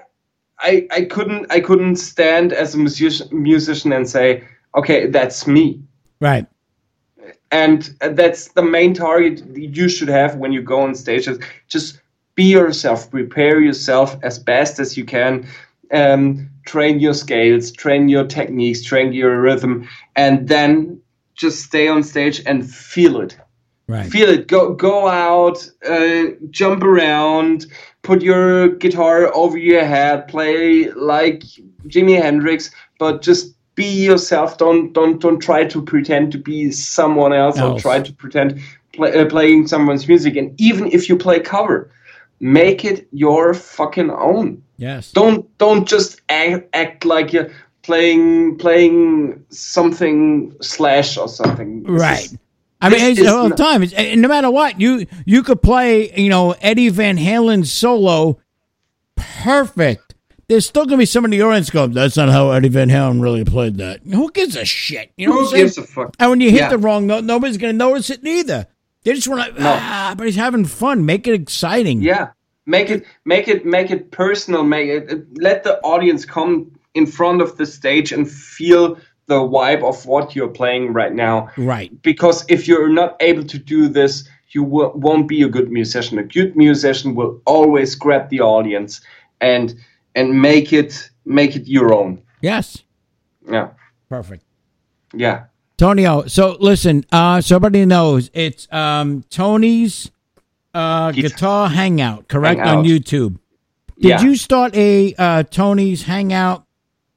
I 0.60 0.88
I 0.92 1.02
couldn't 1.04 1.52
I 1.52 1.60
couldn't 1.62 1.96
stand 1.96 2.52
as 2.54 2.76
a 2.76 2.78
musician 2.78 3.28
musician 3.32 3.94
and 3.94 4.10
say, 4.10 4.44
okay, 4.76 5.08
that's 5.08 5.48
me. 5.48 5.82
Right. 6.20 6.46
And 7.54 7.84
that's 8.00 8.48
the 8.54 8.64
main 8.64 8.96
target 8.96 9.44
you 9.56 9.88
should 9.88 10.08
have 10.08 10.38
when 10.38 10.52
you 10.52 10.64
go 10.64 10.82
on 10.82 10.96
stage. 10.96 11.30
Just 11.68 12.02
be 12.34 12.46
yourself, 12.46 13.12
prepare 13.12 13.62
yourself 13.62 14.18
as 14.24 14.40
best 14.40 14.80
as 14.80 14.98
you 14.98 15.06
can, 15.06 15.48
um, 15.92 16.50
train 16.66 17.00
your 17.00 17.14
scales, 17.14 17.72
train 17.72 18.10
your 18.10 18.26
techniques, 18.26 18.82
train 18.82 19.14
your 19.14 19.40
rhythm, 19.40 19.88
and 20.16 20.48
then 20.48 21.00
just 21.36 21.64
stay 21.64 21.88
on 21.88 22.02
stage 22.02 22.42
and 22.48 22.68
feel 22.68 23.22
it. 23.22 23.38
Right. 23.88 24.10
Feel 24.10 24.30
it. 24.30 24.48
Go 24.48 24.74
go 24.74 25.08
out, 25.08 25.70
uh, 25.88 26.24
jump 26.50 26.82
around, 26.82 27.68
put 28.02 28.24
your 28.24 28.70
guitar 28.70 29.32
over 29.36 29.60
your 29.60 29.86
head, 29.86 30.28
play 30.28 30.90
like 30.94 31.44
Jimi 31.88 32.20
Hendrix, 32.20 32.72
but 32.98 33.22
just 33.22 33.53
be 33.76 33.86
yourself. 34.06 34.58
Don't 34.58 34.94
don't 34.94 35.20
don't 35.22 35.40
try 35.40 35.64
to 35.66 35.82
pretend 35.82 36.32
to 36.34 36.38
be 36.38 36.72
someone 36.72 37.34
else, 37.34 37.60
or 37.60 37.80
try 37.80 38.02
to 38.02 38.14
pretend 38.14 38.60
play, 38.94 39.12
uh, 39.14 39.26
playing 39.26 39.68
someone's 39.68 40.08
music. 40.08 40.36
And 40.36 40.54
even 40.60 40.88
if 40.92 41.10
you 41.10 41.18
play 41.18 41.40
cover, 41.40 41.90
make 42.40 42.86
it 42.86 43.08
your 43.12 43.54
fucking 43.54 44.12
own. 44.12 44.62
yes. 44.78 45.12
Don't 45.12 45.46
don't 45.58 45.88
just 45.88 46.22
act, 46.30 46.68
act 46.74 47.06
like 47.06 47.34
you're 47.34 47.50
playing 47.84 48.58
playing 48.58 49.44
something 49.50 50.54
slash 50.62 51.18
or 51.18 51.28
something. 51.28 51.84
This 51.84 52.02
Right. 52.02 52.26
is- 52.26 52.38
I 52.82 52.90
mean, 52.90 53.00
it's, 53.02 53.26
all 53.30 53.48
the 53.48 53.56
time. 53.56 53.82
It's, 53.82 53.94
no 54.18 54.28
matter 54.28 54.52
what, 54.52 54.82
you 54.82 55.06
you 55.26 55.42
could 55.42 55.62
play, 55.62 56.12
you 56.20 56.28
know, 56.30 56.52
Eddie 56.62 56.90
Van 56.90 57.16
Halen's 57.18 57.72
solo, 57.72 58.40
perfect. 59.16 60.03
There's 60.54 60.68
still 60.68 60.86
gonna 60.86 60.98
be 61.00 61.06
some 61.08 61.26
in 61.26 61.32
the 61.32 61.42
audience 61.42 61.72
go, 61.72 61.88
"That's 61.88 62.16
not 62.16 62.30
how 62.30 62.52
Eddie 62.52 62.68
Van 62.70 62.88
Halen 62.88 63.20
really 63.24 63.44
played 63.44 63.78
that." 63.78 64.02
Who 64.06 64.32
gives 64.32 64.56
a 64.56 64.64
shit? 64.66 65.10
You 65.18 65.26
know 65.26 65.34
Who 65.34 65.40
what 65.40 65.46
I'm 65.46 65.52
saying? 65.52 65.64
gives 65.66 65.78
a 65.80 65.82
fuck? 65.82 66.16
And 66.20 66.30
when 66.30 66.42
you 66.42 66.52
hit 66.52 66.60
Yeah. 66.60 66.70
the 66.70 66.78
wrong 66.78 67.08
note, 67.08 67.24
nobody's 67.24 67.58
gonna 67.58 67.74
notice 67.74 68.12
it 68.12 68.22
neither. 68.22 68.68
They 69.04 69.14
just 69.14 69.28
want 69.28 69.56
to, 69.56 69.60
No. 69.64 69.76
ah, 69.76 70.14
but 70.16 70.28
he's 70.28 70.36
having 70.36 70.66
fun. 70.66 71.08
Make 71.08 71.28
it 71.28 71.34
exciting. 71.34 72.04
Yeah, 72.04 72.28
make 72.68 72.92
it 72.92 73.04
make 73.26 73.48
it 73.48 73.66
make 73.66 73.90
it 73.90 74.12
personal. 74.12 74.64
Make 74.64 74.90
it- 74.90 75.26
let 75.42 75.64
the 75.64 75.80
audience 75.82 76.24
come 76.24 76.68
in 76.94 77.08
front 77.08 77.42
of 77.42 77.58
the 77.58 77.66
stage 77.66 78.12
and 78.12 78.30
feel 78.30 78.98
the 79.26 79.40
vibe 79.40 79.84
of 79.84 80.06
what 80.06 80.36
you're 80.36 80.48
playing 80.50 80.94
right 80.94 81.16
now. 81.16 81.50
Right. 81.58 81.92
Because 82.04 82.46
if 82.48 82.68
you're 82.68 82.90
not 82.90 83.16
able 83.22 83.44
to 83.46 83.58
do 83.58 83.88
this, 83.88 84.24
you 84.52 84.62
won't 84.64 85.28
be 85.28 85.42
a 85.42 85.48
good 85.48 85.72
musician. 85.72 86.20
A 86.20 86.24
good 86.24 86.56
musician 86.56 87.16
will 87.16 87.42
always 87.48 87.96
grab 87.96 88.30
the 88.30 88.42
audience 88.42 89.02
and 89.42 89.74
and 90.16 90.42
make 90.42 90.74
it 90.74 91.10
make 91.26 91.56
it 91.56 91.68
your 91.68 91.94
own. 91.94 92.22
Yes. 92.42 92.84
Yeah. 93.50 93.70
Perfect. 94.10 94.44
Yeah. 95.14 95.46
Tonio. 95.78 96.26
So 96.28 96.58
listen, 96.60 97.06
uh, 97.12 97.42
so 97.42 97.56
everybody 97.56 97.86
knows 97.86 98.30
it's 98.34 98.68
um, 98.72 99.24
Toni's 99.30 100.12
uh, 100.74 101.12
Guitar- 101.12 101.30
guitar 101.30 101.70
hangout, 101.70 102.28
correct 102.28 102.62
on 102.62 102.84
YouTube. 102.84 103.40
Did 104.00 104.10
yeah. 104.10 104.22
you 104.22 104.36
start 104.36 104.76
a 104.76 105.14
uh, 105.18 105.44
Toni's 105.44 106.04
hangout 106.04 106.66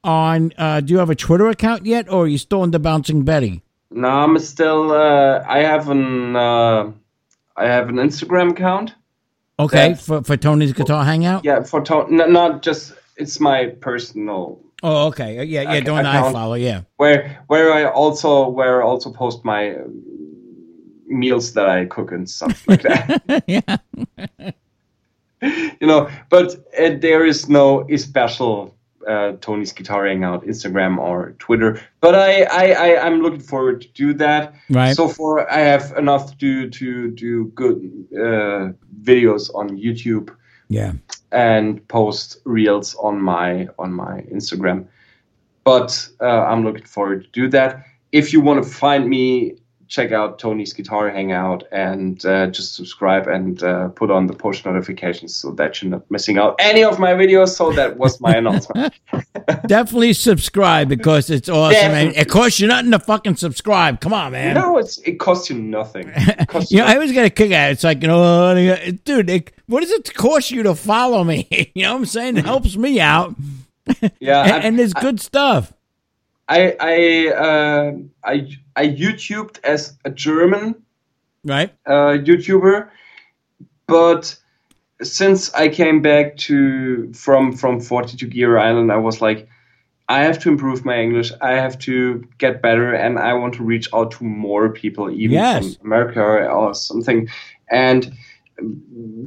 on? 0.04 0.52
Uh, 0.56 0.80
do 0.80 0.92
you 0.92 0.98
have 0.98 1.10
a 1.10 1.14
Twitter 1.14 1.48
account 1.48 1.86
yet, 1.86 2.08
or 2.10 2.24
are 2.24 2.26
you 2.26 2.38
still 2.38 2.62
in 2.64 2.70
the 2.70 2.78
Bouncing 2.78 3.22
Betty? 3.22 3.62
No, 3.90 4.08
I'm 4.08 4.38
still. 4.38 4.92
Uh, 4.92 5.44
I 5.46 5.58
have 5.58 5.88
an. 5.88 6.36
Uh, 6.36 6.92
I 7.56 7.64
have 7.66 7.88
an 7.88 7.96
Instagram 7.96 8.50
account. 8.50 8.94
Okay, 9.58 9.94
for 9.94 10.22
for 10.22 10.36
Toni's 10.36 10.72
guitar 10.72 11.04
hangout. 11.04 11.44
Yeah, 11.44 11.62
for 11.62 11.82
Toni, 11.82 12.16
not 12.16 12.62
just. 12.62 12.92
It's 13.18 13.40
my 13.40 13.68
personal 13.80 14.60
Oh, 14.82 15.06
okay. 15.08 15.42
Yeah, 15.44 15.62
yeah. 15.62 15.72
Ac- 15.72 15.84
Doing 15.84 16.06
I 16.06 16.32
follow. 16.32 16.54
Yeah. 16.54 16.82
where 16.96 17.42
where 17.46 17.72
I 17.72 17.84
also 17.84 18.48
where 18.48 18.82
I 18.82 18.86
also 18.86 19.10
post 19.10 19.44
my 19.44 19.70
uh, 19.70 19.84
meals 21.06 21.54
that 21.54 21.68
I 21.68 21.86
cook 21.86 22.12
and 22.12 22.28
stuff 22.28 22.62
like 22.68 22.82
that. 22.82 23.42
yeah. 23.46 23.76
you 25.80 25.86
know, 25.86 26.10
but 26.28 26.54
uh, 26.78 26.90
there 27.00 27.24
is 27.24 27.48
no 27.48 27.86
special 27.96 28.75
uh, 29.06 29.32
Toni's 29.40 29.72
Guitar 29.72 30.06
Hangout 30.06 30.44
Instagram 30.46 30.98
or 30.98 31.32
Twitter. 31.38 31.80
But 32.00 32.14
I, 32.14 32.42
I, 32.44 32.64
I 32.72 33.06
I'm 33.06 33.20
looking 33.22 33.40
forward 33.40 33.80
to 33.82 33.88
do 33.88 34.12
that. 34.14 34.54
Right. 34.70 34.96
So 34.96 35.08
far, 35.08 35.50
I 35.50 35.60
have 35.60 35.92
enough 35.96 36.30
to 36.30 36.36
do 36.36 36.70
to 36.70 37.10
do 37.10 37.44
good 37.54 37.76
uh, 38.14 38.72
videos 39.02 39.54
on 39.54 39.76
YouTube 39.78 40.34
Yeah. 40.68 40.92
and 41.32 41.86
post 41.88 42.38
reels 42.44 42.94
on 42.96 43.20
my 43.20 43.68
on 43.78 43.92
my 43.92 44.22
Instagram. 44.32 44.86
But 45.64 46.08
uh, 46.20 46.44
I'm 46.44 46.64
looking 46.64 46.84
forward 46.84 47.24
to 47.24 47.30
do 47.30 47.48
that. 47.48 47.84
If 48.12 48.32
you 48.32 48.40
want 48.40 48.62
to 48.62 48.68
find 48.70 49.08
me, 49.08 49.56
check 49.88 50.12
out 50.12 50.38
Toni's 50.38 50.72
Guitar 50.72 51.10
Hangout 51.10 51.64
and 51.72 52.24
uh, 52.26 52.46
just 52.48 52.74
subscribe 52.74 53.26
and 53.28 53.62
uh, 53.62 53.88
put 53.88 54.10
on 54.10 54.26
the 54.26 54.32
push 54.34 54.64
notifications 54.64 55.34
so 55.36 55.52
that 55.52 55.80
you're 55.80 55.90
not 55.90 56.10
missing 56.10 56.38
out 56.38 56.56
any 56.58 56.82
of 56.82 56.98
my 56.98 57.12
videos. 57.12 57.50
So 57.50 57.72
that 57.72 57.96
was 57.96 58.20
my 58.20 58.34
announcement. 58.36 58.94
Definitely 59.66 60.12
subscribe 60.14 60.88
because 60.88 61.30
it's 61.30 61.48
awesome. 61.48 61.92
And 61.92 62.16
it 62.16 62.28
costs 62.28 62.60
you 62.60 62.68
nothing 62.68 62.90
to 62.90 62.98
fucking 62.98 63.36
subscribe. 63.36 64.00
Come 64.00 64.12
on, 64.12 64.32
man. 64.32 64.54
no, 64.54 64.78
it's 64.78 64.98
it 64.98 65.20
costs 65.20 65.50
you 65.50 65.58
nothing. 65.58 66.10
Costs 66.48 66.70
You 66.76 66.78
know, 66.78 66.86
I 66.86 66.94
always 66.94 67.12
get 67.12 67.24
a 67.26 67.30
kick 67.30 67.52
out. 67.52 67.70
it. 67.70 67.72
It's 67.72 67.84
like, 67.84 68.02
you 68.02 68.08
know, 68.08 68.54
dude, 69.04 69.30
it, 69.30 69.52
what 69.66 69.80
does 69.80 69.90
it 69.90 70.14
cost 70.14 70.50
you 70.50 70.62
to 70.64 70.74
follow 70.74 71.22
me? 71.24 71.70
you 71.74 71.82
know 71.84 71.92
what 71.92 72.00
I'm 72.00 72.06
saying? 72.06 72.36
It 72.36 72.44
helps 72.44 72.76
me 72.76 73.00
out. 73.00 73.34
yeah, 74.18 74.42
And, 74.56 74.64
and 74.64 74.78
there's 74.78 74.92
good 74.94 75.20
stuff. 75.20 75.72
I 76.48 76.76
I 76.80 77.28
uh, 77.34 77.92
I 78.24 78.48
I 78.76 78.88
YouTubed 78.88 79.58
as 79.64 79.96
a 80.04 80.10
German 80.10 80.74
Right? 81.44 81.72
uh, 81.86 82.18
YouTuber, 82.18 82.88
but 83.86 84.36
since 85.02 85.52
I 85.54 85.68
came 85.68 86.02
back 86.02 86.36
to 86.38 87.12
from 87.12 87.52
from 87.52 87.80
42 87.80 88.26
Gear 88.26 88.58
Island, 88.58 88.90
I 88.90 88.96
was 88.96 89.20
like, 89.20 89.48
I 90.08 90.22
have 90.22 90.38
to 90.40 90.48
improve 90.48 90.84
my 90.84 90.98
English. 91.00 91.32
I 91.40 91.52
have 91.52 91.78
to 91.80 92.26
get 92.38 92.62
better, 92.62 92.94
and 92.94 93.18
I 93.18 93.34
want 93.34 93.54
to 93.54 93.62
reach 93.64 93.88
out 93.94 94.10
to 94.12 94.24
more 94.24 94.70
people, 94.70 95.10
even 95.10 95.34
Yes. 95.34 95.76
from 95.76 95.86
America 95.86 96.20
or 96.22 96.74
something. 96.74 97.28
And 97.70 98.12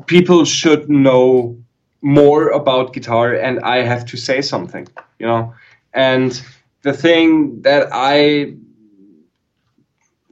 people 0.08 0.46
should 0.46 0.90
know 0.90 1.58
more 2.02 2.50
about 2.50 2.94
guitar, 2.94 3.34
and 3.34 3.60
I 3.60 3.78
have 3.84 4.06
to 4.06 4.18
say 4.18 4.42
something, 4.42 4.88
you 5.20 5.28
know. 5.28 5.54
And 5.94 6.42
the 6.82 6.94
thing 6.94 7.62
that 7.64 7.90
I 7.92 8.54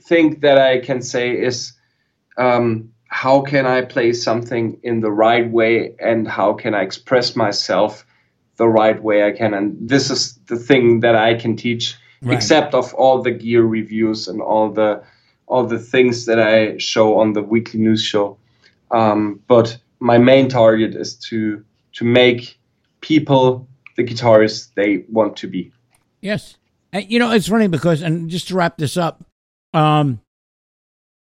think 0.01 0.41
that 0.41 0.57
I 0.57 0.79
can 0.79 1.01
say 1.01 1.31
is 1.31 1.73
um, 2.37 2.91
how 3.09 3.41
can 3.41 3.65
I 3.65 3.81
play 3.81 4.13
something 4.13 4.79
in 4.83 5.01
the 5.01 5.11
right 5.11 5.49
way 5.49 5.95
and 5.99 6.27
how 6.27 6.53
can 6.53 6.73
I 6.73 6.81
express 6.81 7.35
myself 7.35 8.05
the 8.57 8.67
right 8.67 9.01
way 9.01 9.23
I 9.23 9.31
can. 9.31 9.53
And 9.53 9.77
this 9.89 10.09
is 10.09 10.35
the 10.47 10.57
thing 10.57 11.01
that 11.01 11.15
I 11.15 11.35
can 11.35 11.55
teach, 11.55 11.95
Right. 12.23 12.35
except 12.35 12.73
of 12.73 12.95
all 12.95 13.21
the 13.21 13.29
gear 13.31 13.63
reviews 13.63 14.27
and 14.27 14.41
all 14.41 14.71
the 14.71 15.03
all 15.45 15.65
the 15.67 15.79
things 15.79 16.25
that 16.25 16.39
I 16.39 16.77
show 16.77 17.19
on 17.19 17.33
the 17.33 17.43
weekly 17.43 17.79
news 17.79 18.01
show. 18.01 18.37
Um, 18.89 19.39
but 19.47 19.77
my 19.99 20.17
main 20.17 20.49
target 20.49 20.95
is 20.95 21.15
to 21.29 21.63
to 21.93 22.05
make 22.05 22.59
people 23.01 23.67
the 23.97 24.03
guitarists 24.03 24.73
they 24.73 25.05
want 25.09 25.37
to 25.37 25.47
be. 25.47 25.71
Yes. 26.27 26.57
And, 26.91 27.09
you 27.09 27.19
know, 27.19 27.31
it's 27.31 27.47
funny 27.47 27.67
because, 27.67 28.01
and 28.01 28.29
just 28.29 28.49
to 28.49 28.55
wrap 28.55 28.77
this 28.77 28.97
up, 28.97 29.23
um, 29.73 30.19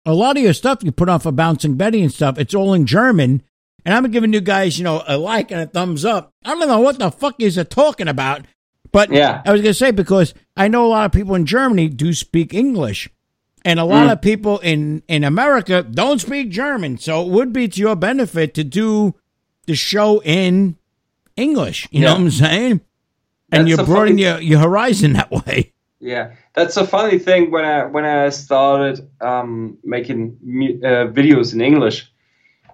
a 0.06 0.12
lot 0.14 0.36
of 0.36 0.42
your 0.42 0.52
stuff 0.52 0.78
you 0.82 0.92
put 0.92 1.08
on 1.08 1.20
for 1.20 1.32
Bouncing 1.32 1.76
Betty 1.76 2.02
and 2.02 2.12
stuff, 2.12 2.38
it's 2.38 2.54
all 2.54 2.74
in 2.74 2.86
German. 2.86 3.42
And 3.84 3.94
I'm 3.94 4.10
giving 4.10 4.32
you 4.32 4.40
guys, 4.40 4.78
you 4.78 4.84
know, 4.84 5.02
a 5.06 5.18
like 5.18 5.50
and 5.50 5.60
a 5.60 5.66
thumbs 5.66 6.04
up. 6.04 6.32
I 6.44 6.54
don't 6.54 6.68
know 6.68 6.80
what 6.80 6.98
the 6.98 7.10
fuck 7.10 7.34
is 7.38 7.58
it 7.58 7.68
talking 7.70 8.08
about. 8.08 8.46
But 8.92 9.10
Yeah. 9.12 9.42
I 9.44 9.52
was 9.52 9.60
going 9.60 9.70
to 9.70 9.78
say, 9.78 9.90
because 9.90 10.32
I 10.56 10.68
know 10.68 10.86
a 10.86 10.88
lot 10.88 11.04
of 11.06 11.12
people 11.12 11.34
in 11.34 11.44
Germany 11.46 11.88
do 11.88 12.14
speak 12.14 12.54
English. 12.54 13.10
And 13.66 13.80
a 13.80 13.84
lot 13.84 14.10
of 14.10 14.20
people 14.20 14.58
in, 14.58 15.02
in 15.08 15.24
America 15.24 15.82
don't 15.82 16.20
speak 16.20 16.50
German. 16.50 16.98
So 16.98 17.22
it 17.22 17.28
would 17.28 17.52
be 17.52 17.66
to 17.68 17.80
your 17.80 17.96
benefit 17.96 18.52
to 18.54 18.64
do 18.64 19.14
the 19.66 19.74
show 19.74 20.20
in 20.22 20.76
English. 21.36 21.88
You 21.90 22.00
know 22.02 22.12
what 22.12 22.20
I'm 22.20 22.30
saying? 22.30 22.80
And 23.54 23.68
you're 23.68 23.84
broadening 23.84 24.18
your, 24.18 24.40
your 24.40 24.60
horizon 24.60 25.12
that 25.14 25.30
way. 25.30 25.72
Yeah, 26.00 26.32
that's 26.54 26.76
a 26.76 26.86
funny 26.86 27.18
thing. 27.18 27.50
When 27.50 27.64
I 27.64 27.86
when 27.86 28.04
I 28.04 28.28
started 28.28 29.08
um, 29.22 29.78
making 29.84 30.36
uh, 30.84 31.08
videos 31.12 31.54
in 31.54 31.60
English, 31.62 32.10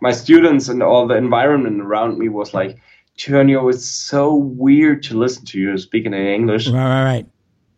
my 0.00 0.10
students 0.12 0.68
and 0.68 0.82
all 0.82 1.06
the 1.06 1.16
environment 1.16 1.80
around 1.80 2.18
me 2.18 2.28
was 2.28 2.52
like, 2.52 2.78
"Tonio, 3.16 3.68
it's 3.68 3.88
so 3.88 4.34
weird 4.34 5.02
to 5.04 5.18
listen 5.18 5.44
to 5.46 5.60
you 5.60 5.78
speaking 5.78 6.12
in 6.12 6.26
English." 6.26 6.66
Right, 6.68 6.74
right, 6.84 7.04
right. 7.04 7.26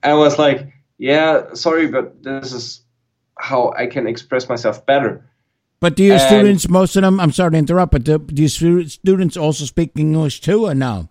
I 0.02 0.14
was 0.14 0.38
like, 0.38 0.72
"Yeah, 0.96 1.52
sorry, 1.52 1.88
but 1.88 2.22
this 2.22 2.52
is 2.54 2.80
how 3.38 3.74
I 3.76 3.86
can 3.86 4.06
express 4.06 4.48
myself 4.48 4.86
better." 4.86 5.28
But 5.80 5.96
do 5.96 6.04
your 6.04 6.14
And- 6.14 6.22
students, 6.22 6.68
most 6.68 6.96
of 6.96 7.02
them, 7.02 7.18
I'm 7.20 7.32
sorry 7.32 7.50
to 7.50 7.58
interrupt, 7.58 7.92
but 7.92 8.04
do, 8.04 8.16
do 8.18 8.42
your 8.42 8.86
students 8.88 9.36
also 9.36 9.64
speak 9.64 9.90
English 9.96 10.40
too 10.40 10.64
or 10.66 10.74
no? 10.74 11.08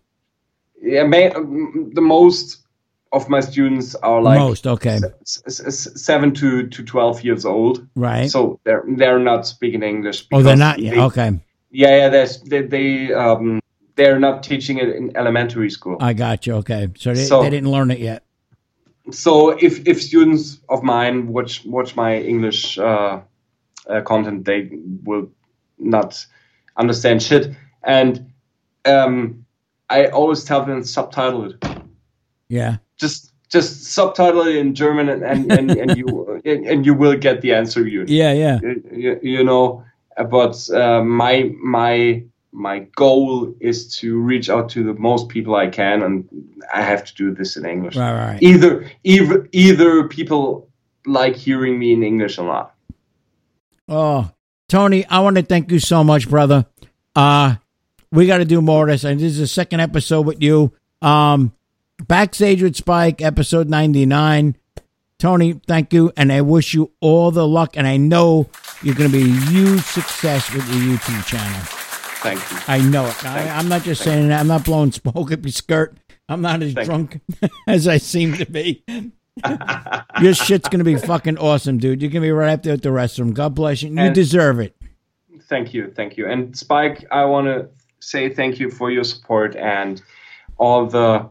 Yeah, 0.81 1.03
ma- 1.03 1.31
um, 1.35 1.91
the 1.93 2.01
most 2.01 2.57
of 3.13 3.27
my 3.29 3.39
students 3.41 3.93
are 3.95 4.21
like 4.21 4.39
most, 4.39 4.65
okay. 4.65 4.99
s- 5.21 5.41
s- 5.45 6.01
seven 6.01 6.33
to, 6.35 6.67
to 6.67 6.83
twelve 6.83 7.23
years 7.23 7.45
old, 7.45 7.87
Right. 7.95 8.29
so 8.31 8.59
they're 8.63 8.83
they're 8.97 9.19
not 9.19 9.45
speaking 9.45 9.83
English. 9.83 10.27
oh, 10.31 10.41
they're 10.41 10.55
not 10.55 10.79
yet. 10.79 10.95
they- 10.95 11.01
Okay. 11.01 11.39
Yeah, 11.71 11.97
yeah, 11.97 12.25
they 12.49 12.61
they 12.63 13.13
um 13.13 13.59
they're 13.95 14.19
not 14.19 14.43
teaching 14.43 14.77
it 14.79 14.89
in 14.89 15.15
elementary 15.15 15.69
school. 15.69 15.97
I 15.99 16.13
got 16.13 16.47
you. 16.47 16.55
Okay. 16.55 16.87
So 16.97 17.13
they, 17.13 17.23
So- 17.25 17.41
they 17.43 17.49
didn't 17.49 17.69
learn 17.71 17.91
it 17.91 17.99
yet. 17.99 18.23
so 19.11 19.49
if 19.49 19.85
if 19.87 20.01
students 20.01 20.59
of 20.69 20.81
mine 20.83 21.27
watch 21.27 21.63
watch 21.65 21.95
my 21.95 22.17
English 22.17 22.77
uh, 22.79 23.19
uh, 23.89 24.01
content, 24.01 24.45
they 24.45 24.69
will 25.03 25.27
not 25.77 26.25
understand 26.77 27.21
shit. 27.21 27.51
And 27.83 28.31
um, 28.85 29.40
I 29.91 30.07
always 30.07 30.43
tell 30.43 30.65
them 30.65 30.83
subtitle 30.83 31.51
it. 31.51 31.65
Yeah. 32.47 32.77
Just 32.97 33.33
just 33.49 33.83
subtitle 33.85 34.47
it 34.47 34.55
in 34.55 34.73
German, 34.73 35.09
and 35.09 35.23
and, 35.23 35.51
and, 35.51 35.71
and 35.71 35.97
you 35.97 36.41
and, 36.45 36.65
and 36.65 36.85
you 36.85 36.93
will 36.93 37.17
get 37.17 37.41
the 37.41 37.53
answer 37.53 37.87
you 37.87 38.05
Yeah, 38.07 38.33
yeah. 38.33 38.59
you, 38.91 39.19
you 39.21 39.43
know 39.43 39.83
but 40.29 40.69
uh, 40.71 41.03
my 41.03 41.51
my 41.61 42.23
my 42.51 42.79
goal 42.95 43.53
is 43.59 43.95
to 43.97 44.19
reach 44.19 44.49
out 44.49 44.69
to 44.69 44.83
the 44.83 44.93
most 44.95 45.29
people 45.29 45.55
i 45.55 45.67
can 45.67 46.03
and 46.03 46.27
i 46.73 46.81
have 46.81 47.03
to 47.05 47.15
do 47.15 47.33
this 47.33 47.55
in 47.55 47.65
english 47.65 47.95
Right, 47.95 48.13
right, 48.13 48.43
either 48.43 48.91
either 49.05 49.47
either 49.53 50.07
people 50.09 50.67
like 51.05 51.37
hearing 51.37 51.79
me 51.79 51.93
in 51.93 52.03
english 52.03 52.37
or 52.37 52.45
not 52.45 52.75
Oh, 53.93 54.31
Toni, 54.69 55.05
I 55.07 55.19
want 55.19 55.35
to 55.35 55.43
thank 55.43 55.69
you 55.69 55.79
so 55.79 56.01
much, 56.01 56.29
brother. 56.29 56.65
Uh, 57.13 57.55
we 58.11 58.27
got 58.27 58.37
to 58.37 58.45
do 58.45 58.61
more 58.61 58.83
of 58.87 58.89
this. 58.93 59.03
And 59.03 59.19
this 59.19 59.33
is 59.33 59.37
the 59.39 59.47
second 59.47 59.79
episode 59.79 60.25
with 60.25 60.41
you. 60.41 60.73
Um, 61.01 61.53
Backstage 62.07 62.61
with 62.63 62.75
Spike, 62.75 63.21
episode 63.21 63.69
99. 63.69 64.55
Toni, 65.19 65.53
thank 65.67 65.93
you. 65.93 66.11
And 66.17 66.31
I 66.31 66.41
wish 66.41 66.73
you 66.73 66.91
all 66.99 67.31
the 67.31 67.47
luck. 67.47 67.77
And 67.77 67.85
I 67.87 67.97
know 67.97 68.49
you're 68.81 68.95
going 68.95 69.11
to 69.11 69.17
be 69.17 69.23
a 69.29 69.33
huge 69.51 69.81
success 69.83 70.51
with 70.53 70.67
your 70.69 70.97
YouTube 70.97 71.25
channel. 71.25 71.59
thank 72.23 72.39
you 72.51 72.57
I 72.67 72.79
know 72.79 73.05
it. 73.05 73.23
I, 73.25 73.49
I'm 73.49 73.69
not 73.69 73.83
just 73.83 74.01
saying 74.03 74.29
that. 74.29 74.39
I'm 74.39 74.47
not 74.47 74.65
blowing 74.65 74.91
smoke 74.91 75.31
up 75.31 75.43
your 75.43 75.51
skirt. 75.51 75.95
I'm 76.27 76.41
not 76.41 76.63
as 76.63 76.73
Thank 76.73 76.85
drunk 76.87 77.19
as 77.67 77.87
I 77.87 77.97
seem 77.97 78.33
to 78.37 78.45
be. 78.45 78.83
your 80.21 80.33
shit's 80.33 80.69
going 80.69 80.79
to 80.79 80.83
be 80.85 80.95
fucking 80.95 81.37
awesome, 81.37 81.77
dude. 81.77 82.01
You're 82.01 82.09
going 82.11 82.21
to 82.21 82.27
be 82.27 82.31
right 82.31 82.53
up 82.53 82.63
there 82.63 82.73
at 82.73 82.81
the 82.81 82.91
rest 82.91 83.19
of 83.19 83.25
them. 83.25 83.33
God 83.33 83.53
bless 83.55 83.83
you. 83.83 83.89
You 83.89 83.97
And- 83.99 84.15
deserve 84.15 84.59
it. 84.59 84.75
thank 85.49 85.73
you 85.73 85.91
thank 85.95 86.15
you 86.15 86.27
and 86.29 86.55
spike 86.57 87.05
i 87.11 87.25
want 87.25 87.45
to 87.45 87.67
say 88.01 88.29
thank 88.29 88.59
you 88.59 88.69
for 88.69 88.91
your 88.91 89.03
support 89.03 89.55
and 89.55 90.01
all 90.57 90.85
the 90.85 91.29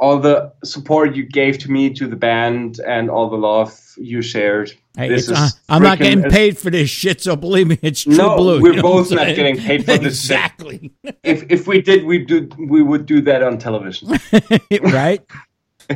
all 0.00 0.18
the 0.18 0.52
support 0.64 1.14
you 1.14 1.22
gave 1.24 1.56
to 1.58 1.70
me, 1.70 1.88
to 1.94 2.08
the 2.08 2.16
band, 2.16 2.80
and 2.80 3.08
all 3.08 3.30
the 3.30 3.36
love 3.36 3.78
you 3.96 4.20
shared. 4.22 4.72
Hey, 4.96 5.08
This 5.08 5.28
is 5.28 5.38
uh, 5.38 5.48
I'm 5.68 5.82
not 5.82 5.98
getting 5.98 6.24
paid 6.24 6.58
for 6.58 6.68
this 6.70 6.90
shit, 6.90 7.20
so 7.20 7.36
believe 7.36 7.68
me, 7.68 7.78
it's 7.80 8.02
true 8.02 8.14
No, 8.16 8.36
blue. 8.36 8.60
we're 8.60 8.70
you 8.74 8.82
know 8.82 8.90
what 8.90 9.08
both 9.08 9.10
not 9.12 9.20
saying? 9.20 9.36
getting 9.36 9.56
paid 9.56 9.84
for 9.84 9.96
this 9.98 10.20
shit. 10.24 10.36
exactly. 10.36 10.92
If 11.22 11.44
if 11.50 11.66
we 11.66 11.80
did, 11.80 12.04
we 12.04 12.18
do 12.24 12.48
we 12.58 12.82
would 12.82 13.06
do 13.06 13.20
that 13.22 13.42
on 13.42 13.58
television. 13.58 14.08
right? 14.82 15.22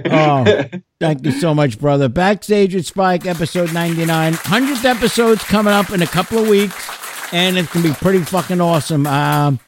Oh, 0.04 0.64
thank 1.00 1.24
you 1.24 1.32
so 1.32 1.54
much, 1.54 1.78
brother. 1.80 2.10
Backstage 2.10 2.74
with 2.74 2.84
Spike, 2.86 3.24
episode 3.24 3.72
99. 3.72 4.34
100th 4.34 4.84
episode's 4.84 5.42
coming 5.44 5.72
up 5.72 5.90
in 5.90 6.02
a 6.02 6.06
couple 6.06 6.36
of 6.38 6.46
weeks, 6.46 6.76
and 7.32 7.56
it's 7.56 7.72
going 7.72 7.84
to 7.86 7.92
be 7.92 7.94
pretty 7.94 8.18
fucking 8.20 8.60
awesome. 8.60 9.06
Um, 9.06 9.58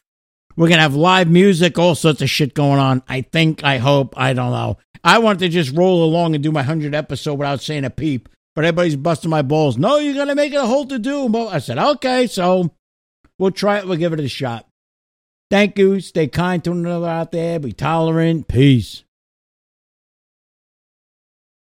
we're 0.55 0.67
going 0.67 0.77
to 0.77 0.83
have 0.83 0.95
live 0.95 1.29
music, 1.29 1.77
all 1.77 1.95
sorts 1.95 2.21
of 2.21 2.29
shit 2.29 2.53
going 2.53 2.79
on. 2.79 3.03
I 3.07 3.21
think, 3.21 3.63
I 3.63 3.77
hope, 3.77 4.13
I 4.17 4.33
don't 4.33 4.51
know. 4.51 4.77
I 5.03 5.19
want 5.19 5.39
to 5.39 5.49
just 5.49 5.75
roll 5.75 6.03
along 6.03 6.35
and 6.35 6.43
do 6.43 6.51
my 6.51 6.61
100 6.61 6.93
episode 6.93 7.35
without 7.35 7.61
saying 7.61 7.85
a 7.85 7.89
peep, 7.89 8.29
but 8.55 8.65
everybody's 8.65 8.95
busting 8.95 9.31
my 9.31 9.41
balls. 9.41 9.77
No, 9.77 9.97
you're 9.97 10.13
going 10.13 10.27
to 10.27 10.35
make 10.35 10.53
it 10.53 10.57
a 10.57 10.65
whole 10.65 10.85
to 10.87 10.99
do. 10.99 11.35
I 11.47 11.59
said, 11.59 11.77
okay, 11.77 12.27
so 12.27 12.71
we'll 13.39 13.51
try 13.51 13.79
it. 13.79 13.87
We'll 13.87 13.97
give 13.97 14.13
it 14.13 14.19
a 14.19 14.27
shot. 14.27 14.67
Thank 15.49 15.77
you. 15.77 15.99
Stay 15.99 16.27
kind 16.27 16.63
to 16.63 16.71
one 16.71 16.85
another 16.85 17.07
out 17.07 17.31
there. 17.31 17.59
Be 17.59 17.73
tolerant. 17.73 18.47
Peace. 18.47 19.03